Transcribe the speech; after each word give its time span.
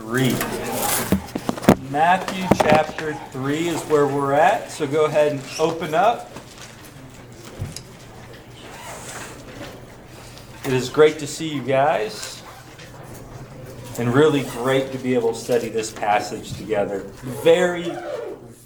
3. 0.00 0.30
Matthew 1.90 2.44
chapter 2.54 3.14
3 3.32 3.68
is 3.68 3.82
where 3.86 4.06
we're 4.06 4.32
at, 4.32 4.70
so 4.70 4.86
go 4.86 5.06
ahead 5.06 5.32
and 5.32 5.42
open 5.58 5.92
up. 5.92 6.30
It 10.64 10.72
is 10.72 10.88
great 10.88 11.18
to 11.18 11.26
see 11.26 11.48
you 11.52 11.62
guys, 11.62 12.40
and 13.98 14.14
really 14.14 14.44
great 14.44 14.92
to 14.92 14.98
be 14.98 15.14
able 15.14 15.32
to 15.32 15.38
study 15.38 15.68
this 15.68 15.90
passage 15.90 16.52
together. 16.52 17.00
Very, 17.42 17.92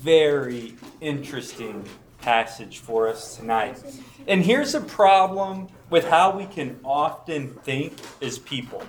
very 0.03 0.75
interesting 1.01 1.83
passage 2.21 2.80
for 2.80 3.09
us 3.09 3.37
tonight. 3.37 3.83
And 4.27 4.45
here's 4.45 4.75
a 4.75 4.83
problem 4.83 5.69
with 5.89 6.07
how 6.09 6.37
we 6.37 6.45
can 6.45 6.79
often 6.85 7.55
think 7.64 7.95
as 8.21 8.39
people 8.39 8.83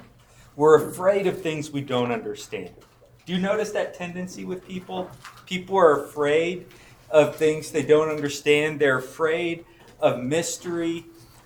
we're 0.56 0.90
afraid 0.90 1.28
of 1.28 1.42
things 1.42 1.72
we 1.72 1.82
don't 1.82 2.12
understand. 2.12 2.72
Do 3.26 3.34
you 3.34 3.40
notice 3.40 3.72
that 3.72 3.94
tendency 3.94 4.46
with 4.46 4.68
people? 4.68 5.10
People 5.46 5.78
are 5.78 6.06
afraid 6.06 6.68
of 7.10 7.36
things 7.36 7.72
they 7.72 7.84
don't 7.84 8.10
understand, 8.10 8.80
they're 8.80 8.98
afraid 8.98 9.66
of 10.00 10.22
mystery. 10.22 11.06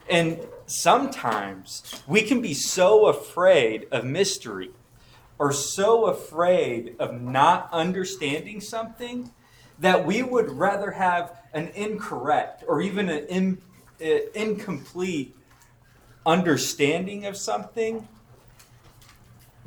And 0.10 0.40
sometimes 0.66 2.04
we 2.08 2.22
can 2.22 2.42
be 2.42 2.54
so 2.54 3.08
afraid 3.08 3.88
of 3.92 4.06
mystery 4.06 4.72
or 5.38 5.52
so 5.52 6.06
afraid 6.06 6.96
of 7.00 7.22
not 7.22 7.70
understanding 7.72 8.60
something 8.60 9.32
that 9.80 10.06
we 10.06 10.24
would 10.24 10.50
rather 10.52 10.92
have 10.92 11.38
an 11.54 11.68
incorrect 11.76 12.64
or 12.68 12.82
even 12.82 13.10
an 13.10 13.26
in, 13.28 13.62
uh, 14.02 14.30
incomplete 14.34 15.36
understanding 16.26 17.26
of 17.26 17.38
something 17.38 18.08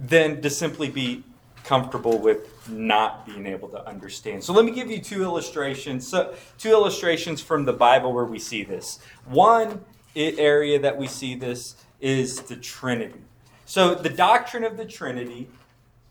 than 0.00 0.40
to 0.40 0.50
simply 0.50 0.88
be 0.88 1.22
comfortable 1.62 2.18
with 2.18 2.68
not 2.68 3.26
being 3.26 3.46
able 3.46 3.68
to 3.68 3.86
understand. 3.86 4.42
So 4.42 4.52
let 4.52 4.64
me 4.64 4.72
give 4.72 4.90
you 4.90 4.98
two 5.00 5.22
illustrations, 5.22 6.08
so, 6.08 6.34
two 6.58 6.70
illustrations 6.70 7.40
from 7.40 7.64
the 7.64 7.72
Bible 7.72 8.12
where 8.12 8.24
we 8.24 8.38
see 8.38 8.64
this. 8.64 8.98
One 9.26 9.84
area 10.16 10.78
that 10.78 10.96
we 10.96 11.06
see 11.06 11.34
this 11.34 11.76
is 12.00 12.40
the 12.40 12.56
Trinity. 12.56 13.20
So 13.66 13.94
the 13.94 14.08
doctrine 14.08 14.64
of 14.64 14.76
the 14.76 14.84
Trinity 14.84 15.48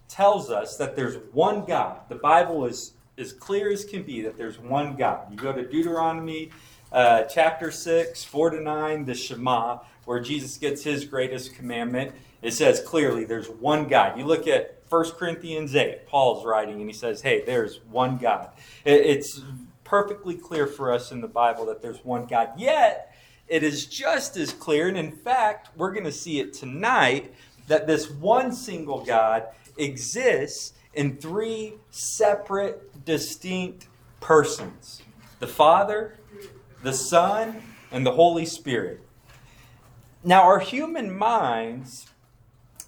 tells 0.08 0.50
us 0.50 0.78
that 0.78 0.96
there's 0.96 1.18
one 1.34 1.66
God. 1.66 1.98
The 2.08 2.16
Bible 2.16 2.66
is 2.66 2.94
as 3.18 3.34
clear 3.34 3.70
as 3.70 3.84
can 3.84 4.04
be 4.04 4.22
that 4.22 4.38
there's 4.38 4.60
one 4.60 4.96
God. 4.96 5.30
You 5.30 5.38
go 5.38 5.52
to 5.52 5.68
Deuteronomy 5.68 6.52
uh, 6.92 7.24
chapter 7.24 7.70
6, 7.70 8.24
4 8.24 8.50
to 8.52 8.62
9, 8.62 9.06
the 9.06 9.14
Shema, 9.14 9.80
where 10.06 10.20
Jesus 10.20 10.58
gets 10.58 10.84
his 10.84 11.06
greatest 11.06 11.54
commandment. 11.54 12.14
It 12.42 12.52
says 12.52 12.82
clearly 12.82 13.26
there's 13.26 13.50
one 13.50 13.88
God. 13.88 14.18
You 14.18 14.26
look 14.26 14.48
at 14.48 14.82
1 14.90 15.12
Corinthians 15.12 15.76
8, 15.76 16.08
Paul's 16.08 16.46
writing, 16.46 16.80
and 16.80 16.90
he 16.90 16.96
says, 16.96 17.22
hey, 17.22 17.44
there's 17.46 17.80
one 17.92 18.18
God. 18.18 18.50
It's 18.86 19.42
perfectly 19.84 20.36
clear 20.36 20.66
for 20.66 20.92
us 20.92 21.12
in 21.12 21.22
the 21.22 21.28
Bible 21.28 21.66
that 21.68 21.82
there's 21.82 22.04
one 22.04 22.26
God. 22.26 22.50
Yet, 22.58 23.14
it 23.48 23.64
is 23.64 23.86
just 23.86 24.38
as 24.38 24.54
clear, 24.54 24.88
and 24.88 24.98
in 24.98 25.12
fact, 25.12 25.70
we're 25.76 25.92
going 25.92 26.06
to 26.06 26.12
see 26.12 26.40
it 26.40 26.54
tonight, 26.54 27.34
that 27.68 27.86
this 27.86 28.10
one 28.10 28.52
single 28.52 29.04
God 29.04 29.46
exists 29.78 30.74
in 30.94 31.18
three 31.18 31.74
separate, 31.92 33.06
distinct 33.06 33.88
persons 34.20 35.02
the 35.40 35.48
Father, 35.48 36.20
the 36.84 36.94
Son, 36.94 37.62
and 37.92 38.06
the 38.06 38.12
Holy 38.12 38.46
Spirit. 38.46 39.02
Now, 40.24 40.44
our 40.44 40.60
human 40.60 41.16
minds, 41.18 42.08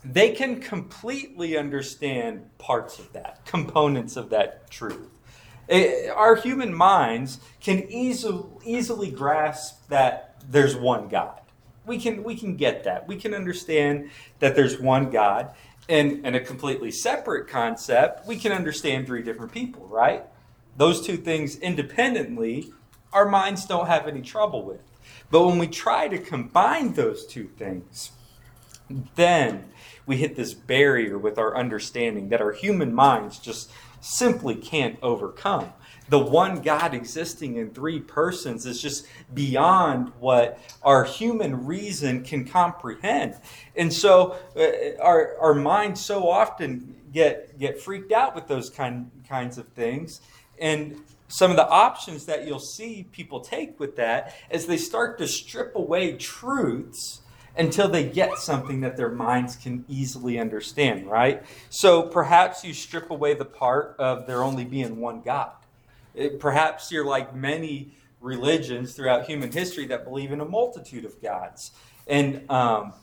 they 0.03 0.31
can 0.31 0.59
completely 0.59 1.57
understand 1.57 2.45
parts 2.57 2.99
of 2.99 3.11
that, 3.13 3.45
components 3.45 4.17
of 4.17 4.29
that 4.31 4.69
truth. 4.69 5.09
It, 5.67 6.09
our 6.09 6.35
human 6.35 6.73
minds 6.73 7.39
can 7.59 7.89
easily, 7.89 8.43
easily 8.65 9.11
grasp 9.11 9.87
that 9.89 10.41
there's 10.49 10.75
one 10.75 11.07
God. 11.07 11.39
We 11.85 11.99
can, 11.99 12.23
we 12.23 12.35
can 12.35 12.55
get 12.55 12.83
that. 12.83 13.07
We 13.07 13.15
can 13.15 13.33
understand 13.33 14.09
that 14.39 14.55
there's 14.55 14.79
one 14.79 15.09
God. 15.09 15.53
And, 15.89 16.25
and 16.25 16.35
a 16.35 16.39
completely 16.39 16.91
separate 16.91 17.49
concept, 17.49 18.25
we 18.25 18.37
can 18.37 18.51
understand 18.51 19.07
three 19.07 19.23
different 19.23 19.51
people, 19.51 19.87
right? 19.87 20.23
Those 20.77 21.05
two 21.05 21.17
things 21.17 21.57
independently, 21.57 22.71
our 23.11 23.27
minds 23.27 23.65
don't 23.65 23.87
have 23.87 24.07
any 24.07 24.21
trouble 24.21 24.63
with. 24.63 24.83
But 25.31 25.45
when 25.45 25.57
we 25.57 25.67
try 25.67 26.07
to 26.07 26.17
combine 26.17 26.93
those 26.93 27.25
two 27.25 27.49
things, 27.57 28.11
then 29.15 29.65
we 30.05 30.17
hit 30.17 30.35
this 30.35 30.53
barrier 30.53 31.17
with 31.17 31.37
our 31.37 31.55
understanding 31.55 32.29
that 32.29 32.41
our 32.41 32.51
human 32.51 32.93
minds 32.93 33.39
just 33.39 33.71
simply 34.01 34.55
can't 34.55 34.97
overcome. 35.01 35.71
The 36.09 36.19
one 36.19 36.61
God 36.61 36.93
existing 36.93 37.55
in 37.55 37.69
three 37.69 37.99
persons 38.01 38.65
is 38.65 38.81
just 38.81 39.05
beyond 39.33 40.11
what 40.19 40.59
our 40.83 41.05
human 41.05 41.65
reason 41.65 42.23
can 42.23 42.45
comprehend. 42.45 43.35
And 43.77 43.93
so 43.93 44.35
uh, 44.57 45.01
our, 45.01 45.37
our 45.39 45.53
minds 45.53 46.03
so 46.03 46.27
often 46.29 46.97
get, 47.13 47.57
get 47.57 47.79
freaked 47.79 48.11
out 48.11 48.35
with 48.35 48.47
those 48.47 48.69
kind, 48.69 49.09
kinds 49.29 49.57
of 49.57 49.67
things. 49.69 50.19
And 50.59 50.97
some 51.29 51.49
of 51.49 51.55
the 51.55 51.67
options 51.67 52.25
that 52.25 52.45
you'll 52.45 52.59
see 52.59 53.07
people 53.13 53.39
take 53.39 53.79
with 53.79 53.95
that 53.95 54.35
is 54.49 54.65
they 54.65 54.77
start 54.77 55.17
to 55.19 55.27
strip 55.27 55.75
away 55.75 56.17
truths 56.17 57.20
until 57.57 57.87
they 57.87 58.07
get 58.07 58.37
something 58.37 58.81
that 58.81 58.97
their 58.97 59.09
minds 59.09 59.55
can 59.55 59.83
easily 59.87 60.39
understand, 60.39 61.09
right? 61.09 61.43
So 61.69 62.03
perhaps 62.03 62.63
you 62.63 62.73
strip 62.73 63.11
away 63.11 63.33
the 63.33 63.45
part 63.45 63.95
of 63.99 64.25
there 64.27 64.43
only 64.43 64.65
being 64.65 64.97
one 64.97 65.21
God. 65.21 65.51
It, 66.15 66.39
perhaps 66.39 66.91
you're 66.91 67.05
like 67.05 67.35
many 67.35 67.93
religions 68.19 68.93
throughout 68.93 69.25
human 69.25 69.51
history 69.51 69.85
that 69.87 70.03
believe 70.05 70.31
in 70.31 70.39
a 70.41 70.45
multitude 70.45 71.05
of 71.05 71.21
gods. 71.21 71.71
And, 72.07 72.49
um, 72.49 72.93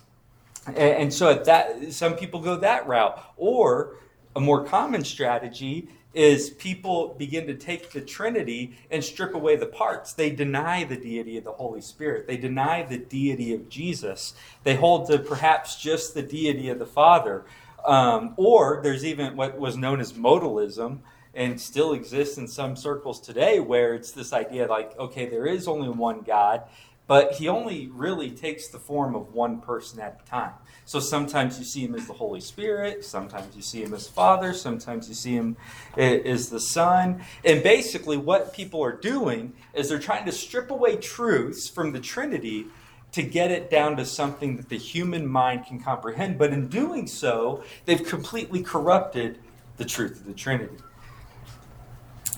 and, 0.67 0.77
and 0.77 1.15
so 1.15 1.35
that 1.35 1.93
some 1.93 2.15
people 2.15 2.41
go 2.41 2.57
that 2.57 2.87
route. 2.87 3.23
Or 3.37 3.97
a 4.37 4.41
more 4.41 4.65
common 4.65 5.05
strategy 5.05 5.89
is 6.15 6.51
people 6.51 7.15
begin 7.19 7.47
to 7.47 7.55
take 7.55 7.91
the 7.91 8.01
Trinity 8.01 8.77
and 8.91 9.05
strip 9.05 9.35
away 9.35 9.57
the 9.57 9.67
parts. 9.67 10.13
They 10.13 10.31
deny 10.31 10.85
the 10.85 10.97
deity 10.97 11.37
of 11.37 11.45
the 11.45 11.53
Holy 11.53 11.81
Spirit. 11.81 12.27
They 12.27 12.37
deny 12.37 12.83
the 12.83 12.99
deity 12.99 13.55
of 13.55 13.69
Jesus. 13.69 14.35
They 14.65 14.75
hold 14.75 15.09
to 15.09 15.19
perhaps 15.19 15.77
just 15.77 16.15
the 16.15 16.23
deity 16.23 16.71
of 16.71 16.79
the 16.79 16.87
Father. 16.87 17.45
Um, 17.85 18.35
or 18.37 18.81
there's 18.83 19.05
even 19.05 19.37
what 19.37 19.59
was 19.59 19.77
known 19.77 20.01
as 20.01 20.13
modalism 20.15 21.01
and 21.35 21.61
still 21.61 21.93
exists 21.93 22.39
in 22.39 22.49
some 22.49 22.75
circles 22.75 23.21
today, 23.21 23.61
where 23.61 23.95
it's 23.95 24.11
this 24.11 24.33
idea 24.33 24.67
like, 24.67 24.99
okay, 24.99 25.27
there 25.27 25.47
is 25.47 25.69
only 25.69 25.89
one 25.89 26.23
God, 26.23 26.63
but 27.09 27.33
he 27.33 27.49
only 27.49 27.89
really 27.89 28.31
takes 28.31 28.69
the 28.69 28.79
form 28.79 29.17
of 29.17 29.33
one 29.33 29.61
person 29.61 29.99
at 29.99 30.21
a 30.25 30.29
time. 30.29 30.53
So 30.85 31.01
sometimes 31.01 31.59
you 31.59 31.65
see 31.65 31.85
him 31.85 31.95
as 31.95 32.07
the 32.07 32.13
Holy 32.13 32.41
Spirit, 32.41 33.05
sometimes 33.05 33.57
you 33.57 33.63
see 33.63 33.83
him 33.83 33.95
as 33.95 34.07
Father, 34.07 34.53
sometimes 34.53 35.09
you 35.09 35.15
see 35.15 35.33
him 35.33 35.57
as 35.97 36.51
the 36.51 36.61
Son. 36.61 37.23
And 37.45 37.63
basically, 37.63 38.19
what 38.19 38.53
people 38.53 38.85
are 38.85 38.93
doing 38.93 39.55
is 39.75 39.89
they're 39.89 39.99
trying 39.99 40.27
to 40.27 40.33
strip 40.33 40.71
away 40.71 40.97
truths 40.97 41.67
from 41.67 41.93
the 41.93 42.01
Trinity 42.01 42.67
to 43.13 43.23
get 43.23 43.51
it 43.51 43.71
down 43.71 43.97
to 43.97 44.05
something 44.05 44.59
that 44.59 44.69
the 44.69 44.77
human 44.77 45.27
mind 45.27 45.65
can 45.67 45.81
comprehend. 45.81 46.39
But 46.39 46.53
in 46.53 46.69
doing 46.69 47.07
so, 47.07 47.65
they've 47.87 48.05
completely 48.05 48.63
corrupted 48.63 49.39
the 49.79 49.87
truth 49.87 50.21
of 50.21 50.27
the 50.27 50.35
Trinity. 50.35 50.77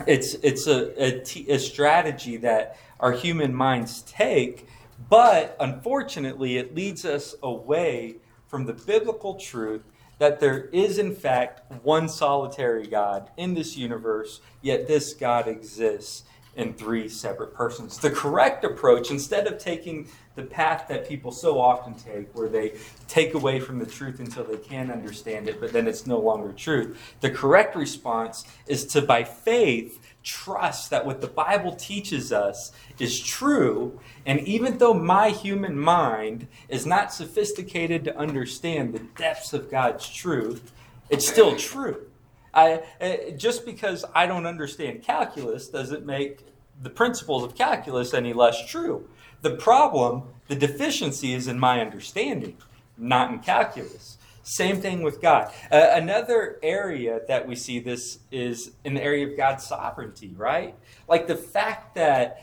It's, 0.07 0.35
it's 0.35 0.67
a, 0.67 1.05
a, 1.05 1.21
t- 1.21 1.51
a 1.51 1.59
strategy 1.59 2.37
that 2.39 2.79
our 3.01 3.13
human 3.13 3.55
minds 3.55 4.03
take, 4.03 4.69
but 5.09 5.57
unfortunately, 5.59 6.57
it 6.57 6.75
leads 6.75 7.05
us 7.05 7.35
away 7.43 8.17
from 8.47 8.67
the 8.67 8.73
biblical 8.73 9.35
truth 9.35 9.83
that 10.19 10.39
there 10.39 10.67
is, 10.67 10.99
in 10.99 11.15
fact, 11.15 11.63
one 11.83 12.09
solitary 12.09 12.87
God 12.87 13.31
in 13.37 13.55
this 13.55 13.77
universe, 13.77 14.41
yet 14.61 14.87
this 14.87 15.15
God 15.15 15.49
exists 15.49 16.25
in 16.57 16.75
three 16.75 17.09
separate 17.09 17.55
persons. 17.55 17.97
The 17.99 18.11
correct 18.11 18.65
approach, 18.65 19.11
instead 19.11 19.47
of 19.47 19.59
taking 19.59 20.09
the 20.35 20.43
path 20.43 20.87
that 20.89 21.09
people 21.09 21.33
so 21.33 21.59
often 21.61 21.95
take, 21.95 22.35
where 22.35 22.49
they 22.49 22.75
take 23.09 23.35
away 23.35 23.61
from 23.61 23.79
the 23.79 23.87
truth 23.87 24.21
until 24.21 24.45
they 24.45 24.59
can 24.59 24.91
understand 24.91 25.49
it, 25.49 25.61
but 25.61 25.73
then 25.73 25.87
it's 25.87 26.07
no 26.07 26.19
longer 26.19 26.53
truth, 26.53 27.15
the 27.21 27.31
correct 27.31 27.75
response 27.77 28.45
is 28.67 28.85
to, 28.87 29.01
by 29.01 29.25
faith, 29.25 30.00
trust 30.23 30.91
that 30.91 31.07
what 31.07 31.21
the 31.21 31.27
Bible 31.27 31.75
teaches 31.75 32.33
us 32.33 32.73
is 32.99 33.21
true. 33.21 33.99
And 34.27 34.41
even 34.41 34.79
though 34.79 34.95
my 34.95 35.31
human 35.31 35.79
mind 35.79 36.47
is 36.69 36.87
not 36.87 37.13
sophisticated 37.13 38.05
to 38.05 38.17
understand 38.17 38.93
the 38.93 39.01
depths 39.17 39.53
of 39.53 39.71
God's 39.71 40.09
truth, 40.09 40.73
it's 41.09 41.27
still 41.27 41.57
true. 41.57 42.07
I, 42.53 42.83
eh, 43.01 43.31
just 43.37 43.65
because 43.65 44.05
I 44.15 44.27
don't 44.27 44.47
understand 44.47 45.03
calculus 45.03 45.69
doesn't 45.69 46.05
make 46.05 46.41
the 46.83 46.91
principles 46.91 47.45
of 47.45 47.55
calculus 47.55 48.15
any 48.15 48.33
less 48.33 48.67
true. 48.69 49.09
The 49.43 49.57
problem, 49.57 50.25
the 50.49 50.57
deficiency 50.57 51.33
is 51.33 51.47
in 51.47 51.59
my 51.59 51.81
understanding, 51.81 52.57
not 52.99 53.31
in 53.31 53.39
calculus. 53.39 54.19
Same 54.43 54.81
thing 54.81 55.03
with 55.03 55.21
God. 55.21 55.53
Uh, 55.71 55.91
another 55.93 56.59
area 56.63 57.21
that 57.29 57.47
we 57.47 57.55
see 57.55 57.79
this 57.79 58.19
is 58.33 58.73
in 58.85 58.95
the 58.95 59.03
area 59.03 59.27
of 59.27 59.37
God's 59.37 59.65
sovereignty, 59.65 60.33
right? 60.37 60.75
Like 61.09 61.27
the 61.27 61.37
fact 61.37 61.95
that 61.97 62.43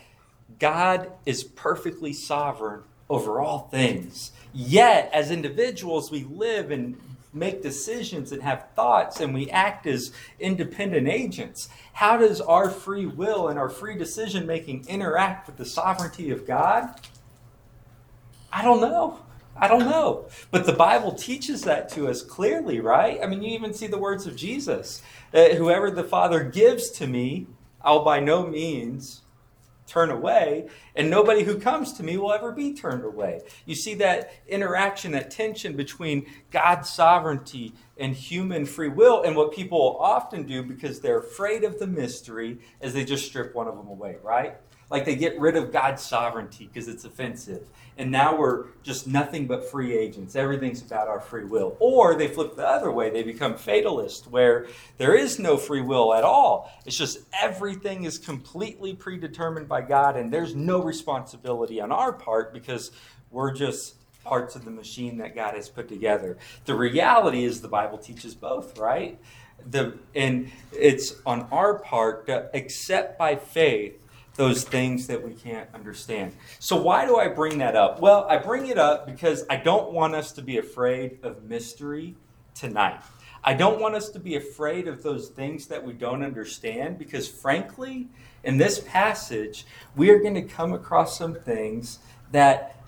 God 0.59 1.11
is 1.25 1.43
perfectly 1.43 2.13
sovereign 2.13 2.83
over 3.09 3.39
all 3.39 3.67
things. 3.69 4.31
Yet, 4.53 5.09
as 5.13 5.31
individuals, 5.31 6.11
we 6.11 6.23
live 6.23 6.71
and 6.71 6.97
make 7.33 7.61
decisions 7.61 8.31
and 8.31 8.41
have 8.41 8.67
thoughts 8.75 9.19
and 9.19 9.33
we 9.33 9.49
act 9.49 9.85
as 9.85 10.11
independent 10.39 11.07
agents. 11.07 11.69
How 11.93 12.17
does 12.17 12.41
our 12.41 12.69
free 12.69 13.05
will 13.05 13.49
and 13.49 13.59
our 13.59 13.69
free 13.69 13.97
decision 13.97 14.45
making 14.45 14.85
interact 14.87 15.47
with 15.47 15.57
the 15.57 15.65
sovereignty 15.65 16.31
of 16.31 16.47
God? 16.47 16.99
I 18.51 18.63
don't 18.63 18.81
know. 18.81 19.19
I 19.59 19.67
don't 19.67 19.85
know. 19.85 20.27
But 20.51 20.65
the 20.65 20.73
Bible 20.73 21.13
teaches 21.13 21.63
that 21.63 21.89
to 21.89 22.07
us 22.07 22.21
clearly, 22.21 22.79
right? 22.79 23.19
I 23.21 23.27
mean, 23.27 23.41
you 23.41 23.53
even 23.55 23.73
see 23.73 23.87
the 23.87 23.97
words 23.97 24.27
of 24.27 24.35
Jesus 24.35 25.01
uh, 25.33 25.49
Whoever 25.49 25.91
the 25.91 26.03
Father 26.03 26.43
gives 26.43 26.89
to 26.91 27.07
me, 27.07 27.47
I'll 27.81 28.03
by 28.03 28.19
no 28.19 28.45
means 28.45 29.21
turn 29.87 30.11
away, 30.11 30.67
and 30.95 31.09
nobody 31.09 31.43
who 31.43 31.57
comes 31.57 31.93
to 31.93 32.03
me 32.03 32.17
will 32.17 32.33
ever 32.33 32.51
be 32.51 32.73
turned 32.73 33.05
away. 33.05 33.41
You 33.65 33.73
see 33.73 33.95
that 33.95 34.33
interaction, 34.47 35.13
that 35.13 35.31
tension 35.31 35.75
between 35.75 36.25
God's 36.51 36.89
sovereignty 36.89 37.73
and 37.97 38.13
human 38.13 38.65
free 38.65 38.89
will, 38.89 39.23
and 39.23 39.35
what 39.35 39.53
people 39.53 39.97
often 39.99 40.43
do 40.43 40.61
because 40.61 40.99
they're 40.99 41.19
afraid 41.19 41.63
of 41.63 41.79
the 41.79 41.87
mystery 41.87 42.59
is 42.81 42.93
they 42.93 43.05
just 43.05 43.25
strip 43.25 43.55
one 43.55 43.67
of 43.67 43.77
them 43.77 43.87
away, 43.87 44.17
right? 44.21 44.57
Like 44.89 45.05
they 45.05 45.15
get 45.15 45.37
rid 45.39 45.57
of 45.57 45.71
God's 45.71 46.01
sovereignty 46.01 46.69
because 46.71 46.87
it's 46.87 47.03
offensive. 47.03 47.67
And 47.97 48.11
now 48.11 48.37
we're 48.37 48.67
just 48.83 49.07
nothing 49.07 49.47
but 49.47 49.69
free 49.69 49.97
agents. 49.97 50.35
Everything's 50.35 50.81
about 50.81 51.07
our 51.07 51.19
free 51.19 51.43
will. 51.43 51.75
Or 51.79 52.15
they 52.15 52.27
flip 52.27 52.55
the 52.55 52.67
other 52.67 52.91
way. 52.91 53.09
They 53.09 53.23
become 53.23 53.57
fatalist, 53.57 54.27
where 54.27 54.67
there 54.97 55.15
is 55.15 55.39
no 55.39 55.57
free 55.57 55.81
will 55.81 56.13
at 56.13 56.23
all. 56.23 56.71
It's 56.85 56.97
just 56.97 57.19
everything 57.33 58.05
is 58.05 58.17
completely 58.17 58.93
predetermined 58.93 59.67
by 59.67 59.81
God, 59.81 60.15
and 60.15 60.31
there's 60.31 60.55
no 60.55 60.81
responsibility 60.81 61.81
on 61.81 61.91
our 61.91 62.13
part 62.13 62.53
because 62.53 62.91
we're 63.31 63.51
just 63.51 63.95
parts 64.23 64.55
of 64.55 64.65
the 64.65 64.71
machine 64.71 65.17
that 65.17 65.35
God 65.35 65.55
has 65.55 65.69
put 65.69 65.87
together. 65.87 66.37
The 66.65 66.75
reality 66.75 67.45
is 67.45 67.61
the 67.61 67.67
Bible 67.67 67.97
teaches 67.97 68.35
both, 68.35 68.77
right? 68.77 69.17
The, 69.69 69.97
and 70.13 70.51
it's 70.71 71.15
on 71.25 71.47
our 71.51 71.79
part 71.79 72.27
to 72.27 72.49
accept 72.53 73.17
by 73.17 73.37
faith 73.37 73.99
those 74.37 74.63
things 74.63 75.07
that 75.07 75.21
we 75.21 75.33
can't 75.33 75.67
understand. 75.73 76.31
So, 76.59 76.79
why 76.81 77.05
do 77.05 77.17
I 77.17 77.27
bring 77.27 77.57
that 77.57 77.75
up? 77.75 77.99
Well, 77.99 78.25
I 78.29 78.37
bring 78.37 78.67
it 78.67 78.77
up 78.77 79.05
because 79.05 79.43
I 79.49 79.57
don't 79.57 79.91
want 79.91 80.15
us 80.15 80.31
to 80.33 80.41
be 80.41 80.57
afraid 80.59 81.19
of 81.23 81.43
mystery 81.43 82.15
tonight. 82.55 83.01
I 83.43 83.53
don't 83.53 83.79
want 83.79 83.95
us 83.95 84.09
to 84.09 84.19
be 84.19 84.35
afraid 84.35 84.87
of 84.87 85.03
those 85.03 85.29
things 85.29 85.67
that 85.67 85.83
we 85.83 85.93
don't 85.93 86.23
understand 86.23 86.97
because, 86.99 87.27
frankly, 87.27 88.07
in 88.43 88.57
this 88.57 88.79
passage, 88.79 89.65
we 89.95 90.09
are 90.11 90.19
going 90.19 90.35
to 90.35 90.41
come 90.41 90.73
across 90.73 91.17
some 91.17 91.33
things 91.33 91.99
that 92.31 92.85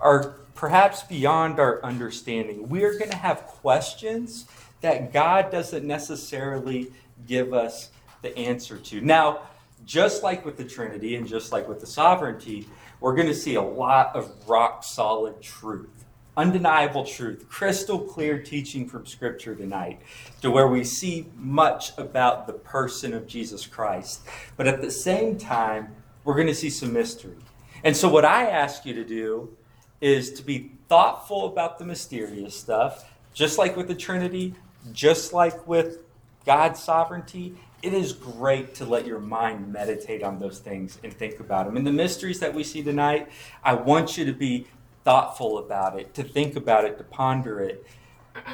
are 0.00 0.34
perhaps 0.54 1.02
beyond 1.02 1.60
our 1.60 1.82
understanding. 1.84 2.68
We 2.68 2.84
are 2.84 2.92
going 2.98 3.10
to 3.10 3.16
have 3.16 3.42
questions 3.42 4.46
that 4.80 5.12
God 5.12 5.50
doesn't 5.50 5.86
necessarily 5.86 6.90
give 7.26 7.52
us 7.52 7.90
the 8.22 8.36
answer 8.38 8.78
to. 8.78 9.00
Now, 9.00 9.40
just 9.84 10.22
like 10.22 10.44
with 10.44 10.56
the 10.56 10.64
Trinity 10.64 11.16
and 11.16 11.26
just 11.26 11.52
like 11.52 11.68
with 11.68 11.80
the 11.80 11.86
sovereignty, 11.86 12.68
we're 13.00 13.14
going 13.14 13.28
to 13.28 13.34
see 13.34 13.54
a 13.54 13.62
lot 13.62 14.14
of 14.16 14.32
rock 14.48 14.82
solid 14.84 15.40
truth, 15.42 16.04
undeniable 16.36 17.04
truth, 17.04 17.48
crystal 17.48 17.98
clear 17.98 18.42
teaching 18.42 18.88
from 18.88 19.06
Scripture 19.06 19.54
tonight, 19.54 20.00
to 20.40 20.50
where 20.50 20.68
we 20.68 20.84
see 20.84 21.26
much 21.36 21.96
about 21.98 22.46
the 22.46 22.52
person 22.52 23.12
of 23.12 23.26
Jesus 23.26 23.66
Christ. 23.66 24.22
But 24.56 24.66
at 24.66 24.80
the 24.80 24.90
same 24.90 25.36
time, 25.36 25.94
we're 26.24 26.34
going 26.34 26.46
to 26.46 26.54
see 26.54 26.70
some 26.70 26.92
mystery. 26.92 27.36
And 27.82 27.96
so, 27.96 28.08
what 28.08 28.24
I 28.24 28.46
ask 28.46 28.86
you 28.86 28.94
to 28.94 29.04
do 29.04 29.54
is 30.00 30.32
to 30.32 30.42
be 30.42 30.72
thoughtful 30.88 31.46
about 31.46 31.78
the 31.78 31.84
mysterious 31.84 32.58
stuff, 32.58 33.12
just 33.32 33.58
like 33.58 33.76
with 33.76 33.88
the 33.88 33.94
Trinity, 33.94 34.54
just 34.92 35.32
like 35.32 35.66
with 35.66 35.98
God's 36.46 36.82
sovereignty, 36.82 37.56
it 37.84 37.92
is 37.92 38.14
great 38.14 38.74
to 38.76 38.86
let 38.86 39.06
your 39.06 39.18
mind 39.18 39.70
meditate 39.70 40.22
on 40.22 40.38
those 40.38 40.58
things 40.58 40.98
and 41.04 41.12
think 41.12 41.38
about 41.38 41.66
them. 41.66 41.76
And 41.76 41.86
the 41.86 41.92
mysteries 41.92 42.40
that 42.40 42.54
we 42.54 42.64
see 42.64 42.82
tonight, 42.82 43.28
I 43.62 43.74
want 43.74 44.16
you 44.16 44.24
to 44.24 44.32
be 44.32 44.66
thoughtful 45.04 45.58
about 45.58 46.00
it, 46.00 46.14
to 46.14 46.22
think 46.22 46.56
about 46.56 46.86
it, 46.86 46.96
to 46.96 47.04
ponder 47.04 47.60
it. 47.60 47.86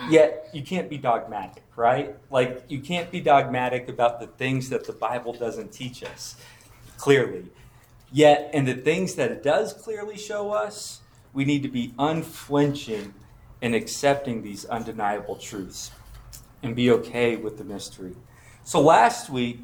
Yet 0.09 0.49
you 0.53 0.63
can't 0.63 0.91
be 0.91 0.99
dogmatic, 0.99 1.63
right? 1.77 2.17
Like 2.29 2.65
you 2.69 2.81
can't 2.81 3.09
be 3.13 3.21
dogmatic 3.21 3.89
about 3.89 4.19
the 4.19 4.27
things 4.27 4.69
that 4.71 4.85
the 4.85 4.93
Bible 4.93 5.33
doesn't 5.33 5.71
teach 5.73 6.03
us 6.03 6.35
clearly. 6.99 7.45
Yet, 8.13 8.51
in 8.53 8.65
the 8.65 8.75
things 8.75 9.15
that 9.15 9.31
it 9.31 9.45
does 9.45 9.73
clearly 9.73 10.19
show 10.19 10.51
us, 10.51 11.03
we 11.33 11.45
need 11.45 11.63
to 11.63 11.69
be 11.69 11.95
unflinching 11.97 13.15
in 13.63 13.75
accepting 13.75 14.43
these 14.43 14.65
undeniable 14.65 15.37
truths 15.37 15.93
and 16.65 16.75
be 16.75 16.91
okay 16.91 17.37
with 17.37 17.59
the 17.59 17.65
mystery. 17.65 18.17
So 18.63 18.81
last 18.81 19.31
week, 19.31 19.59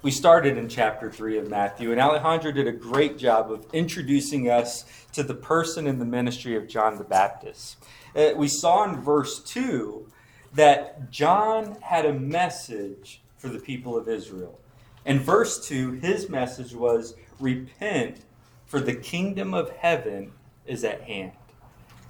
we 0.00 0.10
started 0.10 0.56
in 0.56 0.68
chapter 0.68 1.10
3 1.10 1.38
of 1.38 1.50
Matthew, 1.50 1.92
and 1.92 2.00
Alejandro 2.00 2.50
did 2.50 2.66
a 2.66 2.72
great 2.72 3.18
job 3.18 3.52
of 3.52 3.66
introducing 3.72 4.50
us 4.50 4.84
to 5.12 5.22
the 5.22 5.34
person 5.34 5.86
and 5.86 6.00
the 6.00 6.06
ministry 6.06 6.56
of 6.56 6.66
John 6.66 6.96
the 6.96 7.04
Baptist. 7.04 7.76
Uh, 8.16 8.30
we 8.36 8.48
saw 8.48 8.84
in 8.84 9.02
verse 9.02 9.42
2 9.42 10.10
that 10.54 11.10
John 11.10 11.76
had 11.82 12.06
a 12.06 12.12
message 12.12 13.20
for 13.36 13.48
the 13.48 13.58
people 13.58 13.96
of 13.96 14.08
Israel. 14.08 14.58
In 15.04 15.20
verse 15.20 15.68
2, 15.68 15.92
his 15.92 16.28
message 16.30 16.72
was 16.74 17.14
repent, 17.38 18.24
for 18.66 18.80
the 18.80 18.94
kingdom 18.94 19.52
of 19.52 19.70
heaven 19.70 20.32
is 20.66 20.84
at 20.84 21.02
hand. 21.02 21.32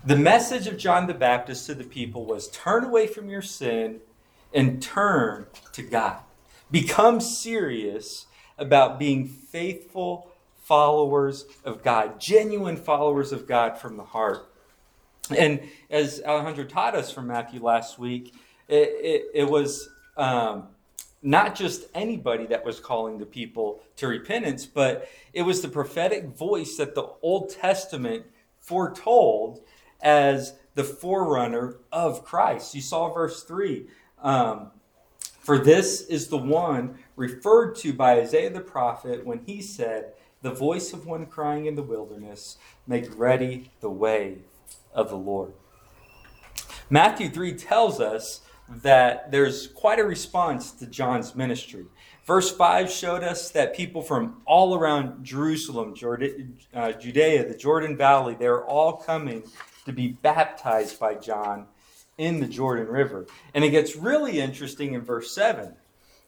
The 0.04 0.16
message 0.16 0.68
of 0.68 0.78
John 0.78 1.08
the 1.08 1.14
Baptist 1.14 1.66
to 1.66 1.74
the 1.74 1.84
people 1.84 2.24
was 2.24 2.48
turn 2.48 2.84
away 2.84 3.08
from 3.08 3.28
your 3.28 3.42
sin 3.42 4.00
and 4.54 4.80
turn 4.80 5.46
to 5.72 5.82
God. 5.82 6.20
Become 6.70 7.20
serious 7.20 8.26
about 8.58 8.98
being 8.98 9.26
faithful 9.26 10.30
followers 10.64 11.46
of 11.64 11.82
God, 11.82 12.20
genuine 12.20 12.76
followers 12.76 13.32
of 13.32 13.46
God 13.46 13.78
from 13.78 13.96
the 13.96 14.04
heart. 14.04 14.52
And 15.36 15.60
as 15.90 16.20
Alejandro 16.24 16.64
taught 16.64 16.94
us 16.94 17.10
from 17.10 17.28
Matthew 17.28 17.62
last 17.62 17.98
week, 17.98 18.34
it, 18.68 18.88
it, 19.02 19.26
it 19.34 19.44
was 19.44 19.88
um, 20.16 20.68
not 21.22 21.54
just 21.54 21.86
anybody 21.94 22.46
that 22.46 22.64
was 22.64 22.80
calling 22.80 23.18
the 23.18 23.26
people 23.26 23.80
to 23.96 24.06
repentance, 24.06 24.66
but 24.66 25.08
it 25.32 25.42
was 25.42 25.62
the 25.62 25.68
prophetic 25.68 26.26
voice 26.36 26.76
that 26.76 26.94
the 26.94 27.08
Old 27.22 27.50
Testament 27.50 28.26
foretold 28.60 29.60
as 30.00 30.54
the 30.74 30.84
forerunner 30.84 31.76
of 31.90 32.24
Christ. 32.24 32.74
You 32.74 32.82
saw 32.82 33.12
verse 33.12 33.42
3. 33.42 33.86
Um, 34.22 34.70
for 35.48 35.56
this 35.56 36.02
is 36.02 36.26
the 36.26 36.36
one 36.36 36.98
referred 37.16 37.74
to 37.74 37.94
by 37.94 38.20
Isaiah 38.20 38.50
the 38.50 38.60
prophet 38.60 39.24
when 39.24 39.40
he 39.46 39.62
said, 39.62 40.12
The 40.42 40.50
voice 40.50 40.92
of 40.92 41.06
one 41.06 41.24
crying 41.24 41.64
in 41.64 41.74
the 41.74 41.82
wilderness, 41.82 42.58
make 42.86 43.18
ready 43.18 43.70
the 43.80 43.88
way 43.88 44.40
of 44.92 45.08
the 45.08 45.16
Lord. 45.16 45.54
Matthew 46.90 47.30
3 47.30 47.54
tells 47.54 47.98
us 47.98 48.42
that 48.68 49.30
there's 49.30 49.68
quite 49.68 49.98
a 49.98 50.04
response 50.04 50.70
to 50.72 50.86
John's 50.86 51.34
ministry. 51.34 51.86
Verse 52.26 52.54
5 52.54 52.90
showed 52.90 53.24
us 53.24 53.50
that 53.52 53.74
people 53.74 54.02
from 54.02 54.42
all 54.44 54.74
around 54.74 55.24
Jerusalem, 55.24 55.94
uh, 56.74 56.92
Judea, 56.92 57.48
the 57.48 57.56
Jordan 57.56 57.96
Valley, 57.96 58.36
they're 58.38 58.66
all 58.66 58.98
coming 58.98 59.44
to 59.86 59.94
be 59.94 60.08
baptized 60.08 61.00
by 61.00 61.14
John 61.14 61.68
in 62.18 62.40
the 62.40 62.46
Jordan 62.46 62.88
River. 62.88 63.26
And 63.54 63.64
it 63.64 63.70
gets 63.70 63.96
really 63.96 64.40
interesting 64.40 64.92
in 64.92 65.00
verse 65.00 65.34
7. 65.34 65.74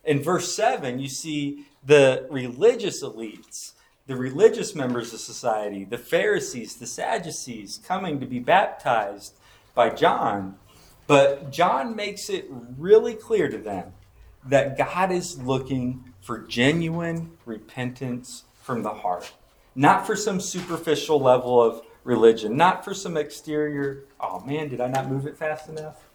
In 0.04 0.22
verse 0.22 0.54
7, 0.54 0.98
you 0.98 1.08
see 1.08 1.66
the 1.84 2.26
religious 2.30 3.02
elites, 3.02 3.72
the 4.06 4.16
religious 4.16 4.74
members 4.74 5.12
of 5.12 5.20
society, 5.20 5.84
the 5.84 5.98
Pharisees, 5.98 6.76
the 6.76 6.86
Sadducees 6.86 7.80
coming 7.84 8.20
to 8.20 8.26
be 8.26 8.38
baptized 8.38 9.34
by 9.74 9.90
John. 9.90 10.56
But 11.06 11.50
John 11.50 11.96
makes 11.96 12.30
it 12.30 12.46
really 12.78 13.14
clear 13.14 13.48
to 13.48 13.58
them 13.58 13.92
that 14.46 14.78
God 14.78 15.12
is 15.12 15.42
looking 15.42 16.04
for 16.20 16.38
genuine 16.38 17.32
repentance 17.44 18.44
from 18.62 18.82
the 18.82 18.94
heart, 18.94 19.32
not 19.74 20.06
for 20.06 20.16
some 20.16 20.40
superficial 20.40 21.20
level 21.20 21.60
of 21.60 21.82
religion, 22.04 22.56
not 22.56 22.84
for 22.84 22.94
some 22.94 23.16
exterior, 23.16 24.04
oh 24.20 24.40
man, 24.40 24.68
did 24.68 24.80
I 24.80 24.88
not 24.88 25.08
move 25.10 25.26
it 25.26 25.36
fast 25.36 25.68
enough? 25.68 26.06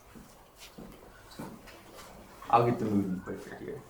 I'll 2.50 2.66
get 2.66 2.80
the 2.80 2.86
moving 2.86 3.20
quicker 3.20 3.58
here. 3.60 3.82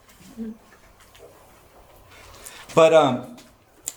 But 2.74 2.94
um, 2.94 3.38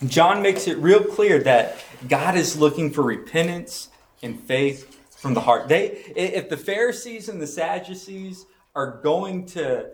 John 0.07 0.43
makes 0.43 0.69
it 0.69 0.79
real 0.79 1.03
clear 1.03 1.43
that 1.43 1.79
God 2.09 2.37
is 2.37 2.57
looking 2.57 2.93
for 2.93 3.03
repentance 3.03 3.89
and 4.23 4.41
faith 4.41 4.95
from 5.17 5.35
the 5.35 5.41
heart. 5.41 5.69
They, 5.69 5.89
if 6.15 6.49
the 6.49 6.57
Pharisees 6.57 7.29
and 7.29 7.41
the 7.41 7.47
Sadducees 7.47 8.47
are 8.75 9.01
going 9.03 9.47
to 9.47 9.91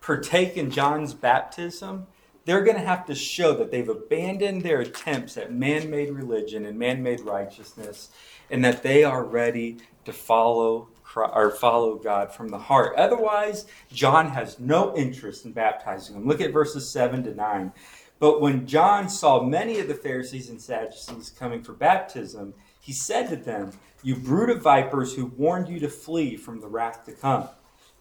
partake 0.00 0.56
in 0.56 0.70
John's 0.70 1.14
baptism, 1.14 2.06
they're 2.44 2.62
going 2.62 2.76
to 2.76 2.82
have 2.82 3.06
to 3.06 3.14
show 3.14 3.54
that 3.54 3.70
they've 3.70 3.88
abandoned 3.88 4.62
their 4.62 4.80
attempts 4.80 5.36
at 5.36 5.52
man 5.52 5.90
made 5.90 6.10
religion 6.10 6.66
and 6.66 6.78
man 6.78 7.02
made 7.02 7.20
righteousness, 7.20 8.10
and 8.50 8.64
that 8.64 8.82
they 8.82 9.04
are 9.04 9.24
ready 9.24 9.78
to 10.04 10.12
follow 10.12 10.88
or 11.16 11.50
follow 11.50 11.94
God 11.94 12.32
from 12.32 12.48
the 12.48 12.58
heart. 12.58 12.96
Otherwise, 12.96 13.66
John 13.92 14.30
has 14.30 14.58
no 14.58 14.96
interest 14.96 15.44
in 15.44 15.52
baptizing 15.52 16.16
them. 16.16 16.26
Look 16.26 16.40
at 16.40 16.52
verses 16.52 16.90
7 16.90 17.22
to 17.24 17.34
9. 17.34 17.72
But 18.18 18.40
when 18.40 18.66
John 18.66 19.08
saw 19.08 19.42
many 19.42 19.78
of 19.80 19.88
the 19.88 19.94
Pharisees 19.94 20.48
and 20.48 20.60
Sadducees 20.60 21.30
coming 21.30 21.62
for 21.62 21.72
baptism, 21.72 22.54
he 22.80 22.92
said 22.92 23.28
to 23.28 23.36
them, 23.36 23.72
You 24.02 24.16
brood 24.16 24.50
of 24.50 24.62
vipers 24.62 25.14
who 25.14 25.26
warned 25.26 25.68
you 25.68 25.78
to 25.80 25.88
flee 25.88 26.36
from 26.36 26.60
the 26.60 26.68
wrath 26.68 27.04
to 27.06 27.12
come. 27.12 27.48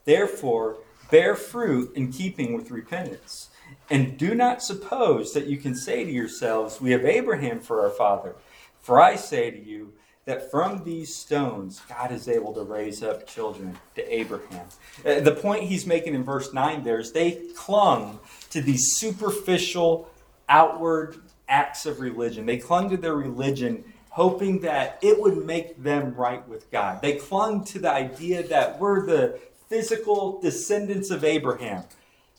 Therefore, 0.06 0.80
bear 1.12 1.36
fruit 1.36 1.96
in 1.96 2.12
keeping 2.12 2.54
with 2.54 2.72
repentance. 2.72 3.50
And 3.90 4.18
do 4.18 4.34
not 4.34 4.63
suppose 4.63 5.34
that 5.34 5.48
you 5.48 5.58
can 5.58 5.75
say 5.75 6.04
to 6.04 6.12
yourselves, 6.12 6.80
We 6.80 6.92
have 6.92 7.06
Abraham 7.06 7.60
for 7.60 7.82
our 7.82 7.90
father. 7.90 8.36
For 8.82 9.02
I 9.02 9.16
say 9.16 9.52
to 9.52 9.60
you, 9.60 9.94
that 10.25 10.50
from 10.50 10.84
these 10.84 11.16
stones 11.16 11.82
God 11.90 12.12
is 12.12 12.28
able 12.28 12.54
to 12.54 12.63
raise 12.63 13.04
up 13.04 13.28
children 13.28 13.78
to 13.96 14.13
Abraham. 14.13 14.66
Uh, 15.06 15.20
the 15.20 15.36
point 15.36 15.63
he's 15.63 15.86
making 15.86 16.16
in 16.16 16.24
verse 16.24 16.54
9 16.54 16.84
there 16.84 17.00
is 17.00 17.12
they 17.12 17.42
clung 17.56 18.20
to 18.50 18.62
these 18.62 18.96
superficial, 18.96 20.10
outward 20.48 21.18
acts 21.48 21.86
of 21.86 22.00
religion. 22.00 22.46
They 22.46 22.58
clung 22.58 22.90
to 22.90 22.98
their 22.98 23.16
religion 23.16 23.84
hoping 24.10 24.60
that 24.60 25.00
it 25.02 25.20
would 25.20 25.44
make 25.44 25.82
them 25.82 26.13
right 26.13 26.48
with 26.48 26.70
God. 26.72 27.02
They 27.02 27.16
clung 27.16 27.66
to 27.66 27.80
the 27.80 27.92
idea 27.92 28.48
that 28.48 28.80
we're 28.80 29.06
the 29.06 29.40
physical 29.68 30.40
descendants 30.40 31.10
of 31.10 31.24
Abraham. 31.24 31.84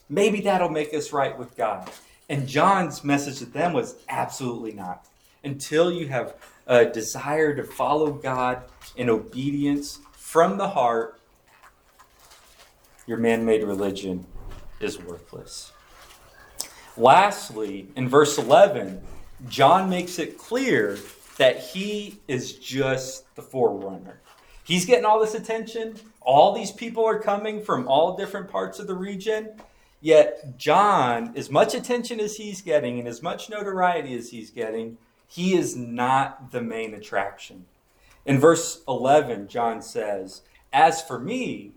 Maybe 0.09 0.41
that'll 0.43 0.69
make 0.69 0.93
us 0.95 1.13
right 1.13 1.37
with 1.39 1.57
God. 1.57 1.91
And 2.29 2.47
John's 2.47 3.05
message 3.05 3.39
to 3.39 3.47
them 3.47 3.73
was 3.73 3.97
absolutely 4.09 4.73
not. 4.73 5.07
Until 5.43 5.93
you 5.93 6.09
have 6.09 6.35
a 6.67 6.85
desire 6.85 7.55
to 7.55 7.63
follow 7.63 8.13
God 8.13 8.63
in 8.97 9.11
obedience 9.11 9.99
from 10.13 10.57
the 10.57 10.69
heart, 10.69 11.21
your 13.07 13.19
man 13.19 13.45
made 13.45 13.63
religion 13.63 14.27
is 14.81 14.99
worthless. 14.99 15.73
Lastly, 16.97 17.89
in 17.97 18.09
verse 18.09 18.39
11, 18.39 19.03
John 19.49 19.91
makes 19.91 20.19
it 20.19 20.39
clear 20.39 20.99
that 21.37 21.59
he 21.59 22.21
is 22.29 22.55
just 22.55 23.35
the 23.35 23.43
forerunner. 23.43 24.21
He's 24.63 24.87
getting 24.87 25.05
all 25.05 25.21
this 25.21 25.35
attention. 25.35 25.97
All 26.21 26.55
these 26.55 26.71
people 26.71 27.05
are 27.05 27.19
coming 27.19 27.63
from 27.63 27.87
all 27.87 28.17
different 28.17 28.49
parts 28.49 28.79
of 28.79 28.87
the 28.87 28.95
region. 28.95 29.51
Yet, 30.05 30.59
John, 30.59 31.33
as 31.35 31.51
much 31.51 31.75
attention 31.75 32.21
as 32.21 32.37
he's 32.37 32.61
getting 32.61 32.99
and 32.99 33.09
as 33.09 33.23
much 33.23 33.49
notoriety 33.49 34.15
as 34.15 34.29
he's 34.29 34.51
getting, 34.51 34.99
he 35.27 35.57
is 35.57 35.77
not 35.77 36.53
the 36.53 36.61
main 36.61 36.93
attraction. 36.93 37.65
In 38.27 38.39
verse 38.39 38.83
11, 38.87 39.49
John 39.49 39.81
says, 39.81 40.43
As 40.75 41.01
for 41.01 41.19
me, 41.19 41.73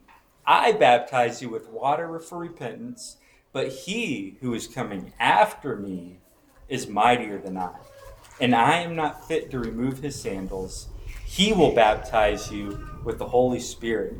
I 0.45 0.73
baptize 0.73 1.41
you 1.41 1.47
with 1.47 1.69
water 1.69 2.19
for 2.19 2.37
repentance, 2.37 3.15
but 3.53 3.69
he 3.69 4.35
who 4.41 4.53
is 4.53 4.67
coming 4.67 5.13
after 5.21 5.77
me 5.77 6.17
is 6.67 6.85
mightier 6.85 7.37
than 7.37 7.55
I, 7.55 7.75
and 8.41 8.53
I 8.53 8.79
am 8.79 8.93
not 8.93 9.25
fit 9.25 9.49
to 9.51 9.59
remove 9.59 9.99
his 9.99 10.21
sandals. 10.21 10.89
He 11.25 11.53
will 11.53 11.73
baptize 11.73 12.51
you 12.51 12.89
with 13.05 13.19
the 13.19 13.27
Holy 13.29 13.61
Spirit 13.61 14.15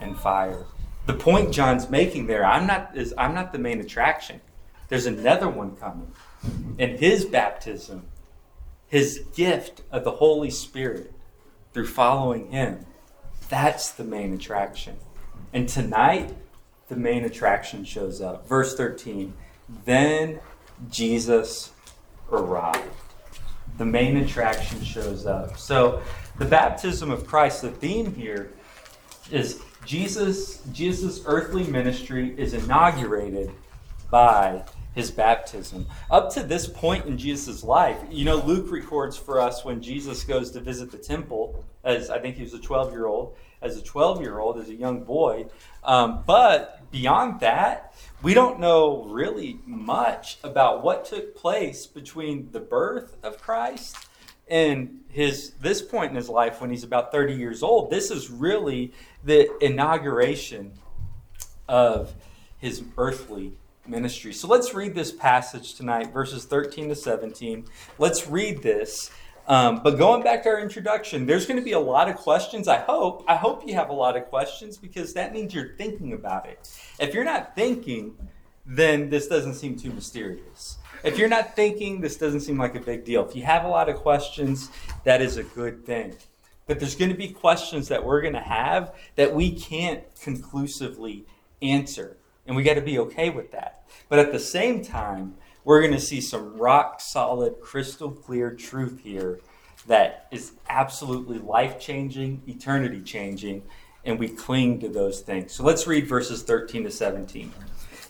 and 0.00 0.18
fire. 0.18 0.64
The 1.06 1.14
point 1.14 1.52
John's 1.52 1.90
making 1.90 2.26
there, 2.26 2.44
I'm 2.44 2.66
not 2.66 2.96
is 2.96 3.14
I'm 3.18 3.34
not 3.34 3.52
the 3.52 3.58
main 3.58 3.80
attraction. 3.80 4.40
There's 4.88 5.06
another 5.06 5.48
one 5.48 5.76
coming. 5.76 6.12
And 6.78 6.98
his 6.98 7.24
baptism 7.24 8.06
his 8.94 9.24
gift 9.34 9.82
of 9.90 10.04
the 10.04 10.12
Holy 10.12 10.50
Spirit 10.50 11.12
through 11.72 11.88
following 11.88 12.52
him. 12.52 12.86
That's 13.48 13.90
the 13.90 14.04
main 14.04 14.34
attraction. 14.34 14.96
And 15.52 15.68
tonight, 15.68 16.32
the 16.86 16.94
main 16.94 17.24
attraction 17.24 17.84
shows 17.84 18.20
up. 18.20 18.48
Verse 18.48 18.76
13 18.76 19.34
Then 19.84 20.38
Jesus 20.88 21.72
arrived. 22.30 22.88
The 23.78 23.84
main 23.84 24.16
attraction 24.18 24.84
shows 24.84 25.26
up. 25.26 25.58
So, 25.58 26.00
the 26.38 26.44
baptism 26.44 27.10
of 27.10 27.26
Christ, 27.26 27.62
the 27.62 27.72
theme 27.72 28.14
here 28.14 28.52
is 29.32 29.60
Jesus, 29.84 30.62
Jesus' 30.72 31.22
earthly 31.26 31.64
ministry 31.64 32.34
is 32.38 32.54
inaugurated 32.54 33.50
by 34.10 34.64
his 34.94 35.10
baptism. 35.10 35.86
Up 36.10 36.32
to 36.34 36.42
this 36.42 36.66
point 36.66 37.06
in 37.06 37.18
Jesus' 37.18 37.64
life, 37.64 37.98
you 38.10 38.24
know, 38.24 38.36
Luke 38.36 38.70
records 38.70 39.16
for 39.16 39.40
us 39.40 39.64
when 39.64 39.82
Jesus 39.82 40.24
goes 40.24 40.50
to 40.52 40.60
visit 40.60 40.90
the 40.90 40.98
temple, 40.98 41.64
as 41.82 42.10
I 42.10 42.18
think 42.20 42.36
he 42.36 42.42
was 42.42 42.54
a 42.54 42.60
12 42.60 42.92
year 42.92 43.06
old, 43.06 43.36
as 43.60 43.76
a 43.76 43.82
12 43.82 44.20
year 44.20 44.38
old, 44.38 44.58
as 44.58 44.68
a 44.68 44.74
young 44.74 45.02
boy. 45.02 45.46
Um, 45.82 46.22
but 46.26 46.90
beyond 46.90 47.40
that, 47.40 47.92
we 48.22 48.34
don't 48.34 48.60
know 48.60 49.04
really 49.04 49.58
much 49.66 50.38
about 50.44 50.82
what 50.82 51.04
took 51.04 51.34
place 51.36 51.86
between 51.86 52.50
the 52.52 52.60
birth 52.60 53.16
of 53.22 53.40
Christ 53.40 53.96
and 54.48 55.00
his 55.08 55.52
this 55.60 55.80
point 55.80 56.10
in 56.10 56.16
his 56.16 56.28
life 56.28 56.60
when 56.60 56.70
he's 56.70 56.84
about 56.84 57.12
30 57.12 57.34
years 57.34 57.62
old. 57.62 57.90
This 57.90 58.10
is 58.10 58.30
really 58.30 58.92
the 59.22 59.48
inauguration 59.64 60.72
of 61.68 62.14
his 62.58 62.82
earthly 62.98 63.52
ministry. 63.86 64.32
So 64.32 64.48
let's 64.48 64.74
read 64.74 64.94
this 64.94 65.12
passage 65.12 65.74
tonight, 65.74 66.12
verses 66.12 66.44
13 66.44 66.88
to 66.88 66.94
17. 66.94 67.66
Let's 67.98 68.26
read 68.26 68.62
this. 68.62 69.10
Um, 69.46 69.82
but 69.82 69.98
going 69.98 70.22
back 70.22 70.42
to 70.44 70.48
our 70.48 70.60
introduction, 70.60 71.26
there's 71.26 71.46
going 71.46 71.58
to 71.58 71.64
be 71.64 71.72
a 71.72 71.78
lot 71.78 72.08
of 72.08 72.16
questions. 72.16 72.66
I 72.66 72.78
hope. 72.78 73.24
I 73.28 73.36
hope 73.36 73.66
you 73.66 73.74
have 73.74 73.90
a 73.90 73.92
lot 73.92 74.16
of 74.16 74.24
questions 74.26 74.78
because 74.78 75.12
that 75.14 75.34
means 75.34 75.52
you're 75.52 75.76
thinking 75.76 76.14
about 76.14 76.46
it. 76.46 76.66
If 76.98 77.12
you're 77.12 77.24
not 77.24 77.54
thinking, 77.54 78.16
then 78.64 79.10
this 79.10 79.28
doesn't 79.28 79.54
seem 79.54 79.76
too 79.76 79.92
mysterious. 79.92 80.78
If 81.04 81.18
you're 81.18 81.28
not 81.28 81.54
thinking, 81.54 82.00
this 82.00 82.16
doesn't 82.16 82.40
seem 82.40 82.56
like 82.56 82.74
a 82.74 82.80
big 82.80 83.04
deal. 83.04 83.28
If 83.28 83.36
you 83.36 83.42
have 83.42 83.64
a 83.64 83.68
lot 83.68 83.90
of 83.90 83.96
questions, 83.96 84.70
that 85.04 85.20
is 85.20 85.36
a 85.36 85.42
good 85.42 85.84
thing. 85.84 86.14
But 86.66 86.80
there's 86.80 86.96
going 86.96 87.10
to 87.10 87.16
be 87.16 87.28
questions 87.28 87.88
that 87.88 88.02
we're 88.02 88.22
going 88.22 88.32
to 88.32 88.40
have 88.40 88.94
that 89.16 89.34
we 89.34 89.52
can't 89.52 90.02
conclusively 90.22 91.26
answer. 91.60 92.16
And 92.46 92.56
we 92.56 92.62
got 92.62 92.74
to 92.74 92.80
be 92.80 92.98
okay 93.00 93.28
with 93.28 93.52
that. 93.52 93.84
But 94.08 94.18
at 94.18 94.32
the 94.32 94.40
same 94.40 94.82
time, 94.82 95.34
we're 95.62 95.80
going 95.80 95.92
to 95.92 96.00
see 96.00 96.22
some 96.22 96.56
rock 96.56 97.02
solid, 97.02 97.60
crystal 97.60 98.10
clear 98.10 98.50
truth 98.50 99.00
here 99.04 99.40
that 99.86 100.26
is 100.30 100.52
absolutely 100.70 101.38
life 101.38 101.78
changing, 101.78 102.40
eternity 102.46 103.02
changing, 103.02 103.62
and 104.06 104.18
we 104.18 104.28
cling 104.28 104.80
to 104.80 104.88
those 104.88 105.20
things. 105.20 105.52
So 105.52 105.64
let's 105.64 105.86
read 105.86 106.08
verses 106.08 106.42
13 106.42 106.84
to 106.84 106.90
17. 106.90 107.52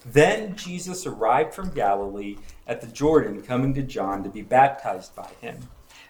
Then 0.05 0.55
Jesus 0.57 1.07
arrived 1.07 1.55
from 1.55 1.71
Galilee 1.71 2.37
at 2.67 2.81
the 2.81 2.87
Jordan, 2.87 3.43
coming 3.43 3.75
to 3.75 3.83
John 3.83 4.23
to 4.23 4.29
be 4.29 4.43
baptized 4.43 5.15
by 5.15 5.31
him. 5.41 5.69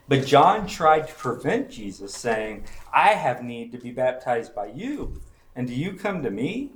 But 0.09 0.27
John 0.27 0.67
tried 0.67 1.09
to 1.09 1.15
prevent 1.15 1.71
Jesus, 1.71 2.15
saying, 2.15 2.65
I 2.93 3.11
have 3.11 3.43
need 3.43 3.73
to 3.73 3.79
be 3.79 3.91
baptized 3.91 4.55
by 4.55 4.67
you, 4.67 5.21
and 5.57 5.67
do 5.67 5.75
you 5.75 5.95
come 5.95 6.23
to 6.23 6.31
me? 6.31 6.73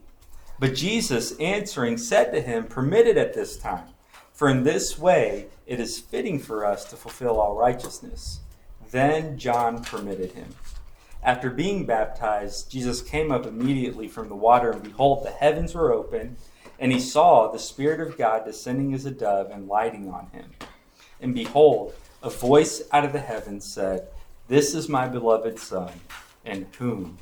But 0.59 0.75
Jesus 0.75 1.37
answering 1.39 1.99
said 1.99 2.33
to 2.33 2.41
him, 2.41 2.65
Permit 2.65 3.07
it 3.07 3.17
at 3.17 3.35
this 3.35 3.59
time, 3.59 3.89
for 4.33 4.49
in 4.49 4.63
this 4.63 4.99
way 4.99 5.49
it 5.67 5.79
is 5.79 5.99
fitting 5.99 6.39
for 6.39 6.65
us 6.65 6.85
to 6.87 6.97
fulfill 6.97 7.39
all 7.41 7.55
righteousness. 7.55 8.41
Then 8.91 9.39
John 9.39 9.83
permitted 9.85 10.33
him. 10.33 10.55
After 11.23 11.51
being 11.51 11.85
baptized, 11.85 12.71
Jesus 12.71 13.03
came 13.03 13.31
up 13.31 13.45
immediately 13.45 14.09
from 14.09 14.29
the 14.29 14.37
water, 14.37 14.71
and 14.71 14.83
behold, 14.83 15.25
the 15.25 15.31
heavens 15.31 15.75
were 15.75 15.93
open, 15.93 16.37
and 16.79 16.93
he 16.93 17.01
saw 17.01 17.51
the 17.51 17.59
Spirit 17.59 18.01
of 18.01 18.17
God 18.17 18.45
descending 18.45 18.95
as 18.95 19.05
a 19.05 19.11
dove 19.11 19.51
and 19.51 19.69
lighting 19.69 20.09
on 20.11 20.29
him. 20.33 20.51
And 21.21 21.35
behold, 21.35 21.95
a 22.23 22.31
voice 22.31 22.83
out 22.93 23.05
of 23.05 23.13
the 23.13 23.21
heavens 23.21 23.65
said, 23.65 24.09
This 24.47 24.75
is 24.75 24.89
my 24.89 25.09
beloved 25.09 25.59
Son, 25.59 25.93
in 26.45 26.67
whom 26.79 27.19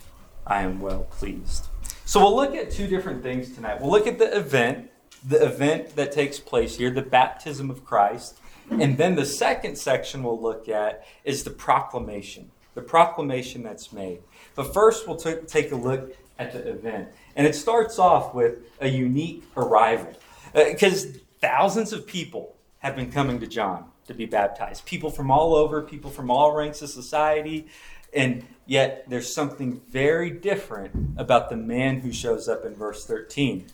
I 0.46 0.62
am 0.62 0.80
well 0.80 1.04
pleased. 1.04 1.66
So 2.04 2.20
we'll 2.20 2.36
look 2.36 2.54
at 2.54 2.70
two 2.70 2.86
different 2.86 3.22
things 3.22 3.54
tonight. 3.54 3.80
We'll 3.80 3.90
look 3.90 4.06
at 4.06 4.18
the 4.18 4.36
event, 4.36 4.90
the 5.26 5.44
event 5.44 5.96
that 5.96 6.12
takes 6.12 6.38
place 6.38 6.76
here, 6.76 6.90
the 6.90 7.02
baptism 7.02 7.70
of 7.70 7.84
Christ. 7.84 8.38
And 8.70 8.98
then 8.98 9.14
the 9.14 9.24
second 9.24 9.76
section 9.76 10.22
we'll 10.22 10.40
look 10.40 10.68
at 10.68 11.04
is 11.24 11.44
the 11.44 11.50
proclamation, 11.50 12.50
the 12.74 12.82
proclamation 12.82 13.62
that's 13.62 13.92
made. 13.92 14.20
But 14.54 14.72
first, 14.74 15.06
we'll 15.06 15.16
t- 15.16 15.36
take 15.46 15.72
a 15.72 15.76
look 15.76 16.16
at 16.38 16.52
the 16.52 16.68
event. 16.68 17.08
And 17.34 17.46
it 17.46 17.54
starts 17.54 17.98
off 17.98 18.34
with 18.34 18.58
a 18.80 18.88
unique 18.88 19.44
arrival. 19.56 20.12
Because 20.54 21.06
uh, 21.06 21.10
thousands 21.40 21.92
of 21.92 22.06
people 22.06 22.56
have 22.78 22.96
been 22.96 23.10
coming 23.10 23.40
to 23.40 23.46
John 23.46 23.90
to 24.06 24.14
be 24.14 24.26
baptized. 24.26 24.86
People 24.86 25.10
from 25.10 25.30
all 25.30 25.54
over, 25.54 25.82
people 25.82 26.10
from 26.10 26.30
all 26.30 26.52
ranks 26.52 26.82
of 26.82 26.90
society, 26.90 27.66
And 28.12 28.46
yet, 28.66 29.04
there's 29.08 29.32
something 29.32 29.80
very 29.88 30.30
different 30.30 31.18
about 31.18 31.50
the 31.50 31.56
man 31.56 32.00
who 32.00 32.12
shows 32.12 32.48
up 32.48 32.64
in 32.64 32.74
verse 32.74 33.04
13. 33.04 33.66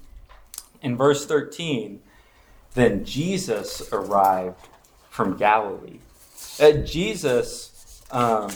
In 0.81 0.97
verse 0.97 1.27
13, 1.27 2.01
then 2.75 3.05
Jesus 3.05 3.93
arrived 3.93 4.69
from 5.11 5.37
Galilee. 5.37 5.99
Uh, 6.59 6.73
Jesus, 6.73 8.03
um, 8.11 8.51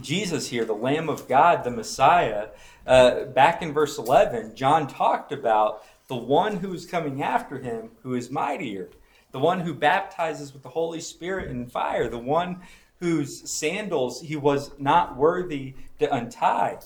Jesus 0.00 0.48
here, 0.48 0.64
the 0.64 0.72
Lamb 0.72 1.08
of 1.08 1.28
God, 1.28 1.64
the 1.64 1.70
Messiah, 1.70 2.48
uh, 2.86 3.24
back 3.24 3.62
in 3.62 3.72
verse 3.72 3.98
11, 3.98 4.54
John 4.54 4.86
talked 4.86 5.32
about 5.32 5.84
the 6.08 6.16
one 6.16 6.56
who 6.56 6.72
is 6.74 6.84
coming 6.84 7.22
after 7.22 7.58
him 7.58 7.90
who 8.02 8.14
is 8.14 8.30
mightier, 8.30 8.90
the 9.32 9.38
one 9.38 9.60
who 9.60 9.72
baptizes 9.72 10.52
with 10.52 10.62
the 10.62 10.68
Holy 10.68 11.00
Spirit 11.00 11.50
and 11.50 11.70
fire, 11.70 12.08
the 12.08 12.18
one 12.18 12.60
whose 13.00 13.50
sandals 13.50 14.20
he 14.20 14.36
was 14.36 14.70
not 14.78 15.16
worthy 15.16 15.74
to 15.98 16.14
untie. 16.14 16.78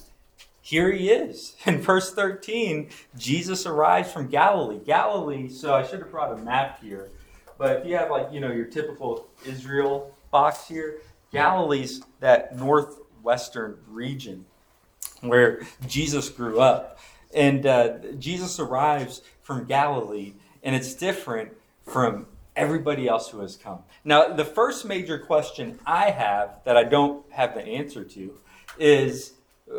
Here 0.60 0.92
he 0.92 1.10
is. 1.10 1.56
In 1.66 1.80
verse 1.80 2.12
13, 2.14 2.90
Jesus 3.16 3.66
arrives 3.66 4.12
from 4.12 4.28
Galilee. 4.28 4.78
Galilee, 4.84 5.48
so 5.48 5.74
I 5.74 5.82
should 5.82 6.00
have 6.00 6.10
brought 6.10 6.38
a 6.38 6.42
map 6.42 6.82
here. 6.82 7.10
But 7.56 7.80
if 7.80 7.86
you 7.86 7.96
have 7.96 8.10
like, 8.10 8.32
you 8.32 8.40
know, 8.40 8.52
your 8.52 8.66
typical 8.66 9.26
Israel 9.44 10.14
box 10.30 10.68
here, 10.68 11.00
Galilee's 11.32 12.02
that 12.20 12.56
northwestern 12.56 13.78
region 13.88 14.44
where 15.20 15.62
Jesus 15.86 16.28
grew 16.28 16.60
up. 16.60 16.98
And 17.34 17.66
uh, 17.66 17.98
Jesus 18.18 18.58
arrives 18.58 19.22
from 19.42 19.64
Galilee, 19.66 20.34
and 20.62 20.74
it's 20.74 20.94
different 20.94 21.52
from 21.84 22.26
everybody 22.56 23.06
else 23.06 23.28
who 23.28 23.40
has 23.40 23.56
come. 23.56 23.80
Now, 24.04 24.34
the 24.34 24.44
first 24.44 24.84
major 24.84 25.18
question 25.18 25.78
I 25.86 26.10
have 26.10 26.60
that 26.64 26.76
I 26.76 26.84
don't 26.84 27.24
have 27.30 27.54
the 27.54 27.64
answer 27.64 28.04
to 28.04 28.34
is 28.78 29.34
uh, 29.70 29.74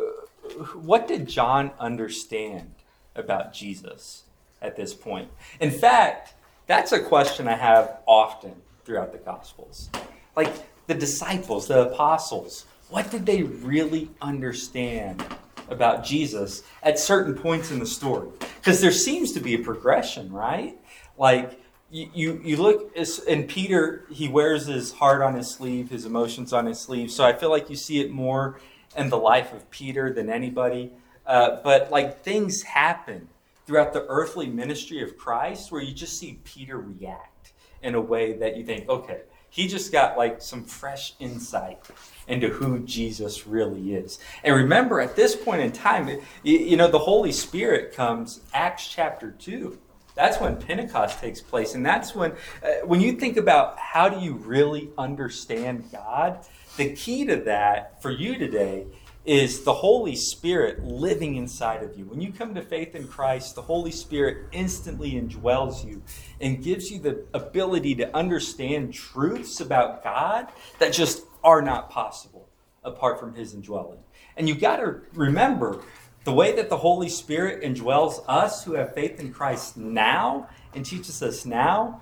what 0.74 1.08
did 1.08 1.28
John 1.28 1.72
understand 1.78 2.72
about 3.14 3.52
Jesus 3.52 4.24
at 4.62 4.76
this 4.76 4.94
point? 4.94 5.28
In 5.60 5.70
fact, 5.70 6.34
that's 6.66 6.92
a 6.92 7.00
question 7.00 7.48
I 7.48 7.56
have 7.56 7.98
often 8.06 8.54
throughout 8.84 9.12
the 9.12 9.18
Gospels. 9.18 9.90
Like 10.36 10.52
the 10.90 10.94
disciples, 10.96 11.68
the 11.68 11.88
apostles, 11.88 12.66
what 12.88 13.12
did 13.12 13.24
they 13.24 13.44
really 13.44 14.10
understand 14.20 15.24
about 15.68 16.04
Jesus 16.04 16.64
at 16.82 16.98
certain 16.98 17.32
points 17.34 17.70
in 17.70 17.78
the 17.78 17.86
story? 17.86 18.28
Because 18.56 18.80
there 18.80 18.90
seems 18.90 19.30
to 19.32 19.40
be 19.40 19.54
a 19.54 19.60
progression, 19.60 20.32
right? 20.32 20.76
Like 21.16 21.60
you, 21.92 22.40
you, 22.42 22.56
look, 22.56 22.92
and 23.28 23.48
Peter, 23.48 24.04
he 24.10 24.26
wears 24.26 24.66
his 24.66 24.90
heart 24.90 25.22
on 25.22 25.34
his 25.34 25.48
sleeve, 25.48 25.90
his 25.90 26.06
emotions 26.06 26.52
on 26.52 26.66
his 26.66 26.80
sleeve. 26.80 27.12
So 27.12 27.24
I 27.24 27.34
feel 27.34 27.50
like 27.50 27.70
you 27.70 27.76
see 27.76 28.00
it 28.00 28.10
more 28.10 28.58
in 28.96 29.10
the 29.10 29.18
life 29.18 29.52
of 29.52 29.70
Peter 29.70 30.12
than 30.12 30.28
anybody. 30.28 30.90
Uh, 31.24 31.60
but 31.62 31.92
like 31.92 32.24
things 32.24 32.62
happen 32.62 33.28
throughout 33.64 33.92
the 33.92 34.04
earthly 34.08 34.48
ministry 34.48 35.04
of 35.04 35.16
Christ 35.16 35.70
where 35.70 35.80
you 35.80 35.94
just 35.94 36.18
see 36.18 36.40
Peter 36.42 36.80
react 36.80 37.52
in 37.80 37.94
a 37.94 38.00
way 38.00 38.32
that 38.32 38.56
you 38.56 38.64
think, 38.64 38.88
okay, 38.88 39.20
he 39.50 39.66
just 39.66 39.92
got 39.92 40.16
like 40.16 40.40
some 40.40 40.64
fresh 40.64 41.14
insight 41.18 41.80
into 42.28 42.48
who 42.48 42.78
Jesus 42.80 43.46
really 43.46 43.94
is. 43.94 44.20
And 44.44 44.54
remember, 44.54 45.00
at 45.00 45.16
this 45.16 45.34
point 45.34 45.60
in 45.60 45.72
time, 45.72 46.20
you, 46.44 46.76
know, 46.76 46.88
the 46.88 46.98
Holy 46.98 47.32
Spirit 47.32 47.92
comes, 47.92 48.40
Acts 48.54 48.86
chapter 48.86 49.32
2. 49.32 49.76
That's 50.14 50.40
when 50.40 50.56
Pentecost 50.56 51.20
takes 51.20 51.40
place. 51.40 51.74
And 51.74 51.84
that's 51.84 52.14
when, 52.14 52.32
uh, 52.62 52.84
when 52.84 53.00
you 53.00 53.12
think 53.12 53.36
about 53.36 53.78
how 53.78 54.08
do 54.08 54.20
you 54.20 54.34
really 54.34 54.90
understand 54.96 55.90
God, 55.90 56.38
the 56.76 56.94
key 56.94 57.24
to 57.26 57.36
that 57.36 58.00
for 58.00 58.10
you 58.10 58.38
today 58.38 58.86
is 59.24 59.64
the 59.64 59.74
Holy 59.74 60.16
Spirit 60.16 60.82
living 60.82 61.36
inside 61.36 61.82
of 61.82 61.96
you. 61.96 62.06
When 62.06 62.20
you 62.20 62.32
come 62.32 62.54
to 62.54 62.62
faith 62.62 62.94
in 62.94 63.06
Christ, 63.06 63.54
the 63.54 63.62
Holy 63.62 63.90
Spirit 63.90 64.46
instantly 64.52 65.12
indwells 65.12 65.84
you 65.84 66.02
and 66.40 66.62
gives 66.62 66.90
you 66.90 66.98
the 66.98 67.24
ability 67.34 67.94
to 67.96 68.16
understand 68.16 68.94
truths 68.94 69.60
about 69.60 70.02
God 70.02 70.48
that 70.78 70.92
just 70.92 71.24
are 71.44 71.60
not 71.60 71.90
possible 71.90 72.48
apart 72.82 73.20
from 73.20 73.34
His 73.34 73.52
indwelling. 73.52 73.98
And 74.36 74.48
you 74.48 74.54
got 74.54 74.76
to 74.76 75.00
remember 75.12 75.82
the 76.24 76.32
way 76.32 76.56
that 76.56 76.70
the 76.70 76.78
Holy 76.78 77.08
Spirit 77.08 77.62
indwells 77.62 78.24
us 78.26 78.64
who 78.64 78.74
have 78.74 78.94
faith 78.94 79.20
in 79.20 79.32
Christ 79.32 79.76
now 79.76 80.48
and 80.74 80.84
teaches 80.84 81.22
us 81.22 81.44
now. 81.44 82.00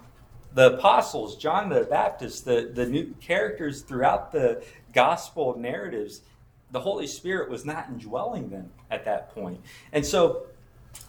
The 0.55 0.75
apostles, 0.75 1.37
John 1.37 1.69
the 1.69 1.85
Baptist, 1.85 2.45
the, 2.45 2.71
the 2.73 2.87
new 2.87 3.15
characters 3.21 3.83
throughout 3.83 4.33
the 4.33 4.65
gospel 4.93 5.57
narratives, 5.59 6.23
the 6.71 6.81
Holy 6.81 7.07
Spirit 7.07 7.51
was 7.51 7.65
not 7.65 7.89
indwelling 7.89 8.51
them 8.51 8.71
at 8.91 9.05
that 9.05 9.35
point. 9.35 9.61
And 9.93 10.05
so 10.05 10.47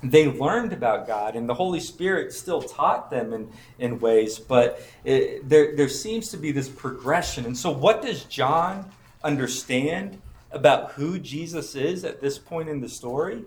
they 0.04 0.28
learned 0.28 0.72
about 0.72 1.08
God, 1.08 1.36
and 1.36 1.48
the 1.48 1.54
Holy 1.54 1.80
Spirit 1.80 2.34
still 2.34 2.62
taught 2.62 3.10
them 3.10 3.34
in, 3.34 3.50
in 3.80 4.00
ways, 4.00 4.39
but 4.39 4.82
it, 5.04 5.48
there, 5.48 5.76
there 5.76 5.89
seems 5.89 6.30
to 6.30 6.38
be 6.38 6.52
this 6.52 6.69
progression. 6.69 7.45
And 7.45 7.58
so, 7.58 7.72
what 7.72 8.02
does 8.02 8.24
John 8.26 8.89
understand 9.24 10.22
about 10.52 10.91
who 10.93 11.19
Jesus 11.19 11.76
is 11.76 12.06
at 12.06 12.22
this 12.22 12.38
point 12.38 12.69
in 12.69 12.80
the 12.80 12.89
story? 12.89 13.43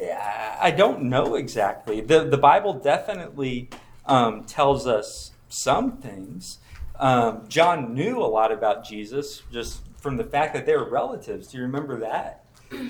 I 0.00 0.70
don't 0.70 1.04
know 1.04 1.34
exactly. 1.34 2.00
The, 2.00 2.24
the 2.24 2.38
Bible 2.38 2.74
definitely 2.74 3.68
um, 4.06 4.44
tells 4.44 4.86
us 4.86 5.32
some 5.48 5.96
things. 5.96 6.58
Um, 6.96 7.48
John 7.48 7.94
knew 7.94 8.18
a 8.18 8.26
lot 8.26 8.52
about 8.52 8.84
Jesus 8.84 9.42
just 9.50 9.80
from 9.98 10.16
the 10.16 10.24
fact 10.24 10.54
that 10.54 10.66
they 10.66 10.76
were 10.76 10.88
relatives. 10.88 11.48
Do 11.48 11.58
you 11.58 11.64
remember 11.64 12.00
that? 12.00 12.44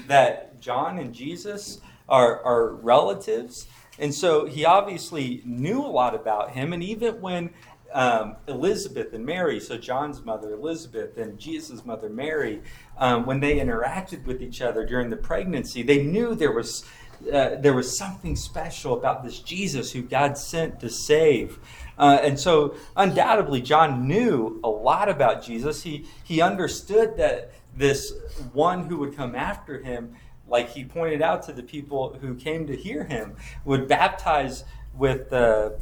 That 0.06 0.60
John 0.60 0.98
and 0.98 1.14
Jesus 1.14 1.80
are, 2.08 2.42
are 2.42 2.74
relatives. 2.74 3.66
And 3.98 4.14
so 4.14 4.46
he 4.46 4.64
obviously 4.64 5.42
knew 5.44 5.80
a 5.80 5.88
lot 5.88 6.14
about 6.14 6.52
him. 6.52 6.72
And 6.72 6.82
even 6.82 7.20
when 7.20 7.50
um, 7.92 8.36
Elizabeth 8.46 9.12
and 9.12 9.24
Mary, 9.24 9.60
so 9.60 9.78
John's 9.78 10.24
mother 10.24 10.52
Elizabeth 10.52 11.16
and 11.16 11.38
Jesus' 11.38 11.84
mother 11.84 12.08
Mary, 12.08 12.62
um, 12.98 13.26
when 13.26 13.40
they 13.40 13.58
interacted 13.58 14.24
with 14.24 14.42
each 14.42 14.60
other 14.60 14.84
during 14.84 15.10
the 15.10 15.16
pregnancy, 15.16 15.82
they 15.82 16.02
knew 16.02 16.34
there 16.34 16.52
was 16.52 16.84
uh, 17.32 17.56
there 17.56 17.74
was 17.74 17.98
something 17.98 18.36
special 18.36 18.96
about 18.96 19.24
this 19.24 19.40
Jesus 19.40 19.90
who 19.90 20.02
God 20.02 20.38
sent 20.38 20.78
to 20.80 20.88
save. 20.88 21.58
Uh, 21.98 22.18
and 22.22 22.38
so, 22.38 22.76
undoubtedly, 22.96 23.60
John 23.60 24.06
knew 24.06 24.60
a 24.62 24.68
lot 24.68 25.08
about 25.08 25.42
Jesus. 25.42 25.82
He, 25.82 26.06
he 26.22 26.40
understood 26.40 27.16
that 27.16 27.52
this 27.74 28.12
one 28.52 28.86
who 28.86 28.98
would 28.98 29.16
come 29.16 29.34
after 29.34 29.82
him, 29.82 30.14
like 30.46 30.70
he 30.70 30.84
pointed 30.84 31.22
out 31.22 31.42
to 31.44 31.52
the 31.52 31.62
people 31.62 32.16
who 32.20 32.34
came 32.34 32.66
to 32.68 32.76
hear 32.76 33.04
him, 33.04 33.36
would 33.64 33.88
baptize 33.88 34.64
with 34.94 35.30
the 35.30 35.80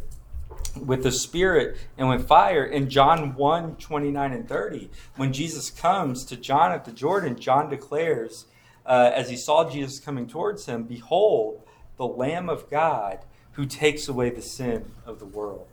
with 0.85 1.03
the 1.03 1.13
Spirit 1.13 1.77
and 1.97 2.09
with 2.09 2.29
fire. 2.29 2.65
In 2.65 2.89
John 2.89 3.35
1 3.35 3.77
29 3.77 4.33
and 4.33 4.49
30, 4.49 4.91
when 5.17 5.33
Jesus 5.33 5.71
comes 5.71 6.25
to 6.27 6.37
John 6.37 6.73
at 6.73 6.85
the 6.85 6.93
Jordan, 6.93 7.39
John 7.39 7.69
declares, 7.71 8.47
uh, 8.85 9.11
as 9.15 9.29
he 9.29 9.37
saw 9.37 9.69
Jesus 9.69 10.01
coming 10.01 10.27
towards 10.27 10.67
him, 10.67 10.85
Behold, 10.85 11.63
the 11.97 12.07
Lamb 12.07 12.49
of 12.49 12.71
God 12.71 13.21
who 13.53 13.67
takes 13.67 14.07
away 14.07 14.31
the 14.31 14.43
sin 14.43 14.93
of 15.07 15.19
the 15.19 15.25
world. 15.25 15.67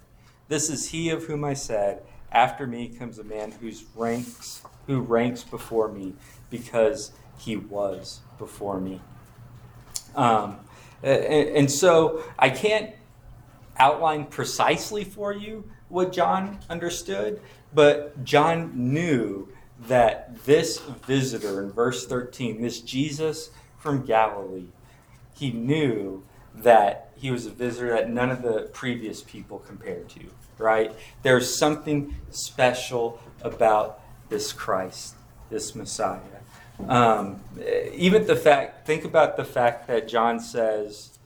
This 0.47 0.69
is 0.69 0.89
he 0.89 1.09
of 1.09 1.25
whom 1.25 1.43
I 1.43 1.53
said, 1.53 2.03
After 2.31 2.67
me 2.67 2.89
comes 2.89 3.19
a 3.19 3.23
man 3.23 3.51
whose 3.51 3.85
ranks 3.95 4.61
who 4.87 4.99
ranks 4.99 5.43
before 5.43 5.87
me, 5.87 6.13
because 6.49 7.11
he 7.37 7.55
was 7.55 8.19
before 8.37 8.79
me. 8.79 9.01
Um, 10.15 10.59
and, 11.01 11.23
and 11.23 11.71
so 11.71 12.23
I 12.37 12.49
can't 12.49 12.91
outline 13.77 14.25
precisely 14.25 15.03
for 15.03 15.33
you 15.33 15.69
what 15.89 16.11
John 16.11 16.59
understood, 16.69 17.41
but 17.73 18.23
John 18.23 18.71
knew 18.75 19.49
that 19.87 20.43
this 20.45 20.79
visitor 20.79 21.61
in 21.61 21.71
verse 21.71 22.05
13, 22.05 22.61
this 22.61 22.81
Jesus 22.81 23.49
from 23.77 24.05
Galilee, 24.05 24.67
he 25.35 25.51
knew 25.51 26.23
that 26.55 27.11
he 27.15 27.31
was 27.31 27.45
a 27.45 27.51
visitor 27.51 27.91
that 27.91 28.09
none 28.09 28.29
of 28.29 28.41
the 28.41 28.69
previous 28.73 29.21
people 29.21 29.59
compared 29.59 30.09
to 30.09 30.21
right? 30.57 30.93
There's 31.21 31.53
something 31.55 32.15
special 32.31 33.19
about 33.41 34.01
this 34.29 34.53
Christ, 34.53 35.15
this 35.49 35.75
Messiah. 35.75 36.19
Um, 36.87 37.41
even 37.93 38.25
the 38.25 38.35
fact, 38.35 38.87
think 38.87 39.05
about 39.05 39.37
the 39.37 39.45
fact 39.45 39.87
that 39.87 40.07
John 40.07 40.39
says, 40.39 41.17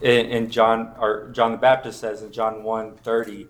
in, 0.00 0.26
in 0.26 0.50
John, 0.50 0.92
or 0.98 1.30
John 1.32 1.52
the 1.52 1.58
Baptist 1.58 2.00
says 2.00 2.22
in 2.22 2.32
John 2.32 2.62
1 2.62 2.96
30, 2.96 3.46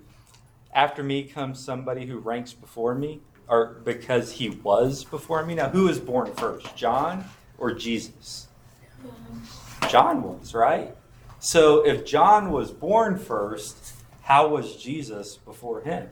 after 0.72 1.02
me 1.02 1.24
comes 1.24 1.64
somebody 1.64 2.06
who 2.06 2.18
ranks 2.18 2.52
before 2.52 2.94
me, 2.94 3.20
or 3.48 3.80
because 3.84 4.30
he 4.30 4.50
was 4.50 5.02
before 5.02 5.44
me. 5.44 5.56
Now, 5.56 5.68
who 5.70 5.84
was 5.84 5.98
born 5.98 6.32
first, 6.34 6.76
John 6.76 7.24
or 7.58 7.72
Jesus? 7.72 8.46
John 9.90 10.22
was, 10.22 10.54
right? 10.54 10.94
So 11.40 11.84
if 11.84 12.04
John 12.04 12.52
was 12.52 12.70
born 12.70 13.18
first, 13.18 13.94
how 14.22 14.46
was 14.48 14.76
Jesus 14.76 15.36
before 15.38 15.80
him? 15.80 16.08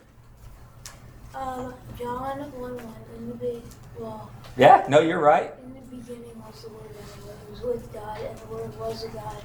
Um, 1.34 1.74
John 1.96 2.40
1 2.40 2.52
1 2.60 2.80
in 3.16 3.38
the 3.38 3.62
well, 3.96 4.30
Yeah, 4.56 4.84
no, 4.88 5.00
you're 5.00 5.20
right. 5.20 5.54
in 5.62 5.74
the 5.74 5.96
beginning 5.96 6.42
was 6.44 6.62
the 6.62 6.70
Word, 6.70 6.90
and 6.90 7.22
the 7.22 7.26
Word 7.26 7.50
was 7.50 7.60
with 7.60 7.92
God, 7.92 8.18
and 8.20 8.38
the 8.38 8.46
Word 8.46 8.78
was 8.80 9.04
a 9.04 9.08
God. 9.10 9.36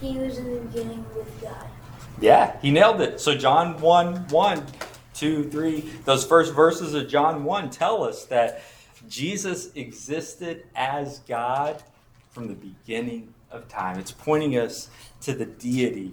He 0.00 0.18
was 0.18 0.38
in 0.38 0.54
the 0.54 0.60
beginning 0.60 1.04
with 1.14 1.42
God. 1.42 1.66
Yeah, 2.20 2.56
he 2.62 2.70
nailed 2.70 3.02
it. 3.02 3.20
So 3.20 3.36
John 3.36 3.78
1 3.80 4.28
1, 4.28 4.66
2, 5.12 5.50
3, 5.50 5.80
those 6.06 6.24
first 6.24 6.54
verses 6.54 6.94
of 6.94 7.08
John 7.08 7.44
1 7.44 7.68
tell 7.68 8.02
us 8.02 8.24
that 8.26 8.62
Jesus 9.08 9.74
existed 9.74 10.64
as 10.74 11.18
God 11.20 11.82
from 12.30 12.48
the 12.48 12.54
beginning 12.54 13.34
of 13.54 13.68
time. 13.68 13.98
It's 13.98 14.12
pointing 14.12 14.58
us 14.58 14.88
to 15.22 15.32
the 15.32 15.46
deity 15.46 16.12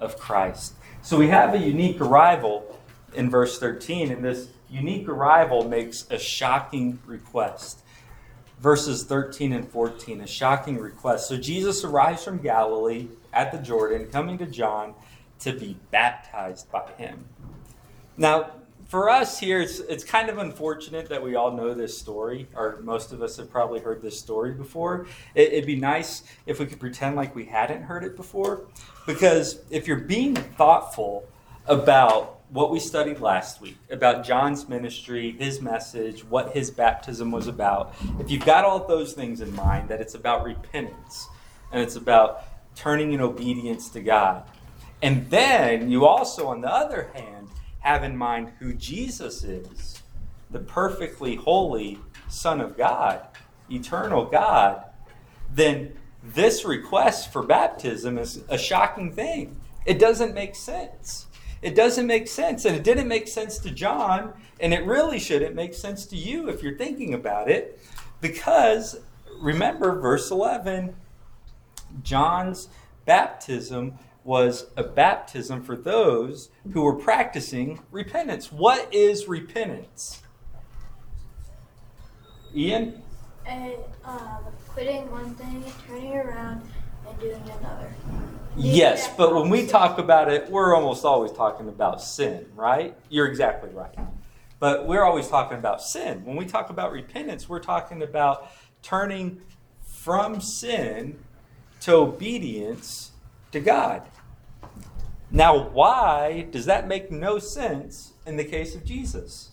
of 0.00 0.18
Christ. 0.18 0.74
So 1.02 1.18
we 1.18 1.28
have 1.28 1.54
a 1.54 1.58
unique 1.58 2.00
arrival 2.00 2.78
in 3.14 3.30
verse 3.30 3.58
13, 3.58 4.10
and 4.10 4.24
this 4.24 4.48
unique 4.70 5.08
arrival 5.08 5.68
makes 5.68 6.06
a 6.10 6.18
shocking 6.18 6.98
request. 7.06 7.82
Verses 8.60 9.04
13 9.04 9.52
and 9.52 9.68
14, 9.68 10.22
a 10.22 10.26
shocking 10.26 10.78
request. 10.78 11.28
So 11.28 11.36
Jesus 11.36 11.84
arrives 11.84 12.24
from 12.24 12.38
Galilee 12.38 13.08
at 13.32 13.52
the 13.52 13.58
Jordan, 13.58 14.08
coming 14.10 14.38
to 14.38 14.46
John 14.46 14.94
to 15.40 15.52
be 15.52 15.76
baptized 15.90 16.70
by 16.70 16.90
him. 16.96 17.26
Now, 18.16 18.52
for 18.88 19.10
us 19.10 19.38
here, 19.40 19.60
it's, 19.60 19.80
it's 19.80 20.04
kind 20.04 20.28
of 20.28 20.38
unfortunate 20.38 21.08
that 21.08 21.22
we 21.22 21.34
all 21.34 21.50
know 21.52 21.74
this 21.74 21.98
story, 21.98 22.46
or 22.54 22.78
most 22.82 23.12
of 23.12 23.20
us 23.20 23.36
have 23.36 23.50
probably 23.50 23.80
heard 23.80 24.00
this 24.00 24.18
story 24.18 24.52
before. 24.52 25.06
It, 25.34 25.52
it'd 25.52 25.66
be 25.66 25.76
nice 25.76 26.22
if 26.46 26.60
we 26.60 26.66
could 26.66 26.78
pretend 26.78 27.16
like 27.16 27.34
we 27.34 27.44
hadn't 27.44 27.82
heard 27.82 28.04
it 28.04 28.16
before, 28.16 28.66
because 29.06 29.60
if 29.70 29.88
you're 29.88 30.00
being 30.00 30.36
thoughtful 30.36 31.26
about 31.66 32.40
what 32.50 32.70
we 32.70 32.78
studied 32.78 33.18
last 33.18 33.60
week, 33.60 33.76
about 33.90 34.24
John's 34.24 34.68
ministry, 34.68 35.32
his 35.32 35.60
message, 35.60 36.24
what 36.24 36.52
his 36.52 36.70
baptism 36.70 37.32
was 37.32 37.48
about, 37.48 37.92
if 38.20 38.30
you've 38.30 38.44
got 38.44 38.64
all 38.64 38.86
those 38.86 39.14
things 39.14 39.40
in 39.40 39.52
mind, 39.56 39.88
that 39.88 40.00
it's 40.00 40.14
about 40.14 40.44
repentance 40.44 41.28
and 41.72 41.82
it's 41.82 41.96
about 41.96 42.44
turning 42.76 43.12
in 43.12 43.20
obedience 43.20 43.88
to 43.90 44.00
God. 44.00 44.44
And 45.02 45.28
then 45.28 45.90
you 45.90 46.06
also, 46.06 46.46
on 46.46 46.60
the 46.60 46.72
other 46.72 47.10
hand, 47.14 47.35
have 47.86 48.02
in 48.02 48.16
mind 48.16 48.52
who 48.58 48.74
Jesus 48.74 49.44
is 49.44 50.02
the 50.50 50.58
perfectly 50.58 51.36
holy 51.36 52.00
Son 52.28 52.60
of 52.60 52.76
God, 52.76 53.28
eternal 53.70 54.24
God, 54.24 54.84
then 55.54 55.92
this 56.22 56.64
request 56.64 57.32
for 57.32 57.44
baptism 57.44 58.18
is 58.18 58.42
a 58.48 58.58
shocking 58.58 59.12
thing. 59.12 59.60
It 59.84 60.00
doesn't 60.00 60.34
make 60.34 60.56
sense. 60.56 61.26
It 61.62 61.76
doesn't 61.76 62.08
make 62.08 62.26
sense. 62.26 62.64
And 62.64 62.74
it 62.74 62.82
didn't 62.82 63.06
make 63.06 63.28
sense 63.28 63.58
to 63.58 63.70
John, 63.70 64.32
and 64.58 64.74
it 64.74 64.84
really 64.84 65.20
shouldn't 65.20 65.54
make 65.54 65.72
sense 65.72 66.06
to 66.06 66.16
you 66.16 66.48
if 66.48 66.64
you're 66.64 66.76
thinking 66.76 67.14
about 67.14 67.48
it, 67.48 67.78
because 68.20 68.98
remember, 69.40 70.00
verse 70.00 70.32
11 70.32 70.96
John's 72.02 72.68
baptism 73.04 73.96
was 74.26 74.66
a 74.76 74.82
baptism 74.82 75.62
for 75.62 75.76
those 75.76 76.50
who 76.72 76.82
were 76.82 76.96
practicing 76.96 77.80
repentance. 77.92 78.50
What 78.50 78.92
is 78.92 79.28
repentance? 79.28 80.20
Ian? 82.54 83.02
And 83.46 83.74
um, 84.04 84.38
quitting 84.68 85.08
one 85.10 85.34
thing, 85.36 85.64
turning 85.86 86.16
around, 86.16 86.62
and 87.08 87.20
doing 87.20 87.40
another. 87.60 87.94
Yes, 88.56 89.08
but 89.16 89.34
when 89.34 89.48
we 89.48 89.66
talk 89.66 89.98
about 89.98 90.30
it, 90.32 90.50
we're 90.50 90.74
almost 90.74 91.04
always 91.04 91.30
talking 91.30 91.68
about 91.68 92.02
sin, 92.02 92.46
right? 92.56 92.96
You're 93.08 93.26
exactly 93.26 93.70
right. 93.70 93.94
But 94.58 94.88
we're 94.88 95.04
always 95.04 95.28
talking 95.28 95.58
about 95.58 95.82
sin. 95.82 96.24
When 96.24 96.36
we 96.36 96.46
talk 96.46 96.70
about 96.70 96.90
repentance, 96.90 97.48
we're 97.48 97.60
talking 97.60 98.02
about 98.02 98.50
turning 98.82 99.42
from 99.84 100.40
sin 100.40 101.18
to 101.82 101.92
obedience 101.94 103.12
to 103.56 103.64
God. 103.64 104.02
Now, 105.30 105.68
why 105.68 106.46
does 106.50 106.66
that 106.66 106.86
make 106.86 107.10
no 107.10 107.38
sense 107.38 108.12
in 108.26 108.36
the 108.36 108.44
case 108.44 108.74
of 108.74 108.84
Jesus? 108.84 109.50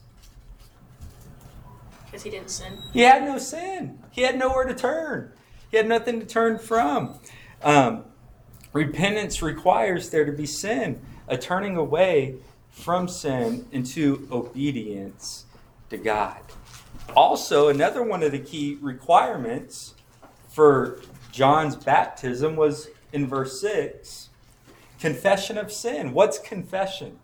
Because 2.06 2.24
he 2.24 2.30
didn't 2.30 2.52
sin. 2.52 2.78
He 2.92 3.02
had 3.02 3.24
no 3.24 3.38
sin. 3.38 3.98
He 4.12 4.22
had 4.22 4.38
nowhere 4.38 4.66
to 4.66 4.76
turn. 4.76 5.32
He 5.72 5.78
had 5.78 5.88
nothing 5.88 6.20
to 6.20 6.26
turn 6.26 6.60
from. 6.60 7.18
Um, 7.64 8.04
repentance 8.72 9.42
requires 9.42 10.10
there 10.10 10.26
to 10.26 10.32
be 10.32 10.46
sin, 10.46 11.02
a 11.28 11.38
turning 11.38 11.76
away 11.78 12.36
from 12.70 13.08
sin 13.08 13.66
into 13.72 14.28
obedience 14.32 15.46
to 15.90 15.98
God. 15.98 16.38
Also, 17.16 17.70
another 17.70 18.04
one 18.04 18.22
of 18.22 18.32
the 18.32 18.40
key 18.40 18.78
requirements 18.82 19.96
for 20.50 21.00
John's 21.32 21.76
baptism 21.76 22.56
was 22.56 22.90
in 23.14 23.28
verse 23.28 23.62
6 23.62 24.30
confession 25.00 25.58
of 25.58 25.70
sin. 25.70 26.14
What's 26.14 26.40
confession? 26.40 27.20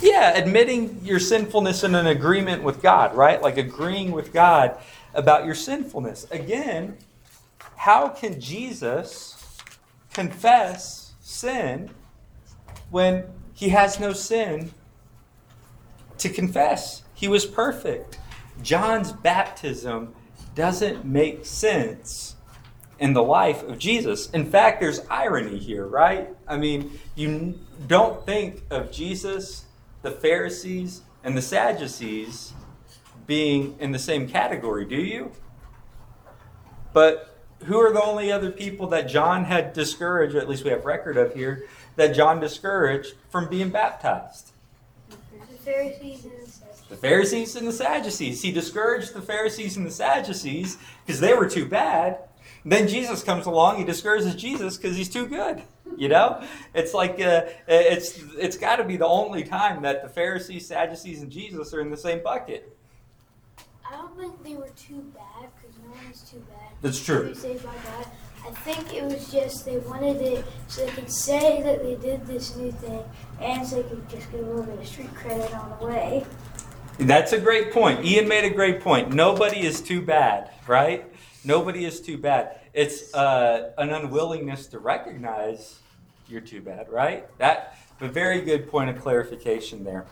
Yeah, 0.00 0.32
admitting 0.34 1.00
your 1.02 1.20
sinfulness 1.20 1.84
in 1.84 1.94
an 1.94 2.06
agreement 2.06 2.62
with 2.62 2.80
God, 2.80 3.14
right? 3.14 3.42
Like 3.42 3.58
agreeing 3.58 4.12
with 4.12 4.32
God 4.32 4.78
about 5.12 5.44
your 5.44 5.54
sinfulness. 5.54 6.26
Again, 6.30 6.96
how 7.76 8.08
can 8.08 8.40
Jesus 8.40 9.36
confess 10.14 11.12
sin 11.20 11.90
when 12.88 13.24
he 13.52 13.68
has 13.68 14.00
no 14.00 14.14
sin 14.14 14.72
to 16.16 16.30
confess? 16.30 17.02
He 17.12 17.28
was 17.28 17.44
perfect. 17.44 18.18
John's 18.62 19.12
baptism 19.12 20.14
doesn't 20.60 21.06
make 21.06 21.46
sense 21.46 22.36
in 22.98 23.14
the 23.14 23.22
life 23.22 23.62
of 23.62 23.78
Jesus. 23.78 24.28
In 24.28 24.44
fact, 24.44 24.78
there's 24.78 25.00
irony 25.08 25.56
here, 25.56 25.86
right? 25.86 26.28
I 26.46 26.58
mean, 26.58 27.00
you 27.14 27.58
don't 27.86 28.26
think 28.26 28.62
of 28.70 28.92
Jesus, 28.92 29.64
the 30.02 30.10
Pharisees, 30.10 31.00
and 31.24 31.34
the 31.34 31.40
Sadducees 31.40 32.52
being 33.26 33.74
in 33.80 33.92
the 33.92 33.98
same 33.98 34.28
category, 34.28 34.84
do 34.84 34.96
you? 34.96 35.32
But 36.92 37.38
who 37.64 37.78
are 37.78 37.90
the 37.90 38.02
only 38.02 38.30
other 38.30 38.50
people 38.50 38.86
that 38.88 39.08
John 39.08 39.46
had 39.46 39.72
discouraged, 39.72 40.34
or 40.34 40.40
at 40.40 40.48
least 40.48 40.62
we 40.62 40.68
have 40.72 40.84
record 40.84 41.16
of 41.16 41.32
here, 41.32 41.64
that 41.96 42.14
John 42.14 42.38
discouraged 42.38 43.14
from 43.30 43.48
being 43.48 43.70
baptized? 43.70 44.52
The 45.08 45.16
Pharisees 45.64 46.26
and. 46.26 46.49
The 46.90 46.96
Pharisees 46.96 47.54
and 47.54 47.66
the 47.66 47.72
Sadducees. 47.72 48.42
He 48.42 48.50
discouraged 48.50 49.14
the 49.14 49.22
Pharisees 49.22 49.76
and 49.76 49.86
the 49.86 49.92
Sadducees 49.92 50.76
because 51.06 51.20
they 51.20 51.32
were 51.34 51.48
too 51.48 51.64
bad. 51.64 52.18
Then 52.64 52.88
Jesus 52.88 53.22
comes 53.22 53.46
along. 53.46 53.78
He 53.78 53.84
discourages 53.84 54.34
Jesus 54.34 54.76
because 54.76 54.96
he's 54.96 55.08
too 55.08 55.26
good. 55.26 55.62
You 55.96 56.08
know, 56.08 56.42
it's 56.74 56.92
like 56.92 57.20
uh, 57.20 57.42
it's 57.68 58.22
it's 58.38 58.56
got 58.56 58.76
to 58.76 58.84
be 58.84 58.96
the 58.96 59.06
only 59.06 59.44
time 59.44 59.82
that 59.82 60.02
the 60.02 60.08
Pharisees, 60.08 60.66
Sadducees, 60.66 61.22
and 61.22 61.30
Jesus 61.30 61.72
are 61.72 61.80
in 61.80 61.90
the 61.90 61.96
same 61.96 62.22
bucket. 62.22 62.76
I 63.88 63.96
don't 63.96 64.16
think 64.16 64.42
they 64.42 64.54
were 64.54 64.70
too 64.76 65.12
bad 65.14 65.50
because 65.56 65.76
no 65.78 65.90
one 65.90 66.12
is 66.12 66.22
too 66.22 66.42
bad. 66.48 66.70
That's 66.80 67.04
true. 67.04 67.34
saved 67.34 67.64
by 67.64 67.74
God. 67.84 68.06
I 68.46 68.50
think 68.50 68.94
it 68.94 69.04
was 69.04 69.30
just 69.30 69.64
they 69.64 69.78
wanted 69.78 70.20
it 70.22 70.44
so 70.68 70.86
they 70.86 70.92
could 70.92 71.10
say 71.10 71.62
that 71.62 71.82
they 71.82 71.96
did 71.96 72.26
this 72.26 72.56
new 72.56 72.72
thing 72.72 73.04
and 73.40 73.66
so 73.66 73.82
they 73.82 73.88
could 73.88 74.08
just 74.08 74.30
get 74.32 74.40
a 74.40 74.44
little 74.44 74.62
bit 74.62 74.78
of 74.78 74.86
street 74.86 75.14
credit 75.14 75.52
on 75.54 75.78
the 75.78 75.86
way. 75.86 76.24
That's 77.00 77.32
a 77.32 77.40
great 77.40 77.72
point. 77.72 78.04
Ian 78.04 78.28
made 78.28 78.44
a 78.44 78.54
great 78.54 78.82
point. 78.82 79.14
Nobody 79.14 79.60
is 79.60 79.80
too 79.80 80.02
bad, 80.02 80.50
right? 80.66 81.04
Nobody 81.44 81.86
is 81.86 81.98
too 82.02 82.18
bad. 82.18 82.60
It's 82.74 83.14
uh, 83.14 83.72
an 83.78 83.88
unwillingness 83.88 84.66
to 84.68 84.78
recognize 84.78 85.78
you're 86.28 86.42
too 86.42 86.60
bad, 86.60 86.90
right? 86.90 87.26
That 87.38 87.78
a 88.02 88.08
very 88.08 88.42
good 88.42 88.70
point 88.70 88.90
of 88.90 89.00
clarification 89.00 89.82
there. 89.82 90.04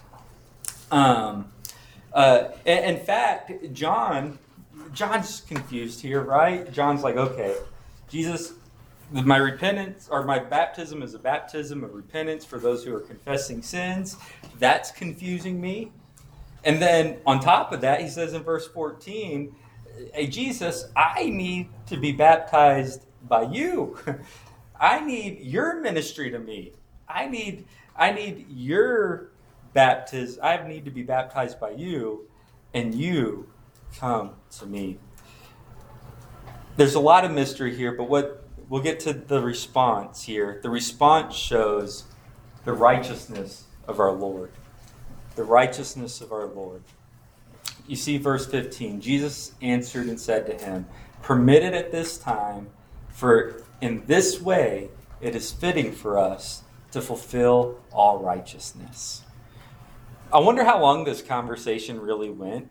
Um, 0.91 1.53
uh, 2.15 2.49
in, 2.65 2.97
in 2.97 3.01
fact, 3.01 3.53
John, 3.75 4.39
John's 4.95 5.43
confused 5.43 6.01
here, 6.01 6.23
right? 6.23 6.73
John's 6.73 7.03
like, 7.03 7.17
okay, 7.17 7.55
Jesus, 8.09 8.55
my 9.11 9.37
repentance 9.37 10.09
or 10.11 10.25
my 10.25 10.39
baptism 10.39 11.03
is 11.03 11.13
a 11.13 11.19
baptism 11.19 11.85
of 11.85 11.95
repentance 11.95 12.47
for 12.47 12.59
those 12.59 12.83
who 12.83 12.95
are 12.95 13.01
confessing 13.01 13.61
sins. 13.61 14.17
That's 14.59 14.91
confusing 14.91 15.61
me. 15.61 15.93
And 16.69 16.83
then 16.83 17.17
on 17.25 17.41
top 17.41 17.73
of 17.73 17.81
that, 17.81 18.03
he 18.03 18.09
says 18.09 18.35
in 18.35 18.43
verse 18.43 18.69
14, 18.69 19.57
Hey, 20.13 20.27
Jesus, 20.27 20.85
I 20.95 21.31
need 21.31 21.71
to 21.87 21.97
be 21.97 22.13
baptized 22.13 23.07
by 23.27 23.45
you. 23.45 23.97
I 24.81 25.01
need 25.01 25.41
your 25.41 25.81
ministry 25.81 26.31
to 26.31 26.39
me. 26.39 26.73
I 27.09 27.27
need 27.27 27.65
I 27.97 28.13
need 28.13 28.51
your 28.51 29.31
baptism. 29.73 30.45
I 30.45 30.69
need 30.69 30.85
to 30.85 30.91
be 30.91 31.03
baptized 31.03 31.59
by 31.59 31.71
you, 31.71 32.29
and 32.75 32.95
you 32.95 33.49
come 33.97 34.33
to 34.59 34.67
me. 34.67 34.99
There's 36.77 36.95
a 36.95 37.01
lot 37.01 37.25
of 37.25 37.33
mystery 37.33 37.75
here, 37.75 37.93
but 37.93 38.11
what 38.11 38.47
we'll 38.69 38.83
get 38.83 39.01
to 39.01 39.15
the 39.15 39.41
response 39.41 40.25
here. 40.25 40.61
The 40.63 40.71
response 40.71 41.35
shows 41.35 42.05
the 42.67 42.75
righteousness 42.75 43.65
of 43.89 43.99
our 43.99 44.13
Lord. 44.13 44.53
The 45.39 45.45
righteousness 45.45 46.21
of 46.21 46.33
our 46.33 46.47
Lord. 46.47 46.83
You 47.87 47.95
see, 47.95 48.19
verse 48.19 48.45
15 48.45 49.01
Jesus 49.01 49.53
answered 49.63 50.09
and 50.09 50.19
said 50.19 50.47
to 50.47 50.55
him, 50.65 50.87
Permitted 51.23 51.75
at 51.75 51.93
this 51.93 52.19
time, 52.19 52.71
for 53.09 53.63
in 53.81 54.05
this 54.07 54.41
way 54.41 54.89
it 55.21 55.37
is 55.37 55.53
fitting 55.53 55.93
for 55.93 56.19
us 56.19 56.65
to 56.91 57.01
fulfill 57.01 57.79
all 57.93 58.19
righteousness. 58.19 59.23
I 60.33 60.41
wonder 60.41 60.65
how 60.65 60.83
long 60.83 61.05
this 61.05 61.23
conversation 61.23 62.01
really 62.01 62.31
went. 62.31 62.69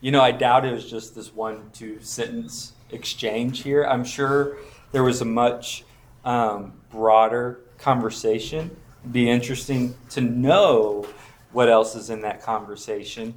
You 0.00 0.12
know, 0.12 0.20
I 0.20 0.30
doubt 0.30 0.64
it 0.64 0.72
was 0.72 0.88
just 0.88 1.16
this 1.16 1.34
one, 1.34 1.68
two 1.72 2.00
sentence 2.00 2.74
exchange 2.92 3.64
here. 3.64 3.82
I'm 3.82 4.04
sure 4.04 4.58
there 4.92 5.02
was 5.02 5.20
a 5.20 5.24
much 5.24 5.84
um, 6.24 6.74
broader 6.92 7.58
conversation. 7.78 8.70
It'd 9.00 9.12
be 9.12 9.28
interesting 9.28 9.96
to 10.10 10.20
know 10.20 11.08
what 11.54 11.68
else 11.68 11.94
is 11.94 12.10
in 12.10 12.20
that 12.22 12.42
conversation 12.42 13.32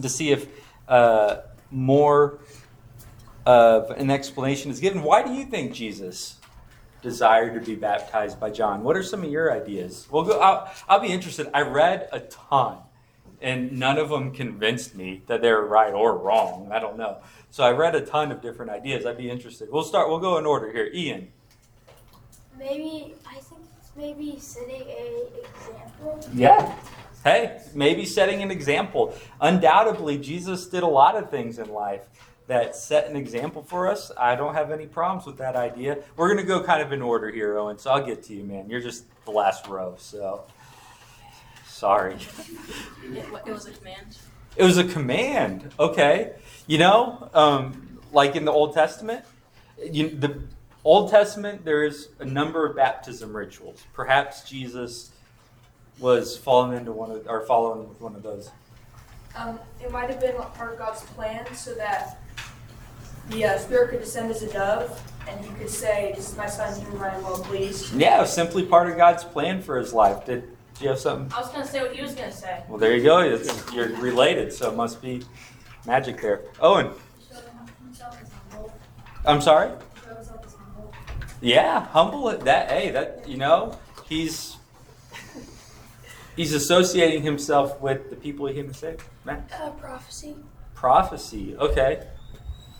to 0.00 0.08
see 0.08 0.30
if 0.30 0.48
uh, 0.88 1.38
more 1.70 2.38
of 3.46 3.90
an 3.90 4.10
explanation 4.10 4.70
is 4.70 4.80
given. 4.80 5.02
Why 5.02 5.22
do 5.22 5.32
you 5.32 5.44
think 5.44 5.72
Jesus 5.72 6.36
desired 7.02 7.54
to 7.54 7.60
be 7.60 7.74
baptized 7.74 8.38
by 8.38 8.50
John? 8.50 8.82
What 8.82 8.96
are 8.96 9.02
some 9.02 9.24
of 9.24 9.30
your 9.30 9.52
ideas? 9.52 10.06
Well, 10.10 10.24
go, 10.24 10.38
I'll, 10.40 10.70
I'll 10.88 11.00
be 11.00 11.08
interested. 11.08 11.48
I 11.54 11.62
read 11.62 12.08
a 12.12 12.20
ton, 12.20 12.78
and 13.40 13.78
none 13.78 13.96
of 13.98 14.10
them 14.10 14.32
convinced 14.32 14.94
me 14.94 15.22
that 15.26 15.40
they're 15.40 15.62
right 15.62 15.94
or 15.94 16.18
wrong. 16.18 16.68
I 16.70 16.78
don't 16.78 16.98
know. 16.98 17.18
So 17.50 17.64
I 17.64 17.70
read 17.70 17.94
a 17.94 18.00
ton 18.00 18.30
of 18.30 18.42
different 18.42 18.70
ideas. 18.70 19.06
I'd 19.06 19.16
be 19.16 19.30
interested. 19.30 19.70
We'll 19.70 19.84
start. 19.84 20.08
We'll 20.08 20.18
go 20.18 20.36
in 20.38 20.46
order 20.46 20.70
here. 20.70 20.90
Ian. 20.92 21.28
Maybe 22.58 23.14
I 23.26 23.36
think 23.36 23.62
it's 23.78 23.90
maybe 23.96 24.38
setting 24.38 24.82
a 24.82 25.26
example. 25.38 26.28
Yeah. 26.34 26.76
Hey, 27.22 27.60
maybe 27.74 28.06
setting 28.06 28.42
an 28.42 28.50
example. 28.50 29.14
Undoubtedly, 29.42 30.16
Jesus 30.16 30.66
did 30.66 30.82
a 30.82 30.86
lot 30.86 31.16
of 31.16 31.30
things 31.30 31.58
in 31.58 31.70
life 31.70 32.06
that 32.46 32.74
set 32.74 33.08
an 33.08 33.14
example 33.14 33.62
for 33.62 33.88
us. 33.88 34.10
I 34.16 34.34
don't 34.36 34.54
have 34.54 34.70
any 34.70 34.86
problems 34.86 35.26
with 35.26 35.36
that 35.36 35.54
idea. 35.54 35.98
We're 36.16 36.28
going 36.28 36.44
to 36.44 36.46
go 36.46 36.62
kind 36.62 36.82
of 36.82 36.92
in 36.92 37.02
order 37.02 37.30
here, 37.30 37.58
Owen, 37.58 37.78
so 37.78 37.90
I'll 37.90 38.04
get 38.04 38.22
to 38.24 38.34
you, 38.34 38.42
man. 38.42 38.70
You're 38.70 38.80
just 38.80 39.04
the 39.26 39.32
last 39.32 39.66
row, 39.66 39.96
so 39.98 40.44
sorry. 41.66 42.16
It, 43.04 43.26
it 43.46 43.52
was 43.52 43.66
a 43.66 43.72
command. 43.72 44.18
It 44.56 44.64
was 44.64 44.78
a 44.78 44.84
command. 44.84 45.70
Okay. 45.78 46.32
You 46.66 46.78
know, 46.78 47.30
um, 47.34 48.00
like 48.12 48.34
in 48.34 48.46
the 48.46 48.52
Old 48.52 48.72
Testament, 48.72 49.24
you, 49.78 50.08
the 50.08 50.40
Old 50.84 51.10
Testament, 51.10 51.64
there 51.64 51.84
is 51.84 52.08
a 52.18 52.24
number 52.24 52.66
of 52.66 52.76
baptism 52.76 53.36
rituals. 53.36 53.84
Perhaps 53.92 54.48
Jesus 54.48 55.10
was 56.00 56.36
falling 56.36 56.76
into 56.76 56.92
one 56.92 57.10
of, 57.10 57.26
or 57.28 57.44
following 57.46 57.88
with 57.88 58.00
one 58.00 58.14
of 58.14 58.22
those. 58.22 58.50
Um, 59.36 59.60
it 59.80 59.92
might 59.92 60.10
have 60.10 60.20
been 60.20 60.34
part 60.34 60.72
of 60.72 60.78
God's 60.78 61.02
plan 61.02 61.46
so 61.54 61.74
that 61.74 62.18
the 63.28 63.44
uh, 63.44 63.58
Spirit 63.58 63.90
could 63.90 64.00
descend 64.00 64.30
as 64.30 64.42
a 64.42 64.52
dove 64.52 65.00
and 65.28 65.44
he 65.44 65.52
could 65.54 65.70
say, 65.70 66.12
This 66.16 66.30
is 66.30 66.36
my 66.36 66.46
son, 66.46 66.76
in 66.78 66.84
whom 66.86 67.02
I 67.02 67.14
am 67.14 67.22
well 67.22 67.38
pleased. 67.38 67.94
Yeah, 67.94 68.18
it 68.18 68.22
was 68.22 68.32
simply 68.32 68.64
part 68.64 68.90
of 68.90 68.96
God's 68.96 69.22
plan 69.22 69.62
for 69.62 69.78
his 69.78 69.92
life. 69.92 70.24
Did, 70.24 70.42
do 70.78 70.84
you 70.84 70.90
have 70.90 70.98
something? 70.98 71.32
I 71.32 71.40
was 71.40 71.50
gonna 71.50 71.66
say 71.66 71.82
what 71.82 71.94
he 71.94 72.02
was 72.02 72.14
gonna 72.14 72.32
say. 72.32 72.62
Well, 72.68 72.78
there 72.78 72.96
you 72.96 73.04
go. 73.04 73.20
It's, 73.20 73.72
you're 73.72 73.88
related, 73.96 74.52
so 74.52 74.70
it 74.70 74.76
must 74.76 75.00
be 75.00 75.22
magic 75.86 76.20
there. 76.20 76.42
Owen, 76.60 76.90
I'm 79.24 79.40
sorry. 79.40 79.70
Yeah, 81.42 81.86
humble. 81.86 82.36
That 82.36 82.70
hey, 82.70 82.90
that 82.90 83.28
you 83.28 83.36
know, 83.36 83.78
he's 84.08 84.56
he's 86.40 86.54
associating 86.54 87.22
himself 87.22 87.78
with 87.82 88.08
the 88.08 88.16
people 88.16 88.46
he 88.46 88.54
came 88.54 88.66
to 88.66 88.72
save. 88.72 88.96
Matt? 89.26 89.52
Uh, 89.52 89.68
prophecy. 89.72 90.34
Prophecy. 90.74 91.54
Okay. 91.58 92.06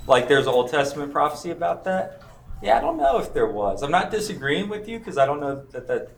Like 0.07 0.29
there's 0.29 0.47
Old 0.47 0.71
Testament 0.71 1.13
prophecy 1.13 1.51
about 1.51 1.85
that. 1.85 2.23
Yeah, 2.63 2.79
I 2.79 2.81
don't 2.81 2.97
know 2.97 3.19
if 3.19 3.35
there 3.35 3.47
was. 3.47 3.83
I'm 3.83 3.91
not 3.91 4.11
disagreeing 4.11 4.71
with 4.71 4.89
you 4.89 4.99
because 4.99 5.19
I 5.19 5.27
don't 5.27 5.41
know 5.41 5.63
that 5.73 5.87
that. 5.89 6.09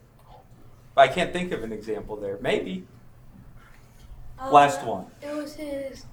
I 0.96 1.08
can't 1.08 1.32
think 1.32 1.50
of 1.50 1.64
an 1.64 1.72
example 1.72 2.14
there. 2.16 2.38
Maybe. 2.40 2.86
Uh, 4.38 4.52
Last 4.52 4.84
one. 4.84 5.06
It 5.20 5.34
was 5.34 5.54
his. 5.54 6.04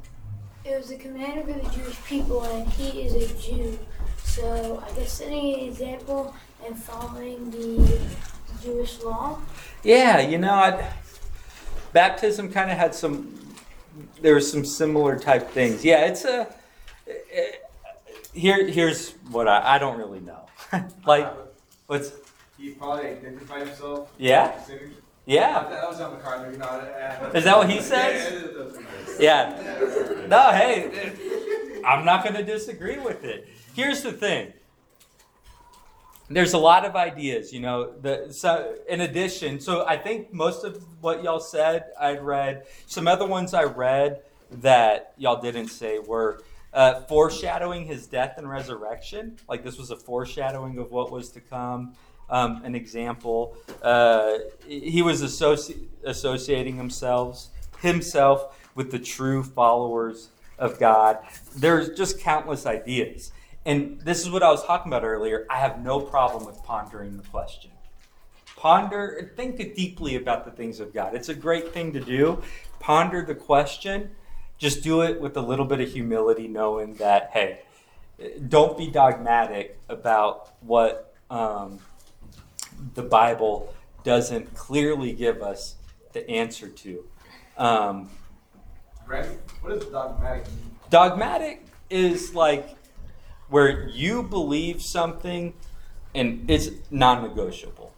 It 0.65 0.77
was 0.77 0.89
the 0.89 0.97
commander 0.97 1.41
of 1.41 1.47
the 1.47 1.69
Jewish 1.69 2.03
people, 2.05 2.43
and 2.43 2.67
he 2.69 3.01
is 3.03 3.13
a 3.13 3.27
Jew. 3.39 3.77
So 4.23 4.83
I 4.83 4.95
guess 4.95 5.11
setting 5.13 5.53
an 5.53 5.59
example 5.59 6.33
and 6.65 6.75
following 6.75 7.51
the 7.51 7.99
Jewish 8.63 8.99
law. 9.03 9.39
Yeah, 9.83 10.19
you 10.21 10.39
know, 10.39 10.53
i 10.53 10.91
baptism 11.93 12.51
kind 12.51 12.71
of 12.71 12.77
had 12.77 12.93
some. 12.95 13.35
There 14.21 14.33
were 14.33 14.41
some 14.41 14.63
similar 14.65 15.17
type 15.17 15.49
things. 15.51 15.83
Yeah, 15.83 16.05
it's 16.05 16.25
a. 16.25 16.47
here, 18.33 18.67
here's 18.67 19.11
what 19.31 19.47
I, 19.47 19.75
I 19.75 19.77
don't 19.79 19.97
really 19.97 20.19
know. 20.19 20.45
like, 21.05 21.31
what's 21.87 22.11
He 22.57 22.71
probably 22.71 23.07
identified 23.07 23.67
himself. 23.67 24.11
yeah, 24.17 24.53
yeah. 25.25 25.67
That 25.69 25.87
was 25.89 25.99
on 25.99 26.17
the 26.17 26.57
not. 26.57 26.81
uh, 26.81 27.31
Is 27.33 27.43
that 27.43 27.57
what 27.57 27.69
he 27.69 27.81
says? 27.81 28.77
Yeah. 29.19 29.55
Yeah. 29.61 30.25
No, 30.27 30.51
hey, 30.51 31.81
I'm 31.85 32.05
not 32.05 32.23
going 32.23 32.35
to 32.35 32.43
disagree 32.43 32.97
with 32.99 33.23
it. 33.23 33.47
Here's 33.75 34.01
the 34.01 34.11
thing. 34.11 34.53
There's 36.29 36.53
a 36.53 36.59
lot 36.59 36.85
of 36.85 36.95
ideas, 36.95 37.51
you 37.51 37.59
know. 37.59 37.91
The, 37.91 38.27
so, 38.31 38.75
in 38.87 39.01
addition, 39.01 39.59
so 39.59 39.85
I 39.87 39.97
think 39.97 40.31
most 40.31 40.63
of 40.63 40.83
what 41.01 41.23
y'all 41.23 41.39
said, 41.39 41.85
I'd 41.99 42.21
read. 42.21 42.65
Some 42.85 43.07
other 43.07 43.25
ones 43.25 43.53
I 43.53 43.63
read 43.63 44.21
that 44.51 45.13
y'all 45.17 45.41
didn't 45.41 45.69
say 45.69 45.97
were 45.97 46.41
uh, 46.73 47.01
foreshadowing 47.01 47.85
his 47.85 48.05
death 48.05 48.35
and 48.37 48.47
resurrection. 48.47 49.37
Like 49.47 49.63
this 49.63 49.77
was 49.77 49.89
a 49.89 49.95
foreshadowing 49.95 50.77
of 50.77 50.91
what 50.91 51.11
was 51.11 51.29
to 51.31 51.41
come. 51.41 51.95
Um, 52.29 52.61
an 52.63 52.75
example, 52.75 53.57
uh, 53.81 54.37
he 54.67 55.01
was 55.01 55.23
associ- 55.23 55.87
associating 56.03 56.75
himself 56.75 57.47
himself 57.81 58.55
with 58.75 58.91
the 58.91 58.99
true 58.99 59.41
followers 59.41 60.29
of 60.59 60.79
God. 60.79 61.17
There's 61.55 61.97
just 61.97 62.19
countless 62.19 62.67
ideas. 62.67 63.31
And 63.69 64.01
this 64.01 64.21
is 64.21 64.31
what 64.31 64.41
I 64.41 64.49
was 64.49 64.65
talking 64.65 64.91
about 64.91 65.03
earlier. 65.03 65.45
I 65.47 65.59
have 65.59 65.83
no 65.83 65.99
problem 65.99 66.43
with 66.43 66.63
pondering 66.63 67.17
the 67.17 67.23
question. 67.27 67.69
Ponder, 68.55 69.31
think 69.35 69.57
deeply 69.75 70.15
about 70.15 70.43
the 70.43 70.49
things 70.49 70.79
of 70.79 70.91
God. 70.91 71.13
It's 71.13 71.29
a 71.29 71.35
great 71.35 71.71
thing 71.71 71.93
to 71.93 71.99
do. 71.99 72.41
Ponder 72.79 73.23
the 73.23 73.35
question. 73.35 74.09
Just 74.57 74.81
do 74.81 75.03
it 75.03 75.21
with 75.21 75.37
a 75.37 75.41
little 75.41 75.65
bit 75.65 75.81
of 75.81 75.87
humility, 75.87 76.47
knowing 76.47 76.95
that, 76.95 77.29
hey, 77.31 77.61
don't 78.47 78.75
be 78.75 78.89
dogmatic 78.89 79.79
about 79.87 80.55
what 80.61 81.13
um, 81.29 81.77
the 82.95 83.03
Bible 83.03 83.71
doesn't 84.03 84.51
clearly 84.55 85.13
give 85.13 85.43
us 85.43 85.75
the 86.13 86.27
answer 86.27 86.69
to. 86.69 87.05
Um, 87.55 88.09
Randy, 89.05 89.37
what 89.61 89.73
is 89.73 89.85
dogmatic 89.85 90.47
mean? 90.47 90.75
dogmatic 90.89 91.67
is 91.91 92.33
like 92.33 92.78
where 93.49 93.87
you 93.89 94.23
believe 94.23 94.81
something 94.81 95.53
and 96.15 96.49
it's 96.49 96.69
non-negotiable. 96.89 97.93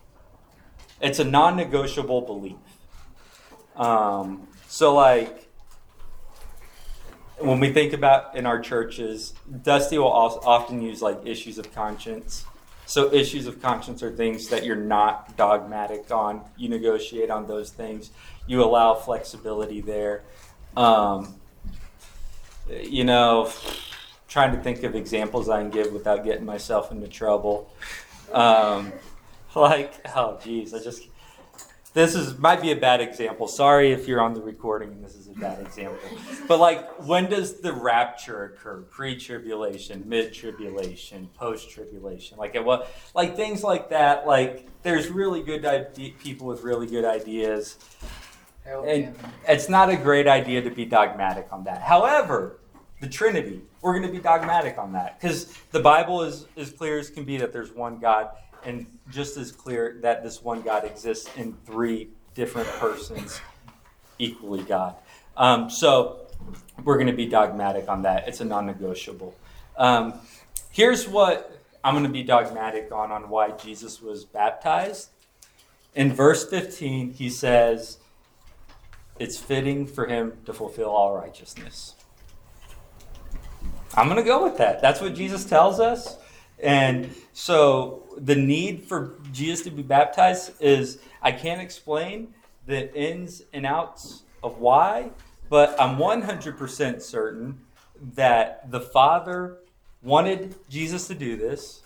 It's 1.01 1.19
a 1.19 1.23
non-negotiable 1.23 2.21
belief. 2.21 2.57
Um, 3.75 4.47
so 4.67 4.93
like 4.93 5.47
when 7.39 7.59
we 7.59 7.71
think 7.71 7.93
about 7.93 8.35
in 8.35 8.45
our 8.45 8.59
churches 8.59 9.33
dusty 9.63 9.97
will 9.97 10.11
often 10.11 10.81
use 10.81 11.01
like 11.01 11.19
issues 11.25 11.57
of 11.57 11.73
conscience. 11.73 12.45
So 12.85 13.11
issues 13.13 13.47
of 13.47 13.61
conscience 13.61 14.03
are 14.03 14.11
things 14.11 14.49
that 14.49 14.65
you're 14.65 14.75
not 14.75 15.37
dogmatic 15.37 16.11
on. 16.11 16.41
You 16.57 16.69
negotiate 16.69 17.29
on 17.29 17.47
those 17.47 17.71
things. 17.71 18.11
You 18.47 18.63
allow 18.63 18.95
flexibility 18.95 19.79
there. 19.79 20.23
Um, 20.75 21.35
you 22.69 23.05
know, 23.05 23.51
trying 24.31 24.55
to 24.55 24.63
think 24.63 24.81
of 24.83 24.95
examples 24.95 25.49
I 25.49 25.61
can 25.61 25.69
give 25.69 25.91
without 25.91 26.23
getting 26.23 26.45
myself 26.45 26.89
into 26.91 27.07
trouble. 27.09 27.69
Um, 28.31 28.93
like, 29.55 29.93
oh, 30.15 30.39
geez, 30.41 30.73
I 30.73 30.79
just. 30.79 31.07
This 31.93 32.15
is 32.15 32.37
might 32.37 32.61
be 32.61 32.71
a 32.71 32.75
bad 32.77 33.01
example. 33.01 33.49
Sorry 33.49 33.91
if 33.91 34.07
you're 34.07 34.21
on 34.21 34.33
the 34.33 34.41
recording 34.41 34.91
and 34.91 35.03
this 35.03 35.13
is 35.13 35.27
a 35.27 35.33
bad 35.33 35.59
example. 35.59 35.99
But 36.47 36.59
like, 36.61 36.89
when 37.05 37.29
does 37.29 37.59
the 37.59 37.73
rapture 37.73 38.45
occur? 38.45 38.83
Pre-tribulation, 38.83 40.03
mid-tribulation, 40.05 41.27
post-tribulation? 41.37 42.37
Like, 42.37 42.55
at 42.55 42.63
what? 42.63 42.89
Like 43.13 43.35
things 43.35 43.61
like 43.61 43.89
that. 43.89 44.25
Like, 44.25 44.69
there's 44.83 45.09
really 45.09 45.43
good 45.43 45.65
people 46.19 46.47
with 46.47 46.63
really 46.63 46.87
good 46.87 47.03
ideas. 47.03 47.77
And 48.65 49.13
it's 49.45 49.67
not 49.67 49.89
a 49.89 49.97
great 49.97 50.29
idea 50.29 50.61
to 50.61 50.69
be 50.69 50.85
dogmatic 50.85 51.49
on 51.51 51.65
that. 51.65 51.81
However, 51.81 52.61
the 53.01 53.09
Trinity, 53.09 53.61
we're 53.81 53.93
going 53.93 54.05
to 54.05 54.11
be 54.11 54.21
dogmatic 54.21 54.77
on 54.77 54.93
that 54.93 55.19
because 55.19 55.47
the 55.71 55.79
Bible 55.79 56.21
is 56.21 56.45
as 56.55 56.71
clear 56.71 56.99
as 56.99 57.09
can 57.09 57.25
be 57.25 57.37
that 57.37 57.51
there's 57.51 57.71
one 57.71 57.99
God 57.99 58.29
and 58.63 58.85
just 59.09 59.37
as 59.37 59.51
clear 59.51 59.97
that 60.01 60.23
this 60.23 60.41
one 60.43 60.61
God 60.61 60.85
exists 60.85 61.29
in 61.35 61.57
three 61.65 62.09
different 62.35 62.69
persons, 62.73 63.41
equally 64.19 64.63
God. 64.63 64.95
Um, 65.35 65.69
so 65.69 66.27
we're 66.83 66.97
going 66.97 67.07
to 67.07 67.13
be 67.13 67.25
dogmatic 67.25 67.89
on 67.89 68.03
that. 68.03 68.27
It's 68.27 68.39
a 68.39 68.45
non 68.45 68.67
negotiable. 68.67 69.35
Um, 69.77 70.13
here's 70.69 71.07
what 71.07 71.59
I'm 71.83 71.95
going 71.95 72.05
to 72.05 72.11
be 72.11 72.23
dogmatic 72.23 72.91
on 72.91 73.11
on 73.11 73.29
why 73.29 73.51
Jesus 73.51 73.99
was 73.99 74.25
baptized. 74.25 75.09
In 75.95 76.13
verse 76.13 76.47
15, 76.47 77.13
he 77.13 77.29
says, 77.31 77.97
It's 79.19 79.37
fitting 79.37 79.87
for 79.87 80.05
him 80.05 80.37
to 80.45 80.53
fulfill 80.53 80.89
all 80.89 81.15
righteousness. 81.15 81.95
I'm 83.93 84.08
going 84.08 84.17
to 84.17 84.23
go 84.23 84.43
with 84.43 84.58
that. 84.58 84.82
That's 84.82 85.01
what 85.01 85.15
Jesus 85.15 85.45
tells 85.45 85.80
us. 85.80 86.17
And 86.62 87.13
so 87.34 88.04
the 88.17 88.36
need 88.36 88.84
for 88.84 89.15
Jesus 89.32 89.65
to 89.65 89.71
be 89.71 89.82
baptized 89.82 90.54
is, 90.62 90.99
I 91.21 91.32
can't 91.32 91.62
explain 91.62 92.34
the 92.67 92.93
ins 92.95 93.41
and 93.54 93.65
outs 93.65 94.23
of 94.43 94.60
why, 94.60 95.10
but 95.49 95.80
I'm 95.80 95.97
100% 95.97 97.01
certain 97.01 97.60
that 98.15 98.71
the 98.71 98.80
Father 98.80 99.58
wanted 100.01 100.56
Jesus 100.69 101.08
to 101.08 101.15
do 101.15 101.36
this. 101.36 101.82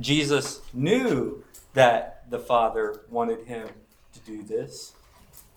Jesus 0.00 0.60
knew 0.72 1.42
that 1.74 2.30
the 2.30 2.38
Father 2.38 3.00
wanted 3.10 3.46
him 3.46 3.68
to 4.12 4.20
do 4.20 4.42
this. 4.42 4.92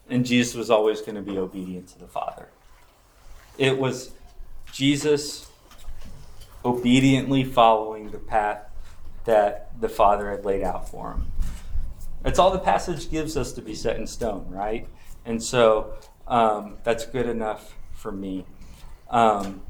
And 0.10 0.26
Jesus 0.26 0.56
was 0.56 0.70
always 0.70 1.02
going 1.02 1.16
to 1.16 1.22
be 1.22 1.38
obedient 1.38 1.90
to 1.90 2.00
the 2.00 2.08
Father. 2.08 2.48
It 3.58 3.78
was 3.78 4.12
Jesus 4.72 5.50
obediently 6.64 7.44
following 7.44 8.12
the 8.12 8.20
path 8.20 8.64
that 9.26 9.70
the 9.80 9.90
Father 9.90 10.32
had 10.32 10.46
laid 10.46 10.64
out 10.64 10.90
for 10.90 11.12
him. 11.12 11.32
That's 12.24 12.40
all 12.40 12.52
the 12.52 12.60
passage 12.60 13.10
gives 13.10 13.38
us 13.38 13.54
to 13.54 13.62
be 13.62 13.76
set 13.76 13.98
in 13.98 14.08
stone, 14.08 14.48
right? 14.50 14.88
And 15.26 15.42
so 15.42 15.94
um, 16.28 16.78
that's 16.84 17.06
good 17.06 17.28
enough 17.28 17.76
for 17.94 18.12
me. 18.12 18.46
Um, 19.10 19.62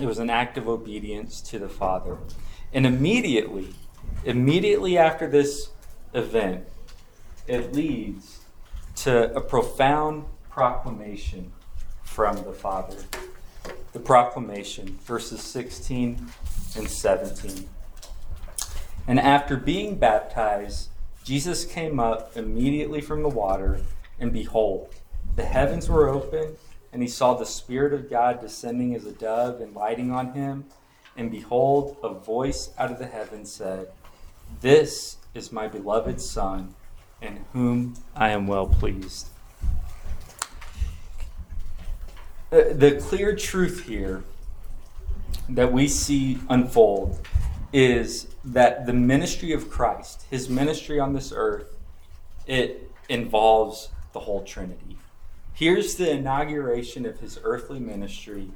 it 0.00 0.06
was 0.06 0.18
an 0.18 0.30
act 0.30 0.58
of 0.58 0.68
obedience 0.68 1.40
to 1.42 1.58
the 1.58 1.68
Father. 1.68 2.18
And 2.72 2.86
immediately, 2.86 3.74
immediately 4.24 4.96
after 4.98 5.28
this 5.28 5.70
event, 6.14 6.66
it 7.46 7.72
leads 7.74 8.40
to 8.96 9.34
a 9.34 9.40
profound 9.40 10.24
proclamation 10.50 11.52
from 12.02 12.36
the 12.36 12.52
Father. 12.52 12.96
The 13.92 14.00
proclamation, 14.00 14.98
verses 15.02 15.40
16 15.40 16.26
and 16.76 16.88
17. 16.88 17.68
And 19.06 19.18
after 19.18 19.56
being 19.56 19.96
baptized, 19.96 20.90
Jesus 21.24 21.64
came 21.64 21.98
up 21.98 22.36
immediately 22.36 23.00
from 23.00 23.22
the 23.22 23.28
water, 23.28 23.80
and 24.18 24.32
behold, 24.32 24.94
the 25.36 25.44
heavens 25.44 25.88
were 25.88 26.08
open, 26.08 26.56
and 26.92 27.02
he 27.02 27.08
saw 27.08 27.34
the 27.34 27.46
Spirit 27.46 27.92
of 27.92 28.10
God 28.10 28.40
descending 28.40 28.94
as 28.94 29.06
a 29.06 29.12
dove 29.12 29.60
and 29.60 29.74
lighting 29.74 30.12
on 30.12 30.34
him. 30.34 30.64
And 31.16 31.30
behold, 31.30 31.96
a 32.02 32.14
voice 32.14 32.70
out 32.78 32.90
of 32.90 32.98
the 32.98 33.06
heavens 33.06 33.52
said, 33.52 33.88
This 34.60 35.16
is 35.34 35.52
my 35.52 35.68
beloved 35.68 36.20
Son, 36.20 36.74
in 37.20 37.44
whom 37.52 37.94
I 38.14 38.30
am 38.30 38.46
well 38.46 38.66
pleased. 38.66 39.28
Uh, 39.62 39.66
Uh, 42.52 42.64
the 42.72 43.00
clear 43.00 43.34
truth 43.36 43.84
here 43.86 44.24
that 45.48 45.72
we 45.72 45.86
see 45.86 46.38
unfold 46.48 47.20
is 47.72 48.26
that 48.44 48.86
the 48.86 48.92
ministry 48.92 49.52
of 49.52 49.70
Christ, 49.70 50.24
his 50.30 50.48
ministry 50.48 50.98
on 50.98 51.12
this 51.12 51.32
earth, 51.34 51.76
it 52.48 52.90
involves 53.08 53.90
the 54.12 54.20
whole 54.20 54.42
Trinity. 54.42 54.98
Here's 55.54 55.94
the 55.94 56.10
inauguration 56.10 57.06
of 57.06 57.20
his 57.20 57.38
earthly 57.44 57.78
ministry, 57.78 58.50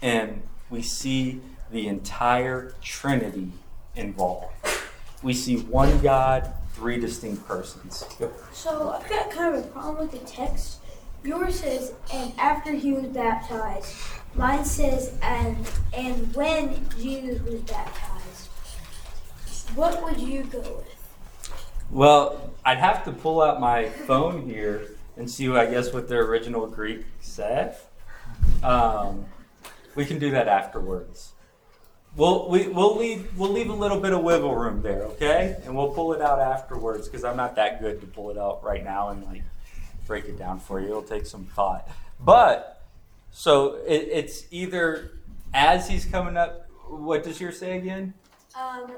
and 0.00 0.42
we 0.70 0.82
see 0.82 1.40
the 1.72 1.88
entire 1.88 2.74
Trinity 2.82 3.50
involved. 3.96 4.54
We 5.24 5.34
see 5.34 5.56
one 5.56 6.00
God, 6.00 6.52
three 6.74 7.00
distinct 7.00 7.48
persons. 7.48 8.04
So 8.52 8.90
I've 8.90 9.08
got 9.08 9.30
kind 9.30 9.56
of 9.56 9.64
a 9.64 9.68
problem 9.68 10.08
with 10.08 10.12
the 10.12 10.30
text. 10.30 10.78
Yours 11.24 11.60
says, 11.60 11.94
and 12.12 12.32
after 12.38 12.72
he 12.72 12.92
was 12.92 13.06
baptized. 13.06 13.96
Mine 14.34 14.64
says, 14.64 15.16
and 15.22 15.56
and 15.94 16.34
when 16.34 16.86
Jesus 16.98 17.40
was 17.42 17.60
baptized. 17.62 18.48
What 19.74 20.02
would 20.04 20.20
you 20.20 20.44
go 20.44 20.60
with? 20.60 20.94
Well, 21.90 22.52
I'd 22.64 22.78
have 22.78 23.04
to 23.04 23.12
pull 23.12 23.40
out 23.40 23.60
my 23.60 23.88
phone 23.88 24.48
here 24.48 24.90
and 25.16 25.30
see, 25.30 25.48
I 25.50 25.66
guess, 25.66 25.92
what 25.92 26.08
the 26.08 26.16
original 26.16 26.66
Greek 26.66 27.04
said. 27.20 27.76
Um, 28.62 29.24
we 29.94 30.04
can 30.04 30.18
do 30.18 30.30
that 30.32 30.48
afterwards. 30.48 31.32
We'll, 32.16 32.48
we, 32.48 32.68
we'll, 32.68 32.96
leave, 32.96 33.36
we'll 33.36 33.52
leave 33.52 33.70
a 33.70 33.74
little 33.74 34.00
bit 34.00 34.12
of 34.12 34.22
wiggle 34.22 34.54
room 34.54 34.82
there, 34.82 35.02
okay? 35.04 35.56
And 35.64 35.76
we'll 35.76 35.92
pull 35.92 36.12
it 36.12 36.20
out 36.20 36.38
afterwards 36.38 37.08
because 37.08 37.24
I'm 37.24 37.36
not 37.36 37.56
that 37.56 37.80
good 37.80 38.00
to 38.00 38.06
pull 38.06 38.30
it 38.30 38.38
out 38.38 38.62
right 38.62 38.84
now 38.84 39.08
and 39.08 39.24
like 39.24 39.42
break 40.06 40.26
it 40.26 40.38
down 40.38 40.60
for 40.60 40.80
you. 40.80 40.88
It'll 40.88 41.02
take 41.02 41.26
some 41.26 41.46
thought. 41.46 41.88
But, 42.20 42.82
so 43.30 43.76
it, 43.86 44.08
it's 44.10 44.46
either 44.50 45.12
as 45.52 45.88
he's 45.88 46.04
coming 46.04 46.36
up, 46.36 46.68
what 46.88 47.22
does 47.22 47.40
yours 47.40 47.58
say 47.58 47.78
again? 47.78 48.14
Um, 48.58 48.92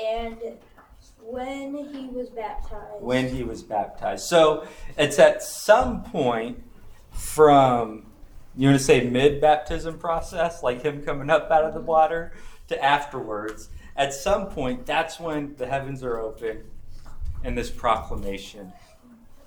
and 0.00 0.38
when 1.20 1.74
he 1.92 2.08
was 2.08 2.28
baptized. 2.30 3.00
when 3.00 3.28
he 3.28 3.44
was 3.44 3.62
baptized. 3.62 4.24
So 4.24 4.66
it's 4.98 5.18
at 5.18 5.42
some 5.42 6.02
point 6.02 6.62
from 7.12 8.06
you 8.56 8.68
want 8.68 8.78
to 8.78 8.84
say 8.84 9.08
mid 9.08 9.40
baptism 9.40 9.98
process, 9.98 10.62
like 10.62 10.82
him 10.82 11.02
coming 11.02 11.30
up 11.30 11.50
out 11.50 11.64
of 11.64 11.74
the 11.74 11.80
water, 11.80 12.32
to 12.68 12.82
afterwards. 12.82 13.70
At 13.96 14.12
some 14.12 14.48
point, 14.48 14.86
that's 14.86 15.20
when 15.20 15.54
the 15.56 15.66
heavens 15.66 16.02
are 16.02 16.18
open 16.18 16.64
and 17.44 17.56
this 17.56 17.70
proclamation 17.70 18.72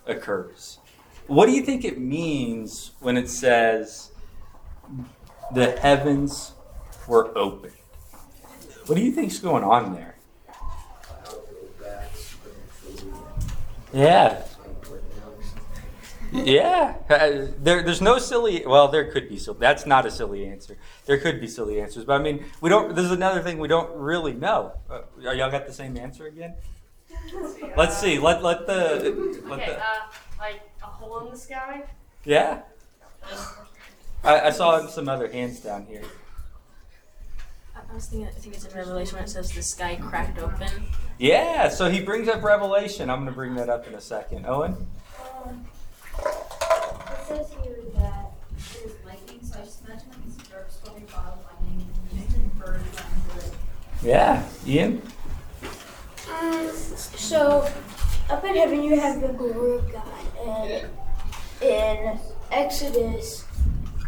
occurs. 0.08 0.80
What 1.28 1.48
do 1.48 1.54
you 1.54 1.62
think 1.64 1.84
it 1.84 2.00
means 2.00 2.92
when 3.00 3.18
it 3.18 3.30
says 3.30 4.12
the 5.54 5.72
heavens 5.80 6.54
were 7.08 7.36
opened? 7.38 7.74
What 8.86 8.96
do 8.96 9.02
you 9.02 9.12
think's 9.12 9.40
going 9.40 9.64
on 9.64 9.96
there? 9.96 10.16
Yeah. 13.94 14.44
Yeah. 16.32 16.96
Uh, 17.10 17.48
There, 17.60 17.82
there's 17.82 18.02
no 18.02 18.18
silly. 18.18 18.64
Well, 18.66 18.90
there 18.90 19.10
could 19.12 19.30
be 19.30 19.38
silly. 19.38 19.58
That's 19.60 19.86
not 19.86 20.06
a 20.06 20.12
silly 20.12 20.46
answer. 20.46 20.78
There 21.06 21.18
could 21.18 21.40
be 21.40 21.48
silly 21.48 21.80
answers, 21.80 22.04
but 22.04 22.20
I 22.20 22.24
mean, 22.24 22.46
we 22.62 22.70
don't. 22.70 22.94
There's 22.96 23.12
another 23.12 23.42
thing 23.42 23.58
we 23.58 23.68
don't 23.68 23.96
really 23.96 24.34
know. 24.34 24.74
Uh, 24.90 25.02
are 25.26 25.34
y'all 25.34 25.50
got 25.50 25.66
the 25.66 25.74
same 25.74 25.98
answer 25.98 26.28
again? 26.28 26.56
Let's 27.78 27.98
see. 27.98 28.20
Let 28.20 28.44
let 28.44 28.66
the. 28.68 29.42
Let 29.46 29.60
Okay, 29.60 29.66
the 29.72 29.80
uh, 29.80 29.84
like 30.40 30.62
a 30.82 30.86
hole 30.86 31.20
in 31.20 31.32
the 31.32 31.38
sky. 31.38 31.84
yeah. 32.24 32.62
I, 34.24 34.48
I 34.48 34.50
saw 34.52 34.86
some 34.88 35.08
other 35.10 35.28
hands 35.32 35.60
down 35.60 35.86
here. 35.86 36.02
I 37.76 37.80
I 37.92 37.94
was 37.94 38.06
thinking, 38.08 38.28
I 38.28 38.32
think 38.32 38.56
it's 38.56 38.66
in 38.66 38.76
Revelation 38.76 39.16
when 39.16 39.24
it 39.26 39.30
says 39.30 39.52
the 39.52 39.62
sky 39.62 39.96
cracked 40.02 40.40
open. 40.40 40.70
Yeah. 41.20 41.70
So 41.70 41.90
he 41.90 42.02
brings 42.02 42.28
up 42.28 42.44
Revelation. 42.44 43.10
I'm 43.10 43.18
going 43.20 43.28
to 43.28 43.34
bring 43.36 43.56
that 43.56 43.70
up 43.70 43.88
in 43.88 43.94
a 43.96 44.02
second. 44.02 44.46
Owen. 44.48 44.76
Um, 45.44 45.66
it 46.18 47.28
says 47.28 47.52
here 47.64 47.78
that 47.96 48.32
there's 48.74 48.94
lightning, 49.06 49.40
so 49.44 49.60
I 49.60 49.64
just 49.64 49.86
imagine 49.86 50.10
like 50.10 50.24
these 50.26 50.48
dark 50.48 50.72
stormy 50.72 51.02
cloud 51.02 51.40
lightning 51.46 51.88
and 52.12 52.60
birds 52.60 52.84
flying 52.90 53.22
through 53.30 53.50
it. 53.52 53.54
Yeah. 54.04 54.48
Ian. 54.66 55.02
So, 57.26 57.70
up 58.30 58.44
in 58.44 58.56
heaven, 58.56 58.84
you 58.84 59.00
have 59.00 59.22
the 59.22 59.30
glory 59.30 59.78
of 59.78 59.92
God, 59.92 60.06
and 60.46 60.88
in 61.62 62.20
Exodus, 62.52 63.46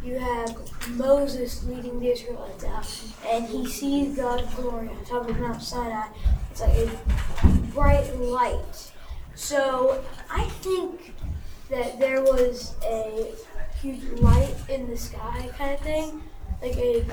you 0.04 0.20
have 0.20 0.56
Moses 0.92 1.64
leading 1.66 2.00
the 2.00 2.12
Israelites 2.12 2.64
out, 2.64 2.88
and 3.28 3.46
he 3.46 3.66
sees 3.66 4.16
God's 4.16 4.54
glory 4.56 4.90
on 4.90 5.06
top 5.06 5.30
of 5.30 5.40
Mount 5.40 5.62
Sinai. 5.62 6.08
It's 6.52 6.62
like 6.62 6.78
a 6.78 7.48
bright 7.74 8.16
light. 8.20 8.92
So, 9.36 10.04
I 10.30 10.44
think 10.62 11.14
that 11.70 12.00
there 12.00 12.22
was 12.22 12.76
a 12.86 13.34
huge 13.82 14.04
light 14.20 14.56
in 14.70 14.90
the 14.90 14.98
sky, 14.98 15.50
kind 15.58 15.74
of 15.74 15.80
thing, 15.82 16.24
like 16.62 16.78
a 16.78 17.06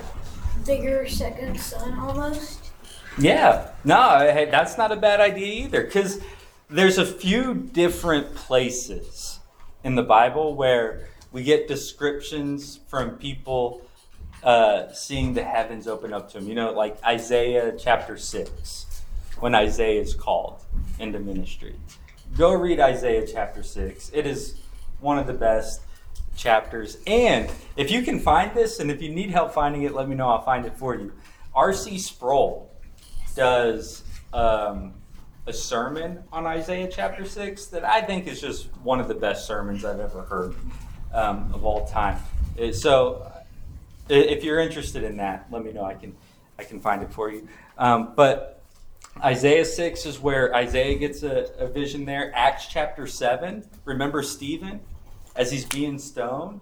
bigger 0.67 1.09
second 1.09 1.59
sun 1.59 1.99
almost. 1.99 2.74
Yeah, 3.19 3.71
no, 3.85 4.19
hey, 4.19 4.49
that's 4.51 4.77
not 4.77 4.91
a 4.91 4.97
bad 4.97 5.21
idea 5.21 5.65
either. 5.65 5.85
Because 5.85 6.21
there's 6.69 6.99
a 6.99 7.07
few 7.07 7.55
different 7.55 8.35
places 8.35 9.39
in 9.85 9.95
the 9.95 10.03
Bible 10.03 10.55
where 10.55 11.09
we 11.31 11.45
get 11.45 11.69
descriptions 11.69 12.81
from 12.89 13.11
people 13.19 13.83
uh, 14.43 14.93
seeing 14.93 15.35
the 15.35 15.45
heavens 15.45 15.87
open 15.87 16.13
up 16.13 16.31
to 16.33 16.39
them. 16.39 16.49
You 16.49 16.57
know, 16.57 16.73
like 16.73 17.03
Isaiah 17.05 17.75
chapter 17.79 18.17
6. 18.17 19.03
when 19.39 19.55
Isaiah 19.55 20.01
is 20.01 20.15
called 20.15 20.61
into 20.99 21.21
ministry. 21.21 21.77
Go 22.37 22.53
read 22.53 22.81
Isaiah 22.81 23.27
chapter 23.27 23.63
6. 23.63 24.11
It 24.13 24.27
is 24.27 24.61
one 25.01 25.19
of 25.19 25.27
the 25.29 25.33
best 25.35 25.83
chapters. 26.37 26.99
And 27.07 27.49
if 27.77 27.93
you 27.93 28.03
can 28.03 28.19
find 28.19 28.53
this, 28.55 28.81
and 28.81 28.91
if 28.91 29.01
you 29.01 29.09
need 29.11 29.31
help 29.31 29.53
finding 29.53 29.83
it, 29.83 29.95
let 29.95 30.09
me 30.09 30.17
know. 30.17 30.29
I'll 30.29 30.43
find 30.43 30.67
it 30.67 30.77
for 30.77 30.97
you. 30.97 31.13
R.C. 31.55 31.99
Sproul 31.99 32.74
does 33.35 34.03
um, 34.33 34.95
a 35.47 35.53
sermon 35.53 36.23
on 36.33 36.47
Isaiah 36.47 36.89
chapter 36.91 37.25
6 37.25 37.67
that 37.67 37.85
I 37.85 38.01
think 38.01 38.27
is 38.27 38.41
just 38.41 38.69
one 38.83 39.01
of 39.01 39.09
the 39.09 39.15
best 39.15 39.47
sermons 39.47 39.85
I've 39.85 40.01
ever 40.01 40.23
heard 40.23 40.55
um, 41.13 41.51
of 41.53 41.65
all 41.65 41.87
time. 41.87 42.19
Uh, 42.61 42.73
So 42.73 43.31
if 44.09 44.45
you're 44.45 44.61
interested 44.61 45.05
in 45.05 45.17
that, 45.19 45.47
let 45.51 45.65
me 45.65 45.73
know. 45.73 45.85
I 45.85 45.95
can, 45.95 46.15
I 46.59 46.65
can 46.65 46.81
find 46.81 47.03
it 47.03 47.13
for 47.13 47.31
you. 47.31 47.49
Um, 47.79 48.13
but 48.15 48.63
Isaiah 49.23 49.65
6 49.65 50.07
is 50.07 50.19
where 50.19 50.55
Isaiah 50.55 50.99
gets 50.99 51.23
a, 51.23 51.51
a 51.59 51.67
vision 51.69 52.05
there. 52.05 52.33
Acts 52.35 52.67
chapter 52.67 53.07
7, 53.07 53.65
remember 53.85 54.23
Stephen 54.23 54.81
as 55.37 55.51
he's 55.51 55.65
being 55.65 55.99
stoned? 55.99 56.61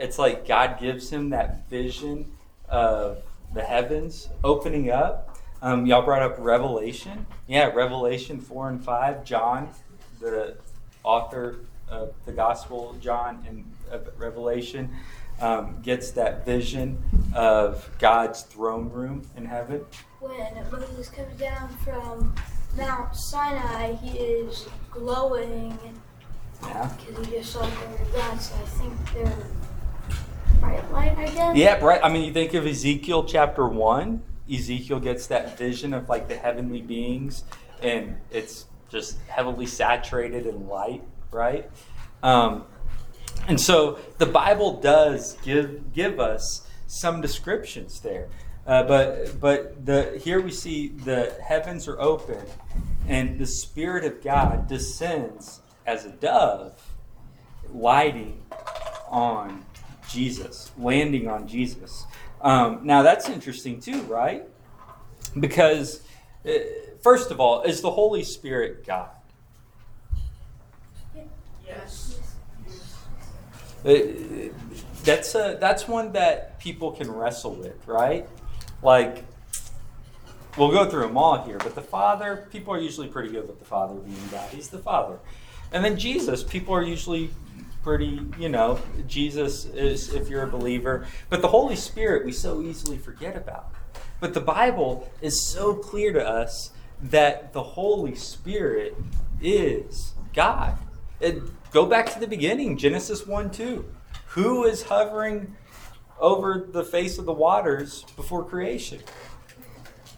It's 0.00 0.18
like 0.18 0.46
God 0.46 0.80
gives 0.80 1.10
him 1.10 1.30
that 1.30 1.68
vision 1.68 2.32
of 2.68 3.22
the 3.54 3.62
heavens 3.62 4.28
opening 4.42 4.90
up. 4.90 5.37
Um, 5.60 5.86
y'all 5.86 6.02
brought 6.02 6.22
up 6.22 6.36
Revelation. 6.38 7.26
Yeah, 7.46 7.66
Revelation 7.66 8.40
4 8.40 8.68
and 8.68 8.84
5. 8.84 9.24
John, 9.24 9.68
the 10.20 10.56
author 11.02 11.56
of 11.88 12.14
the 12.26 12.32
Gospel, 12.32 12.96
John 13.00 13.44
and 13.48 13.64
of 13.90 14.08
Revelation, 14.18 14.90
um, 15.40 15.80
gets 15.82 16.10
that 16.12 16.44
vision 16.44 17.02
of 17.34 17.88
God's 17.98 18.42
throne 18.42 18.88
room 18.90 19.22
in 19.36 19.44
heaven. 19.46 19.84
When 20.20 20.32
Moses 20.70 21.08
comes 21.08 21.38
down 21.40 21.68
from 21.78 22.34
Mount 22.76 23.14
Sinai, 23.16 23.94
he 23.94 24.18
is 24.18 24.68
glowing 24.90 25.76
Yeah. 26.62 26.90
because 26.98 27.26
he 27.26 27.32
just 27.36 27.52
saw 27.52 27.62
the 27.62 27.70
God. 28.12 28.40
So 28.40 28.54
I 28.56 28.66
think 28.66 29.12
they're 29.14 29.46
bright 30.60 30.92
light, 30.92 31.18
I 31.18 31.26
guess. 31.30 31.56
Yeah, 31.56 31.84
right. 31.84 32.00
I 32.02 32.08
mean, 32.12 32.24
you 32.24 32.32
think 32.32 32.54
of 32.54 32.66
Ezekiel 32.66 33.24
chapter 33.24 33.66
one. 33.66 34.22
Ezekiel 34.52 35.00
gets 35.00 35.26
that 35.28 35.58
vision 35.58 35.92
of 35.94 36.08
like 36.08 36.28
the 36.28 36.36
heavenly 36.36 36.82
beings, 36.82 37.44
and 37.82 38.16
it's 38.30 38.66
just 38.88 39.20
heavily 39.28 39.66
saturated 39.66 40.46
in 40.46 40.68
light, 40.68 41.02
right? 41.30 41.70
Um, 42.22 42.64
and 43.46 43.60
so 43.60 43.98
the 44.18 44.26
Bible 44.26 44.80
does 44.80 45.36
give 45.42 45.92
give 45.92 46.18
us 46.18 46.66
some 46.86 47.20
descriptions 47.20 48.00
there, 48.00 48.28
uh, 48.66 48.82
but 48.84 49.40
but 49.40 49.84
the 49.84 50.20
here 50.22 50.40
we 50.40 50.50
see 50.50 50.88
the 50.88 51.36
heavens 51.46 51.86
are 51.86 52.00
open, 52.00 52.40
and 53.06 53.38
the 53.38 53.46
Spirit 53.46 54.04
of 54.04 54.22
God 54.22 54.66
descends 54.68 55.60
as 55.86 56.04
a 56.04 56.10
dove, 56.10 56.94
lighting 57.72 58.42
on 59.08 59.64
Jesus, 60.08 60.72
landing 60.78 61.28
on 61.28 61.46
Jesus. 61.46 62.04
Um, 62.40 62.80
now 62.84 63.02
that's 63.02 63.28
interesting 63.28 63.80
too, 63.80 64.02
right? 64.02 64.44
Because 65.38 66.02
uh, 66.46 66.50
first 67.02 67.30
of 67.30 67.40
all, 67.40 67.62
is 67.62 67.80
the 67.80 67.90
Holy 67.90 68.22
Spirit 68.22 68.86
God? 68.86 69.10
Yes. 71.66 72.20
Uh, 73.84 74.52
that's 75.04 75.34
a 75.34 75.56
that's 75.60 75.86
one 75.86 76.12
that 76.12 76.58
people 76.58 76.92
can 76.92 77.10
wrestle 77.10 77.54
with, 77.54 77.86
right? 77.86 78.28
Like 78.82 79.24
we'll 80.56 80.70
go 80.70 80.88
through 80.88 81.02
them 81.02 81.16
all 81.16 81.42
here, 81.44 81.58
but 81.58 81.74
the 81.74 81.82
Father, 81.82 82.48
people 82.50 82.74
are 82.74 82.80
usually 82.80 83.08
pretty 83.08 83.30
good 83.30 83.46
with 83.48 83.58
the 83.58 83.64
Father 83.64 83.94
being 83.94 84.28
God. 84.30 84.50
He's 84.50 84.68
the 84.68 84.78
Father, 84.78 85.18
and 85.72 85.84
then 85.84 85.98
Jesus, 85.98 86.42
people 86.42 86.74
are 86.74 86.82
usually 86.82 87.30
pretty, 87.82 88.20
you 88.38 88.48
know, 88.48 88.80
Jesus 89.06 89.64
is 89.66 90.12
if 90.12 90.28
you're 90.28 90.42
a 90.42 90.48
believer, 90.48 91.06
but 91.28 91.42
the 91.42 91.48
Holy 91.48 91.76
Spirit 91.76 92.24
we 92.24 92.32
so 92.32 92.60
easily 92.60 92.98
forget 92.98 93.36
about. 93.36 93.72
But 94.20 94.34
the 94.34 94.40
Bible 94.40 95.10
is 95.20 95.40
so 95.40 95.74
clear 95.74 96.12
to 96.12 96.26
us 96.26 96.72
that 97.00 97.52
the 97.52 97.62
Holy 97.62 98.14
Spirit 98.14 98.96
is 99.40 100.14
God. 100.34 100.76
It, 101.20 101.42
go 101.70 101.86
back 101.86 102.12
to 102.12 102.20
the 102.20 102.26
beginning, 102.26 102.76
Genesis 102.76 103.26
1 103.26 103.50
2. 103.50 103.84
Who 104.28 104.64
is 104.64 104.82
hovering 104.82 105.56
over 106.20 106.66
the 106.70 106.84
face 106.84 107.18
of 107.18 107.24
the 107.24 107.32
waters 107.32 108.04
before 108.16 108.44
creation? 108.44 109.00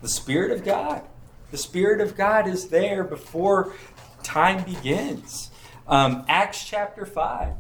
The 0.03 0.09
Spirit 0.09 0.51
of 0.51 0.65
God. 0.65 1.03
The 1.51 1.59
Spirit 1.59 2.01
of 2.01 2.17
God 2.17 2.47
is 2.47 2.69
there 2.69 3.05
before 3.05 3.75
time 4.23 4.65
begins. 4.65 5.50
Um, 5.91 6.25
Acts 6.29 6.65
chapter 6.65 7.05
5. 7.05 7.53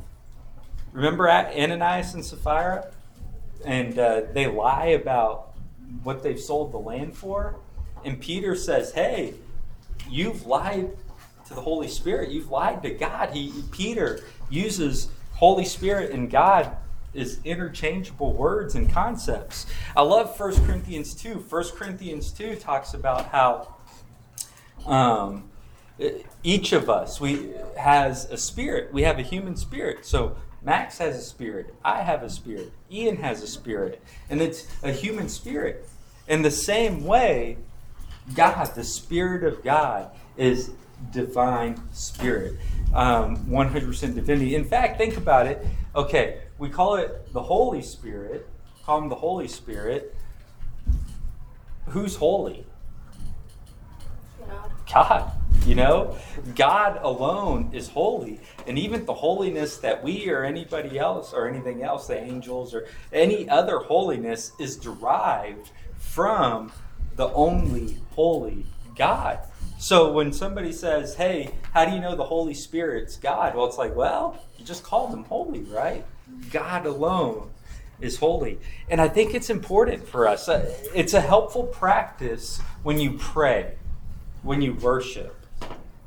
Remember 0.92 1.28
Ananias 1.28 2.14
and 2.14 2.24
Sapphira? 2.24 2.92
And 3.64 3.98
uh, 3.98 4.22
they 4.32 4.46
lie 4.46 4.86
about 4.86 5.54
what 6.04 6.22
they've 6.22 6.38
sold 6.38 6.70
the 6.70 6.78
land 6.78 7.16
for. 7.16 7.56
And 8.04 8.20
Peter 8.20 8.54
says, 8.54 8.92
Hey, 8.92 9.34
you've 10.08 10.46
lied 10.46 10.96
to 11.48 11.54
the 11.54 11.60
Holy 11.60 11.88
Spirit. 11.88 12.30
You've 12.30 12.52
lied 12.52 12.84
to 12.84 12.90
God. 12.90 13.30
He 13.30 13.52
Peter 13.72 14.20
uses 14.48 15.08
Holy 15.32 15.64
Spirit 15.64 16.12
and 16.12 16.30
God 16.30 16.76
is 17.12 17.40
interchangeable 17.44 18.32
words 18.32 18.76
and 18.76 18.88
concepts. 18.88 19.66
I 19.96 20.02
love 20.02 20.38
1 20.38 20.64
Corinthians 20.66 21.14
2. 21.14 21.34
1 21.34 21.64
Corinthians 21.70 22.30
2 22.30 22.54
talks 22.54 22.94
about 22.94 23.26
how 23.26 23.74
um, 24.86 25.49
each 26.42 26.72
of 26.72 26.88
us 26.88 27.20
we 27.20 27.50
has 27.76 28.26
a 28.30 28.36
spirit. 28.36 28.92
We 28.92 29.02
have 29.02 29.18
a 29.18 29.22
human 29.22 29.56
spirit. 29.56 30.06
So 30.06 30.36
Max 30.62 30.98
has 30.98 31.16
a 31.16 31.22
spirit. 31.22 31.74
I 31.84 32.02
have 32.02 32.22
a 32.22 32.30
spirit. 32.30 32.72
Ian 32.90 33.16
has 33.16 33.42
a 33.42 33.46
spirit. 33.46 34.02
And 34.28 34.40
it's 34.40 34.66
a 34.82 34.92
human 34.92 35.28
spirit. 35.28 35.88
In 36.28 36.42
the 36.42 36.50
same 36.50 37.04
way, 37.04 37.58
God, 38.34 38.74
the 38.74 38.84
Spirit 38.84 39.42
of 39.42 39.64
God, 39.64 40.10
is 40.36 40.70
divine 41.10 41.80
spirit. 41.92 42.56
Um, 42.94 43.36
100% 43.46 44.14
divinity. 44.14 44.54
In 44.54 44.64
fact, 44.64 44.98
think 44.98 45.16
about 45.16 45.46
it. 45.46 45.66
Okay, 45.96 46.42
we 46.58 46.68
call 46.68 46.96
it 46.96 47.32
the 47.32 47.42
Holy 47.42 47.82
Spirit, 47.82 48.48
call 48.84 48.98
him 48.98 49.08
the 49.08 49.16
Holy 49.16 49.48
Spirit. 49.48 50.14
Who's 51.86 52.16
holy? 52.16 52.64
God. 54.92 55.32
You 55.66 55.74
know, 55.76 56.16
God 56.56 56.98
alone 57.02 57.70
is 57.72 57.88
holy. 57.88 58.40
And 58.66 58.78
even 58.78 59.04
the 59.04 59.14
holiness 59.14 59.76
that 59.78 60.02
we 60.02 60.28
or 60.28 60.42
anybody 60.42 60.98
else 60.98 61.32
or 61.32 61.48
anything 61.48 61.82
else, 61.82 62.06
the 62.06 62.18
angels 62.18 62.74
or 62.74 62.88
any 63.12 63.48
other 63.48 63.78
holiness, 63.78 64.52
is 64.58 64.76
derived 64.76 65.70
from 65.96 66.72
the 67.16 67.28
only 67.32 67.98
holy 68.12 68.64
God. 68.96 69.40
So 69.78 70.12
when 70.12 70.32
somebody 70.32 70.72
says, 70.72 71.14
hey, 71.14 71.50
how 71.72 71.84
do 71.84 71.92
you 71.92 72.00
know 72.00 72.16
the 72.16 72.24
Holy 72.24 72.54
Spirit's 72.54 73.16
God? 73.16 73.54
Well, 73.54 73.66
it's 73.66 73.78
like, 73.78 73.94
well, 73.94 74.42
you 74.58 74.64
just 74.64 74.82
called 74.82 75.12
him 75.12 75.24
holy, 75.24 75.60
right? 75.62 76.04
God 76.50 76.84
alone 76.84 77.50
is 78.00 78.18
holy. 78.18 78.58
And 78.88 79.00
I 79.00 79.08
think 79.08 79.34
it's 79.34 79.50
important 79.50 80.06
for 80.06 80.26
us. 80.28 80.48
Uh, 80.48 80.74
It's 80.94 81.14
a 81.14 81.20
helpful 81.20 81.64
practice 81.64 82.60
when 82.82 82.98
you 82.98 83.12
pray, 83.18 83.76
when 84.42 84.60
you 84.60 84.74
worship, 84.74 85.39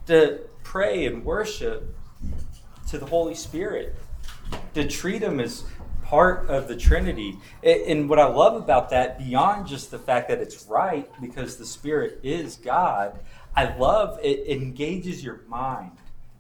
to 0.08 0.41
pray 0.64 1.06
and 1.06 1.24
worship 1.24 1.95
to 2.89 2.97
the 2.97 3.06
Holy 3.06 3.36
Spirit, 3.36 3.95
to 4.74 4.88
treat 4.88 5.22
him 5.22 5.39
as 5.39 5.64
part 6.04 6.47
of 6.49 6.68
the 6.68 6.76
Trinity. 6.76 7.38
And 7.64 8.10
what 8.10 8.20
I 8.20 8.26
love 8.26 8.56
about 8.56 8.89
that, 8.91 9.18
beyond 9.18 9.68
just 9.68 9.91
the 9.91 9.99
fact 9.99 10.30
that 10.30 10.39
it's 10.39 10.66
right 10.66 11.10
because 11.22 11.58
the 11.58 11.66
Spirit 11.66 12.20
is 12.24 12.58
God, 12.58 13.20
I 13.56 13.76
love 13.78 14.20
it 14.22 14.47
engages 14.47 15.24
your 15.24 15.41
mind. 15.47 15.91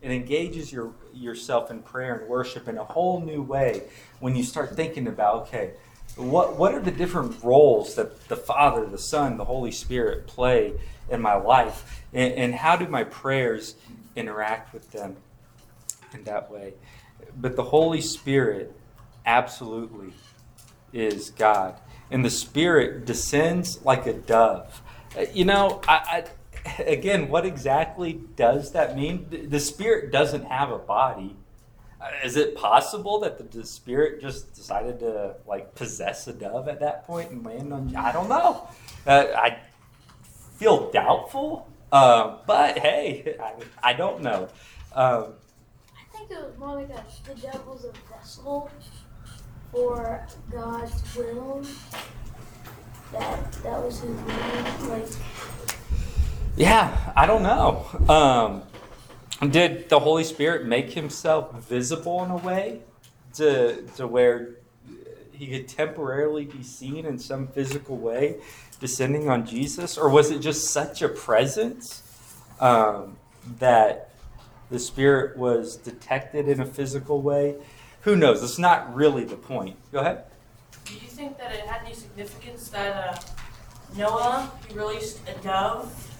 It 0.01 0.11
engages 0.11 0.71
your 0.71 0.93
yourself 1.13 1.71
in 1.71 1.81
prayer 1.81 2.15
and 2.17 2.27
worship 2.27 2.67
in 2.67 2.77
a 2.77 2.83
whole 2.83 3.21
new 3.21 3.41
way 3.41 3.83
when 4.19 4.35
you 4.35 4.43
start 4.43 4.75
thinking 4.75 5.07
about 5.07 5.43
okay, 5.43 5.73
what 6.15 6.57
what 6.57 6.73
are 6.73 6.79
the 6.79 6.91
different 6.91 7.43
roles 7.43 7.95
that 7.95 8.27
the 8.27 8.35
Father, 8.35 8.85
the 8.85 8.97
Son, 8.97 9.37
the 9.37 9.45
Holy 9.45 9.71
Spirit 9.71 10.27
play 10.27 10.73
in 11.09 11.21
my 11.21 11.35
life, 11.35 12.03
and, 12.13 12.33
and 12.33 12.55
how 12.55 12.75
do 12.75 12.87
my 12.87 13.03
prayers 13.03 13.75
interact 14.15 14.73
with 14.73 14.91
them 14.91 15.15
in 16.13 16.23
that 16.25 16.51
way? 16.51 16.73
But 17.35 17.55
the 17.55 17.63
Holy 17.63 18.01
Spirit 18.01 18.75
absolutely 19.25 20.13
is 20.91 21.31
God, 21.31 21.75
and 22.11 22.23
the 22.23 22.29
Spirit 22.29 23.05
descends 23.05 23.83
like 23.83 24.05
a 24.05 24.13
dove. 24.13 24.81
Uh, 25.17 25.25
You 25.33 25.45
know, 25.45 25.81
I, 25.87 26.25
I 26.77 26.83
again, 26.83 27.27
what 27.29 27.45
exactly 27.45 28.19
does 28.35 28.71
that 28.73 28.95
mean? 28.95 29.25
The- 29.29 29.45
The 29.47 29.59
Spirit 29.59 30.11
doesn't 30.11 30.45
have 30.45 30.69
a 30.69 30.77
body. 30.77 31.35
Uh, 32.03 32.07
Is 32.23 32.35
it 32.35 32.55
possible 32.55 33.19
that 33.21 33.37
the, 33.37 33.57
the 33.57 33.65
Spirit 33.65 34.21
just 34.21 34.53
decided 34.53 34.99
to 34.99 35.35
like 35.47 35.73
possess 35.75 36.27
a 36.27 36.33
dove 36.33 36.67
at 36.67 36.79
that 36.81 37.05
point 37.05 37.31
and 37.31 37.45
land 37.45 37.71
on? 37.71 37.95
I 37.95 38.11
don't 38.11 38.27
know. 38.27 38.67
Uh, 39.07 39.27
I 39.35 39.57
feel 40.57 40.91
doubtful. 40.91 41.67
Uh, 41.91 42.37
but 42.45 42.77
hey, 42.79 43.37
I, 43.39 43.53
I 43.91 43.93
don't 43.93 44.21
know. 44.21 44.49
Um, 44.93 45.35
I 45.95 46.17
think 46.17 46.31
it 46.31 46.37
was 46.37 46.57
more 46.57 46.75
like 46.75 46.89
a, 46.89 47.03
the 47.25 47.35
devil's 47.39 47.85
a 47.85 47.91
vessel 48.11 48.69
for 49.71 50.27
God's 50.51 51.15
will. 51.15 51.63
That 53.11 53.51
that 53.63 53.83
was 53.83 53.99
his 54.01 54.09
will. 54.09 54.89
Like 54.89 55.07
yeah, 56.55 57.13
I 57.15 57.25
don't 57.25 57.43
know. 57.43 57.85
Um, 58.09 58.63
did 59.49 59.89
the 59.89 59.99
Holy 59.99 60.23
Spirit 60.23 60.65
make 60.65 60.91
himself 60.91 61.53
visible 61.63 62.23
in 62.23 62.31
a 62.31 62.37
way 62.37 62.81
to, 63.35 63.81
to 63.97 64.07
where 64.07 64.55
he 65.31 65.47
could 65.47 65.67
temporarily 65.67 66.45
be 66.45 66.63
seen 66.63 67.05
in 67.05 67.17
some 67.17 67.47
physical 67.47 67.97
way 67.97 68.37
descending 68.79 69.29
on 69.29 69.45
Jesus? 69.45 69.97
Or 69.97 70.09
was 70.09 70.29
it 70.29 70.39
just 70.39 70.69
such 70.69 71.01
a 71.01 71.09
presence 71.09 72.03
um, 72.59 73.17
that 73.59 74.11
the 74.69 74.79
Spirit 74.79 75.37
was 75.37 75.77
detected 75.77 76.47
in 76.47 76.59
a 76.59 76.65
physical 76.65 77.21
way? 77.21 77.55
Who 78.01 78.15
knows? 78.15 78.43
It's 78.43 78.59
not 78.59 78.93
really 78.93 79.23
the 79.23 79.37
point. 79.37 79.77
Go 79.91 79.99
ahead. 79.99 80.25
Do 80.85 80.93
you 80.93 81.07
think 81.07 81.37
that 81.37 81.53
it 81.53 81.61
had 81.61 81.85
any 81.85 81.95
significance 81.95 82.69
that 82.69 82.95
uh, 82.95 83.19
Noah 83.97 84.51
he 84.67 84.75
released 84.75 85.19
a 85.27 85.33
dove 85.41 86.12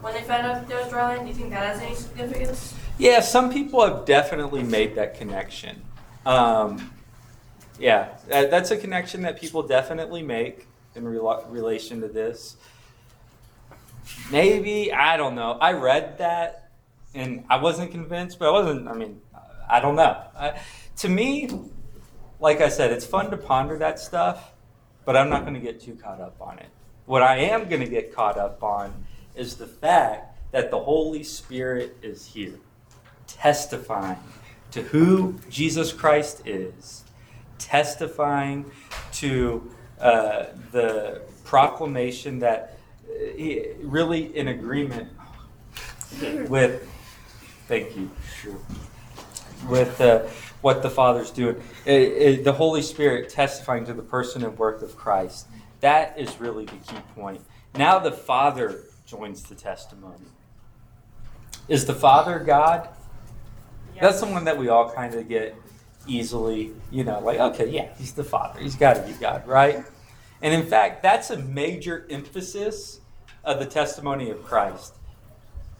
when 0.00 0.14
they 0.14 0.22
found 0.22 0.46
out 0.46 0.54
that 0.60 0.68
there 0.68 0.82
was 0.82 0.92
land? 0.92 1.22
Do 1.22 1.28
you 1.28 1.34
think 1.34 1.50
that 1.50 1.74
has 1.74 1.80
any 1.82 1.94
significance? 1.94 2.74
Yeah, 2.98 3.20
some 3.20 3.52
people 3.52 3.84
have 3.86 4.04
definitely 4.04 4.62
made 4.62 4.94
that 4.96 5.14
connection. 5.18 5.82
Um, 6.26 6.92
yeah, 7.78 8.10
that- 8.28 8.50
that's 8.50 8.70
a 8.70 8.76
connection 8.76 9.22
that 9.22 9.40
people 9.40 9.62
definitely 9.62 10.22
make 10.22 10.66
in 10.94 11.04
rela- 11.04 11.44
relation 11.50 12.00
to 12.02 12.08
this. 12.08 12.56
Maybe, 14.30 14.92
I 14.92 15.16
don't 15.16 15.34
know. 15.34 15.52
I 15.60 15.72
read 15.72 16.18
that 16.18 16.70
and 17.14 17.44
I 17.48 17.56
wasn't 17.56 17.90
convinced, 17.90 18.38
but 18.38 18.48
I 18.48 18.52
wasn't, 18.52 18.88
I 18.88 18.92
mean, 18.92 19.20
I 19.68 19.80
don't 19.80 19.96
know. 19.96 20.16
I, 20.36 20.60
to 20.98 21.08
me, 21.08 21.48
like 22.40 22.60
I 22.60 22.68
said, 22.68 22.92
it's 22.92 23.06
fun 23.06 23.30
to 23.30 23.36
ponder 23.36 23.78
that 23.78 23.98
stuff, 23.98 24.52
but 25.04 25.16
I'm 25.16 25.30
not 25.30 25.42
going 25.42 25.54
to 25.54 25.60
get 25.60 25.80
too 25.80 25.94
caught 25.94 26.20
up 26.20 26.36
on 26.40 26.58
it. 26.58 26.68
What 27.06 27.22
I 27.22 27.36
am 27.38 27.68
going 27.68 27.80
to 27.80 27.88
get 27.88 28.14
caught 28.14 28.36
up 28.38 28.62
on 28.62 28.92
is 29.34 29.56
the 29.56 29.66
fact 29.66 30.38
that 30.52 30.70
the 30.70 30.78
Holy 30.78 31.22
Spirit 31.22 31.96
is 32.02 32.26
here, 32.26 32.58
testifying 33.26 34.18
to 34.72 34.82
who 34.82 35.34
Jesus 35.48 35.92
Christ 35.92 36.42
is, 36.46 37.04
testifying 37.58 38.70
to 39.12 39.70
uh, 40.00 40.46
the 40.72 41.22
proclamation 41.44 42.38
that 42.40 42.78
uh, 43.04 43.12
he, 43.36 43.66
really 43.82 44.36
in 44.36 44.48
agreement 44.48 45.08
with, 46.48 46.88
thank 47.66 47.96
you, 47.96 48.10
sure, 48.40 48.56
with 49.68 50.00
uh, 50.00 50.20
what 50.60 50.82
the 50.82 50.90
Father's 50.90 51.30
doing. 51.30 51.56
Uh, 51.86 51.90
uh, 51.90 52.42
the 52.42 52.54
Holy 52.56 52.82
Spirit 52.82 53.28
testifying 53.28 53.84
to 53.86 53.94
the 53.94 54.02
person 54.02 54.44
and 54.44 54.56
work 54.58 54.82
of 54.82 54.96
Christ. 54.96 55.46
That 55.80 56.18
is 56.18 56.40
really 56.40 56.66
the 56.66 56.76
key 56.76 57.00
point. 57.14 57.40
Now 57.74 57.98
the 57.98 58.12
Father 58.12 58.84
joins 59.10 59.42
the 59.42 59.54
testimony. 59.54 60.26
Is 61.68 61.84
the 61.84 61.94
Father 61.94 62.38
God? 62.38 62.88
That's 64.00 64.20
the 64.20 64.26
one 64.26 64.44
that 64.44 64.56
we 64.56 64.68
all 64.68 64.90
kind 64.90 65.14
of 65.14 65.28
get 65.28 65.54
easily, 66.06 66.72
you 66.90 67.04
know, 67.04 67.20
like, 67.20 67.38
okay, 67.38 67.68
yeah, 67.68 67.92
he's 67.98 68.12
the 68.12 68.24
Father. 68.24 68.60
He's 68.60 68.76
got 68.76 68.94
to 68.94 69.02
be 69.02 69.12
God, 69.14 69.46
right? 69.46 69.84
And 70.42 70.54
in 70.54 70.66
fact, 70.66 71.02
that's 71.02 71.30
a 71.30 71.36
major 71.36 72.06
emphasis 72.08 73.00
of 73.44 73.58
the 73.58 73.66
testimony 73.66 74.30
of 74.30 74.42
Christ. 74.44 74.94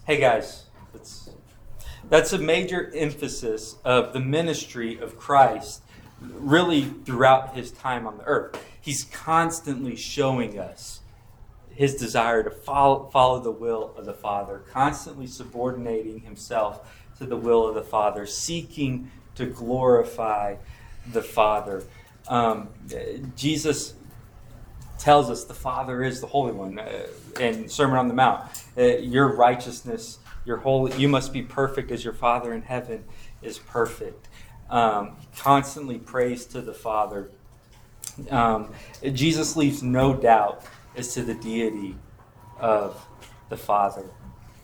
Hey, 0.07 0.21
guys, 0.21 0.65
let's, 0.93 1.31
that's 2.09 2.33
a 2.33 2.39
major 2.39 2.91
emphasis 2.95 3.77
of 3.85 4.13
the 4.13 4.21
ministry 4.21 4.99
of 4.99 5.17
Christ 5.17 5.83
really 6.21 6.83
throughout 7.05 7.55
his 7.55 7.71
time 7.71 8.07
on 8.07 8.19
the 8.19 8.25
earth. 8.25 8.63
He's 8.81 9.05
constantly 9.05 9.97
showing 9.97 10.59
us 10.59 11.00
his 11.81 11.95
desire 11.95 12.43
to 12.43 12.51
follow, 12.51 13.09
follow 13.11 13.41
the 13.41 13.51
will 13.51 13.95
of 13.97 14.05
the 14.05 14.13
Father, 14.13 14.59
constantly 14.71 15.27
subordinating 15.27 16.21
himself 16.21 16.95
to 17.17 17.25
the 17.25 17.39
will 17.39 17.67
of 17.67 17.75
the 17.75 17.83
Father, 17.83 18.27
seeking 18.27 19.11
to 19.35 19.47
glorify 19.47 20.57
the 21.11 21.23
Father. 21.23 21.83
Um, 22.29 22.69
Jesus 23.35 23.95
tells 24.99 25.31
us 25.31 25.45
the 25.45 25.55
Father 25.55 26.03
is 26.03 26.21
the 26.21 26.27
Holy 26.27 26.53
One 26.53 26.79
uh, 26.79 27.07
in 27.41 27.67
Sermon 27.67 27.97
on 27.97 28.09
the 28.09 28.15
Mount. 28.15 28.45
Uh, 28.77 28.99
your 28.99 29.35
righteousness, 29.35 30.19
your 30.45 30.59
holy, 30.59 30.95
you 30.99 31.09
must 31.09 31.33
be 31.33 31.41
perfect 31.41 31.91
as 31.91 32.05
your 32.05 32.13
Father 32.13 32.53
in 32.53 32.61
heaven 32.61 33.05
is 33.41 33.59
perfect. 33.59 34.29
Um, 34.69 35.17
constantly 35.35 35.97
prays 35.97 36.45
to 36.45 36.61
the 36.61 36.75
Father. 36.75 37.31
Um, 38.29 38.69
Jesus 39.15 39.57
leaves 39.57 39.83
no 39.83 40.13
doubt 40.13 40.63
as 40.97 41.15
to 41.15 41.23
the 41.23 41.35
deity 41.35 41.97
of 42.59 43.07
the 43.49 43.57
Father. 43.57 44.05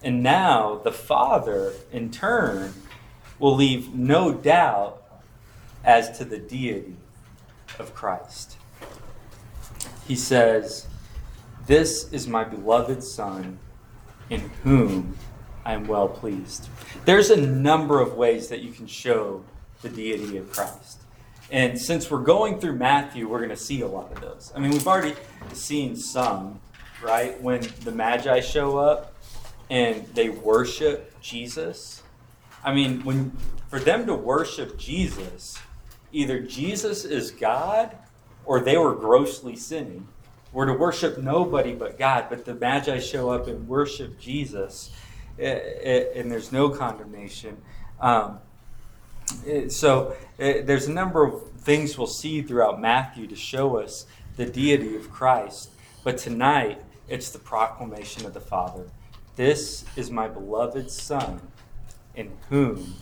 And 0.03 0.23
now 0.23 0.81
the 0.85 0.93
Father, 0.93 1.73
in 1.93 2.11
turn, 2.11 2.75
will 3.39 3.55
leave 3.55 3.95
no 3.95 4.33
doubt 4.33 5.03
as 5.85 6.19
to 6.19 6.25
the 6.25 6.39
deity 6.39 6.97
of 7.79 7.95
Christ. 7.95 8.57
He 10.07 10.17
says, 10.17 10.87
This 11.67 12.13
is 12.13 12.27
my 12.27 12.45
beloved 12.45 13.03
Son, 13.03 13.59
in 14.31 14.41
whom 14.63 15.17
I 15.65 15.73
am 15.73 15.87
well 15.87 16.09
pleased. 16.09 16.69
There's 17.05 17.31
a 17.31 17.37
number 17.37 18.01
of 18.01 18.15
ways 18.15 18.49
that 18.49 18.61
you 18.61 18.73
can 18.73 18.87
show 18.87 19.45
the 19.83 19.89
deity 19.89 20.37
of 20.37 20.53
Christ. 20.53 21.03
And 21.51 21.79
since 21.79 22.11
we're 22.11 22.23
going 22.23 22.59
through 22.61 22.77
Matthew, 22.77 23.29
we're 23.29 23.39
going 23.39 23.51
to 23.51 23.57
see 23.57 23.83
a 23.83 23.87
lot 23.87 24.11
of 24.13 24.21
those. 24.21 24.53
I 24.55 24.59
mean, 24.59 24.73
we've 24.73 24.87
already 24.87 25.15
seen 25.53 25.95
some, 25.95 26.61
right? 27.03 27.41
When 27.41 27.61
the 27.85 27.93
Magi 27.93 28.41
show 28.41 28.79
up 28.79 29.15
and 29.71 30.05
they 30.15 30.29
worship 30.29 31.21
Jesus. 31.21 32.03
I 32.65 32.75
mean, 32.75 33.05
when 33.05 33.33
for 33.69 33.79
them 33.79 34.07
to 34.07 34.15
worship 34.15 34.79
Jesus, 34.79 35.59
either 36.13 36.41
Jesus 36.41 37.05
is 37.05 37.31
God 37.31 37.97
or 38.45 38.61
they 38.61 38.77
were 38.77 38.95
grossly 38.95 39.57
sinning. 39.57 40.09
We're 40.53 40.67
to 40.67 40.73
worship 40.73 41.19
nobody 41.19 41.75
but 41.75 41.99
God, 41.99 42.27
but 42.31 42.45
the 42.45 42.55
Magi 42.55 42.99
show 42.99 43.31
up 43.31 43.47
and 43.47 43.69
worship 43.69 44.19
Jesus, 44.19 44.91
eh, 45.39 45.61
eh, 45.83 46.05
and 46.15 46.31
there's 46.31 46.51
no 46.53 46.71
condemnation. 46.71 47.61
Um, 48.01 48.39
so 49.69 50.17
eh, 50.39 50.63
there's 50.63 50.87
a 50.87 50.93
number 50.93 51.25
of 51.25 51.51
things 51.59 51.99
we'll 51.99 52.07
see 52.07 52.43
throughout 52.43 52.81
Matthew 52.81 53.27
to 53.27 53.37
show 53.37 53.79
us 53.79 54.07
the 54.37 54.47
deity 54.47 54.97
of 54.97 55.11
Christ. 55.11 55.71
But 56.05 56.19
tonight, 56.19 56.83
it's 57.09 57.31
the 57.31 57.39
proclamation 57.39 58.27
of 58.27 58.35
the 58.35 58.41
Father. 58.41 58.87
This 59.37 59.85
is 59.97 60.11
my 60.11 60.29
beloved 60.29 60.91
Son, 60.91 61.41
in 62.15 62.33
whom 62.49 62.95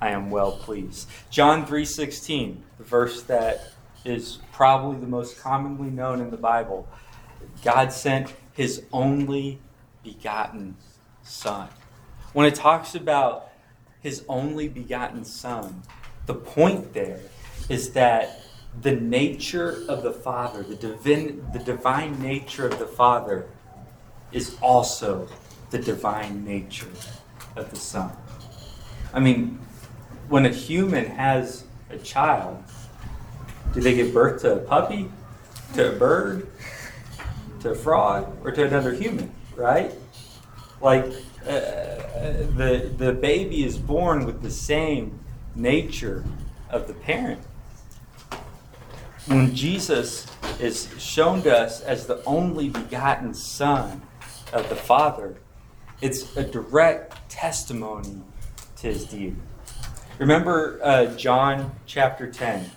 I 0.00 0.10
am 0.10 0.30
well 0.30 0.52
pleased. 0.52 1.08
John 1.30 1.64
3:16, 1.64 2.62
the 2.78 2.84
verse 2.84 3.22
that 3.22 3.72
is 4.04 4.38
probably 4.52 4.98
the 4.98 5.06
most 5.06 5.40
commonly 5.40 5.90
known 5.90 6.20
in 6.20 6.30
the 6.30 6.36
Bible. 6.36 6.88
God 7.62 7.92
sent 7.92 8.34
his 8.52 8.82
only 8.92 9.60
begotten 10.02 10.76
Son. 11.22 11.68
When 12.32 12.46
it 12.46 12.54
talks 12.54 12.94
about 12.94 13.51
his 14.02 14.24
only 14.28 14.68
begotten 14.68 15.24
Son, 15.24 15.82
the 16.26 16.34
point 16.34 16.92
there 16.92 17.20
is 17.68 17.92
that 17.92 18.40
the 18.80 18.92
nature 18.92 19.84
of 19.88 20.02
the 20.02 20.12
Father, 20.12 20.62
the 20.62 20.74
divine, 20.74 21.44
the 21.52 21.58
divine 21.58 22.20
nature 22.20 22.66
of 22.66 22.78
the 22.78 22.86
Father, 22.86 23.46
is 24.32 24.56
also 24.60 25.28
the 25.70 25.78
divine 25.78 26.44
nature 26.44 26.90
of 27.56 27.70
the 27.70 27.76
Son. 27.76 28.10
I 29.12 29.20
mean, 29.20 29.60
when 30.28 30.46
a 30.46 30.50
human 30.50 31.06
has 31.06 31.64
a 31.90 31.98
child, 31.98 32.62
do 33.74 33.80
they 33.80 33.94
give 33.94 34.12
birth 34.12 34.42
to 34.42 34.54
a 34.54 34.58
puppy, 34.58 35.10
to 35.74 35.94
a 35.94 35.98
bird, 35.98 36.48
to 37.60 37.70
a 37.70 37.74
frog, 37.74 38.34
or 38.42 38.50
to 38.52 38.64
another 38.64 38.92
human? 38.92 39.30
Right? 39.54 39.92
Like 40.80 41.12
uh, 41.46 41.91
the 42.22 42.90
the 42.96 43.12
baby 43.12 43.64
is 43.64 43.76
born 43.76 44.24
with 44.24 44.42
the 44.42 44.50
same 44.50 45.18
nature 45.54 46.24
of 46.70 46.86
the 46.86 46.94
parent. 46.94 47.40
When 49.26 49.54
Jesus 49.54 50.26
is 50.58 50.88
shown 50.98 51.42
to 51.42 51.56
us 51.56 51.80
as 51.80 52.06
the 52.06 52.24
only 52.24 52.68
begotten 52.68 53.34
Son 53.34 54.02
of 54.52 54.68
the 54.68 54.76
Father, 54.76 55.36
it's 56.00 56.36
a 56.36 56.42
direct 56.42 57.30
testimony 57.30 58.20
to 58.76 58.86
his 58.88 59.04
deity. 59.04 59.36
Remember 60.18 60.80
uh, 60.82 61.06
John 61.16 61.72
chapter 61.86 62.30
10, 62.30 62.70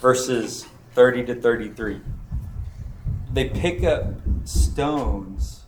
verses 0.00 0.66
30 0.94 1.26
to 1.26 1.34
33. 1.34 2.00
They 3.32 3.48
pick 3.48 3.82
up 3.82 4.14
stones 4.44 5.62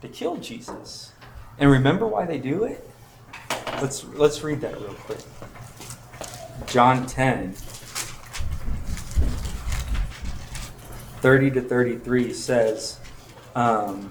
to 0.00 0.08
kill 0.08 0.36
Jesus. 0.36 1.11
And 1.62 1.70
remember 1.70 2.08
why 2.08 2.26
they 2.26 2.38
do 2.38 2.64
it? 2.64 2.84
Let's 3.80 4.02
let's 4.14 4.42
read 4.42 4.60
that 4.62 4.74
real 4.80 4.94
quick. 4.94 5.20
John 6.66 7.06
10 7.06 7.52
30 11.22 11.50
to 11.52 11.60
33 11.60 12.32
says 12.32 12.98
um, 13.54 14.10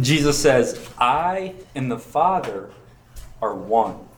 Jesus 0.00 0.38
says, 0.38 0.88
I 0.96 1.54
and 1.74 1.90
the 1.90 1.98
Father 1.98 2.70
are 3.42 3.54
one. 3.54 4.08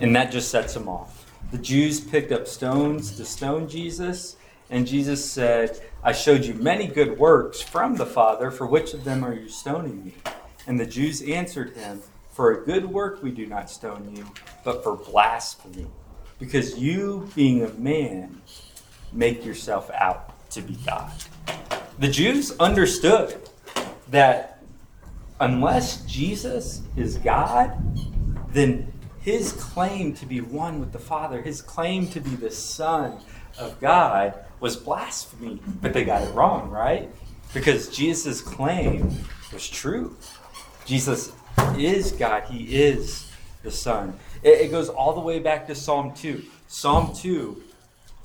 And 0.00 0.16
that 0.16 0.32
just 0.32 0.50
sets 0.50 0.74
him 0.74 0.88
off. 0.88 1.30
The 1.52 1.58
Jews 1.58 2.00
picked 2.00 2.32
up 2.32 2.48
stones 2.48 3.14
to 3.18 3.26
stone 3.26 3.68
Jesus, 3.68 4.36
and 4.74 4.88
Jesus 4.88 5.24
said, 5.24 5.80
I 6.02 6.10
showed 6.10 6.44
you 6.44 6.52
many 6.54 6.88
good 6.88 7.16
works 7.16 7.62
from 7.62 7.94
the 7.94 8.04
Father. 8.04 8.50
For 8.50 8.66
which 8.66 8.92
of 8.92 9.04
them 9.04 9.22
are 9.22 9.32
you 9.32 9.48
stoning 9.48 10.04
me? 10.04 10.14
And 10.66 10.80
the 10.80 10.84
Jews 10.84 11.22
answered 11.22 11.76
him, 11.76 12.02
For 12.32 12.50
a 12.50 12.64
good 12.64 12.84
work 12.84 13.22
we 13.22 13.30
do 13.30 13.46
not 13.46 13.70
stone 13.70 14.12
you, 14.16 14.26
but 14.64 14.82
for 14.82 14.96
blasphemy. 14.96 15.86
Because 16.40 16.76
you, 16.76 17.30
being 17.36 17.62
a 17.62 17.68
man, 17.74 18.42
make 19.12 19.44
yourself 19.44 19.92
out 19.92 20.50
to 20.50 20.60
be 20.60 20.74
God. 20.84 21.12
The 22.00 22.08
Jews 22.08 22.58
understood 22.58 23.48
that 24.08 24.60
unless 25.38 26.04
Jesus 26.04 26.82
is 26.96 27.16
God, 27.18 27.78
then 28.52 28.92
his 29.20 29.52
claim 29.52 30.14
to 30.14 30.26
be 30.26 30.40
one 30.40 30.80
with 30.80 30.90
the 30.90 30.98
Father, 30.98 31.42
his 31.42 31.62
claim 31.62 32.08
to 32.08 32.18
be 32.18 32.34
the 32.34 32.50
Son 32.50 33.20
of 33.56 33.80
God, 33.80 34.34
was 34.64 34.76
blasphemy. 34.76 35.60
But 35.82 35.92
they 35.92 36.04
got 36.06 36.22
it 36.22 36.32
wrong, 36.34 36.70
right? 36.70 37.10
Because 37.52 37.94
Jesus' 37.94 38.40
claim 38.40 39.14
was 39.52 39.68
true. 39.68 40.16
Jesus 40.86 41.32
is 41.76 42.12
God, 42.12 42.44
he 42.44 42.74
is 42.74 43.30
the 43.62 43.70
Son. 43.70 44.18
It, 44.42 44.62
it 44.62 44.70
goes 44.70 44.88
all 44.88 45.12
the 45.12 45.20
way 45.20 45.38
back 45.38 45.66
to 45.66 45.74
Psalm 45.74 46.14
2. 46.14 46.42
Psalm 46.66 47.14
2 47.14 47.62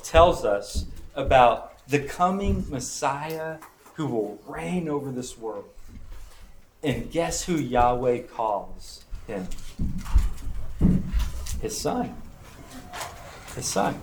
tells 0.01 0.45
us 0.45 0.85
about 1.13 1.85
the 1.89 1.99
coming 1.99 2.65
Messiah 2.69 3.57
who 3.95 4.05
will 4.05 4.41
reign 4.47 4.87
over 4.87 5.11
this 5.11 5.37
world. 5.37 5.65
And 6.81 7.11
guess 7.11 7.43
who 7.43 7.55
Yahweh 7.55 8.19
calls 8.33 9.03
him? 9.27 9.45
His 11.61 11.77
son. 11.77 12.15
His 13.57 13.65
son. 13.65 14.01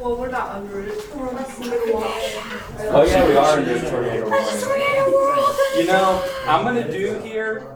Well, 0.00 0.16
we're 0.16 0.28
not 0.28 0.50
under 0.50 0.80
it. 0.82 1.14
We're 1.16 1.30
in 1.30 1.36
the 1.36 1.60
middle. 1.60 2.02
Oh 2.04 3.06
yeah, 3.08 3.26
we 3.26 3.36
are 3.36 3.58
in 3.58 3.64
this 3.64 3.90
tornado 3.90 4.28
warning. 4.28 5.54
You 5.78 5.86
know, 5.86 6.22
I'm 6.46 6.64
gonna 6.64 6.90
do 6.90 7.18
here. 7.20 7.66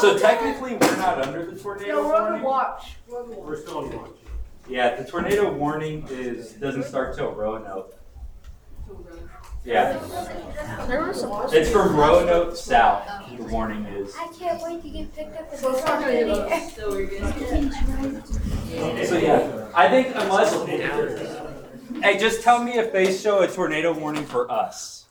So 0.00 0.18
technically, 0.18 0.74
we're 0.74 0.96
not 0.96 1.26
under 1.26 1.44
the 1.50 1.58
tornado 1.60 1.94
No, 1.94 2.08
we're 2.08 2.14
on 2.14 2.22
warning. 2.22 2.40
the 2.40 2.46
watch. 2.46 2.96
We're 3.08 3.22
on 3.22 3.30
the 3.30 3.36
watch. 3.36 3.46
We're 3.48 3.60
still 3.60 3.78
on 3.78 3.96
watch. 3.96 4.10
Yeah, 4.70 4.94
the 4.94 5.04
tornado 5.10 5.52
warning 5.52 6.06
is 6.08 6.52
doesn't 6.52 6.84
start 6.84 7.16
till 7.16 7.32
Roanoke. 7.32 7.96
Yeah, 9.64 9.98
There 10.86 11.04
was 11.06 11.20
supposed 11.20 11.52
it's 11.52 11.70
from 11.70 11.96
Roanoke 11.96 12.54
south. 12.56 13.04
The 13.36 13.42
warning 13.44 13.84
is. 13.86 14.14
I 14.16 14.28
can't 14.38 14.62
wait 14.62 14.80
to 14.82 14.88
get 14.88 15.12
picked 15.14 15.36
up 15.36 15.54
So 15.56 15.72
it's 15.74 15.84
not 15.84 16.00
gonna 16.00 16.12
get 16.12 16.30
us. 16.30 16.74
So 19.08 19.18
yeah, 19.18 19.68
I 19.74 19.88
think 19.88 20.14
unless. 20.14 20.54
Hey, 22.02 22.16
just 22.18 22.42
tell 22.42 22.62
me 22.62 22.78
if 22.78 22.92
they 22.92 23.12
show 23.12 23.42
a 23.42 23.48
tornado 23.48 23.92
warning 23.92 24.24
for 24.24 24.50
us. 24.50 25.06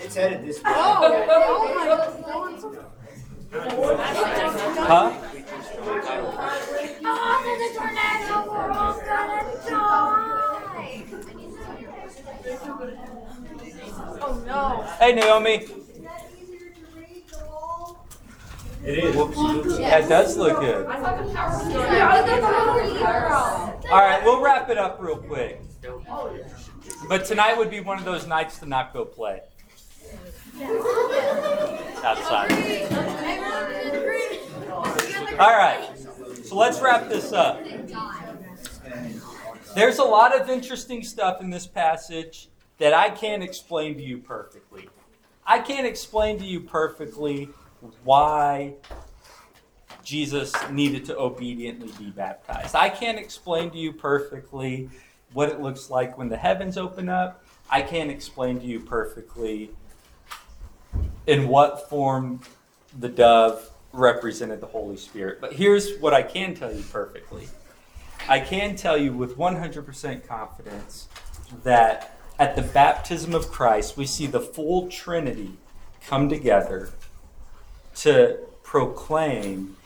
It's 0.00 0.14
headed 0.14 0.46
this 0.46 0.56
way. 0.56 0.72
Oh, 0.74 1.26
oh 1.30 2.95
Huh? 3.52 5.12
Oh, 7.04 7.40
there's 7.44 7.62
a 7.70 7.78
tornado! 7.78 8.34
We're 8.50 8.70
all 8.72 8.94
gonna 9.00 9.42
die! 9.68 10.32
Oh 14.18 14.42
no. 14.46 14.82
Hey, 14.98 15.12
Naomi. 15.12 15.66
It 18.84 18.98
is. 18.98 19.14
That 19.78 20.08
does 20.08 20.36
look 20.36 20.60
good. 20.60 20.86
I 20.86 21.00
thought 21.00 21.24
the 21.24 21.32
power 21.32 21.58
was 21.58 21.68
going 21.68 23.06
out. 23.06 23.84
All 23.90 23.98
right, 23.98 24.22
we'll 24.24 24.40
wrap 24.40 24.70
it 24.70 24.78
up 24.78 24.98
real 25.00 25.18
quick. 25.18 25.60
But 27.08 27.24
tonight 27.24 27.56
would 27.56 27.70
be 27.70 27.80
one 27.80 27.98
of 27.98 28.04
those 28.04 28.26
nights 28.26 28.58
to 28.58 28.66
not 28.66 28.92
go 28.92 29.04
play 29.04 29.42
outside. 32.04 32.52
All 35.38 35.56
right, 35.56 35.90
so 36.44 36.56
let's 36.56 36.80
wrap 36.80 37.08
this 37.08 37.32
up. 37.32 37.62
There's 39.74 39.98
a 39.98 40.04
lot 40.04 40.38
of 40.38 40.48
interesting 40.48 41.02
stuff 41.02 41.42
in 41.42 41.50
this 41.50 41.66
passage 41.66 42.48
that 42.78 42.94
I 42.94 43.10
can't 43.10 43.42
explain 43.42 43.94
to 43.96 44.02
you 44.02 44.18
perfectly. 44.18 44.88
I 45.46 45.58
can't 45.58 45.86
explain 45.86 46.38
to 46.38 46.44
you 46.44 46.60
perfectly 46.60 47.50
why 48.02 48.74
Jesus 50.02 50.54
needed 50.70 51.04
to 51.06 51.18
obediently 51.18 51.92
be 51.98 52.10
baptized. 52.10 52.74
I 52.74 52.88
can't 52.88 53.18
explain 53.18 53.70
to 53.70 53.78
you 53.78 53.92
perfectly 53.92 54.88
what 55.32 55.48
it 55.48 55.60
looks 55.60 55.90
like 55.90 56.16
when 56.16 56.28
the 56.28 56.36
heavens 56.36 56.78
open 56.78 57.08
up. 57.08 57.44
I 57.68 57.82
can't 57.82 58.10
explain 58.10 58.60
to 58.60 58.66
you 58.66 58.80
perfectly 58.80 59.72
in 61.26 61.48
what 61.48 61.88
form 61.88 62.40
the 62.98 63.08
dove 63.08 63.70
represented 63.92 64.60
the 64.60 64.66
Holy 64.66 64.96
Spirit. 64.96 65.40
But 65.40 65.54
here's 65.54 65.98
what 65.98 66.14
I 66.14 66.22
can 66.22 66.54
tell 66.54 66.72
you 66.72 66.82
perfectly 66.82 67.48
I 68.28 68.40
can 68.40 68.74
tell 68.74 68.98
you 68.98 69.12
with 69.12 69.36
100% 69.36 70.26
confidence 70.26 71.08
that 71.62 72.18
at 72.38 72.56
the 72.56 72.62
baptism 72.62 73.34
of 73.34 73.50
Christ, 73.52 73.96
we 73.96 74.04
see 74.04 74.26
the 74.26 74.40
full 74.40 74.88
Trinity 74.88 75.52
come 76.06 76.28
together 76.28 76.90
to 77.96 78.38
proclaim 78.64 79.76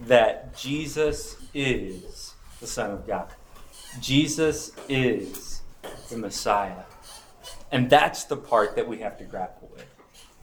that 0.00 0.56
Jesus 0.56 1.36
is 1.54 2.34
the 2.60 2.66
Son 2.66 2.90
of 2.90 3.06
God. 3.06 3.30
Jesus 4.00 4.72
is 4.88 5.62
the 6.10 6.18
Messiah. 6.18 6.84
And 7.72 7.88
that's 7.88 8.24
the 8.24 8.36
part 8.36 8.76
that 8.76 8.86
we 8.86 8.98
have 8.98 9.16
to 9.18 9.24
grapple 9.24 9.70
with. 9.74 9.86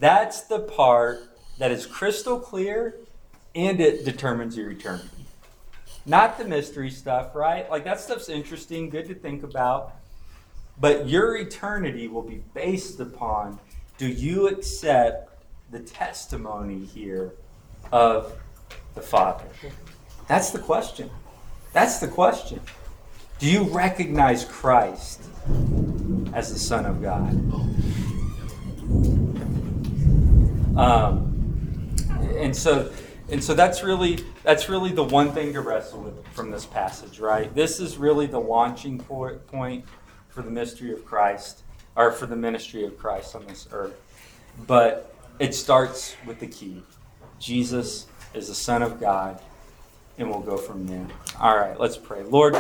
That's 0.04 0.42
the 0.42 0.60
part 0.60 1.22
that 1.60 1.72
is 1.72 1.86
crystal 1.86 2.38
clear 2.38 2.98
and 3.56 3.80
it 3.80 4.04
determines 4.04 4.58
your 4.58 4.70
eternity. 4.70 5.08
Not 6.06 6.38
the 6.38 6.44
mystery 6.44 6.90
stuff, 6.90 7.34
right? 7.34 7.72
Like 7.72 7.86
that 7.86 8.02
stuff's 8.02 8.28
interesting, 8.28 8.90
good 8.90 9.08
to 9.08 9.16
think 9.16 9.44
about. 9.44 9.94
But 10.78 11.08
your 11.08 11.38
eternity 11.38 12.10
will 12.10 12.22
be 12.22 12.44
based 12.54 13.00
upon 13.00 13.62
do 13.98 14.06
you 14.06 14.50
accept 14.50 15.42
the 15.72 15.80
testimony 15.80 16.84
here 16.84 17.32
of 17.94 18.38
the 18.96 19.02
Father? 19.02 19.46
That's 20.28 20.50
the 20.50 20.60
question. 20.60 21.10
That's 21.72 22.00
the 22.00 22.10
question. 22.10 22.60
Do 23.40 23.50
you 23.50 23.64
recognize 23.70 24.44
Christ 24.44 25.22
as 26.34 26.52
the 26.52 26.60
Son 26.60 26.86
of 26.86 27.02
God? 27.02 27.32
Um, 30.78 31.96
and 32.36 32.56
so, 32.56 32.92
and 33.30 33.44
so 33.44 33.54
that's 33.54 33.84
really 33.84 34.20
that's 34.44 34.70
really 34.70 34.92
the 34.92 35.04
one 35.04 35.32
thing 35.32 35.54
to 35.54 35.62
wrestle 35.62 36.02
with 36.02 36.28
from 36.30 36.52
this 36.52 36.66
passage, 36.66 37.20
right? 37.20 37.54
This 37.54 37.80
is 37.80 37.98
really 37.98 38.26
the 38.26 38.40
launching 38.40 39.00
point 39.00 39.86
for 40.30 40.42
the 40.42 40.50
mystery 40.50 40.92
of 40.92 41.06
Christ, 41.06 41.64
or 41.96 42.12
for 42.12 42.26
the 42.26 42.36
ministry 42.36 42.86
of 42.86 42.98
Christ 42.98 43.36
on 43.36 43.46
this 43.46 43.68
earth. 43.72 44.00
But 44.66 45.14
it 45.40 45.54
starts 45.54 46.16
with 46.26 46.40
the 46.40 46.48
key: 46.48 46.82
Jesus 47.40 48.08
is 48.34 48.48
the 48.48 48.56
Son 48.56 48.82
of 48.82 49.00
God, 49.00 49.40
and 50.18 50.30
we'll 50.30 50.42
go 50.42 50.58
from 50.58 50.88
there. 50.88 51.08
All 51.40 51.56
right, 51.56 51.80
let's 51.80 51.98
pray. 51.98 52.24
Lord, 52.24 52.58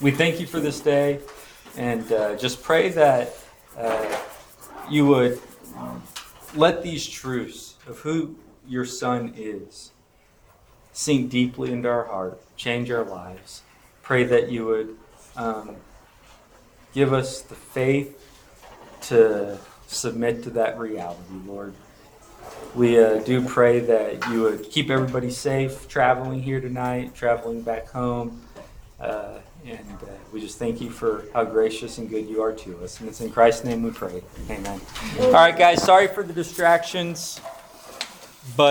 we 0.00 0.12
thank 0.12 0.38
you 0.40 0.46
for 0.46 0.60
this 0.60 0.80
day, 0.80 1.20
and 1.76 2.10
uh, 2.12 2.36
just 2.36 2.62
pray 2.62 2.90
that 2.90 3.34
uh, 3.76 4.16
you 4.88 5.06
would 5.06 5.40
let 6.56 6.82
these 6.82 7.06
truths 7.06 7.74
of 7.86 8.00
who 8.00 8.36
your 8.66 8.84
Son 8.84 9.32
is 9.36 9.92
sink 10.92 11.30
deeply 11.30 11.72
into 11.72 11.88
our 11.88 12.04
heart, 12.04 12.40
change 12.56 12.90
our 12.90 13.04
lives. 13.04 13.62
Pray 14.02 14.24
that 14.24 14.50
you 14.50 14.64
would 14.64 14.96
um, 15.36 15.76
give 16.94 17.12
us 17.12 17.42
the 17.42 17.54
faith 17.54 18.22
to 19.02 19.58
submit 19.86 20.42
to 20.44 20.50
that 20.50 20.78
reality, 20.78 21.20
Lord. 21.46 21.74
We 22.74 22.98
uh, 22.98 23.18
do 23.20 23.46
pray 23.46 23.80
that 23.80 24.28
you 24.30 24.42
would 24.42 24.70
keep 24.70 24.90
everybody 24.90 25.30
safe 25.30 25.88
traveling 25.88 26.42
here 26.42 26.60
tonight, 26.60 27.14
traveling 27.14 27.62
back 27.62 27.88
home. 27.88 28.40
Uh, 28.98 29.38
and 29.66 30.02
uh, 30.02 30.06
we 30.32 30.40
just 30.40 30.58
thank 30.58 30.80
you 30.80 30.90
for 30.90 31.24
how 31.34 31.44
gracious 31.44 31.98
and 31.98 32.08
good 32.08 32.28
you 32.28 32.40
are 32.40 32.52
to 32.52 32.82
us. 32.84 33.00
And 33.00 33.08
it's 33.08 33.20
in 33.20 33.30
Christ's 33.30 33.64
name 33.64 33.82
we 33.82 33.90
pray. 33.90 34.22
Amen. 34.48 34.80
All 35.20 35.32
right, 35.32 35.56
guys, 35.56 35.82
sorry 35.82 36.06
for 36.06 36.22
the 36.22 36.32
distractions. 36.32 37.40
But 38.56 38.64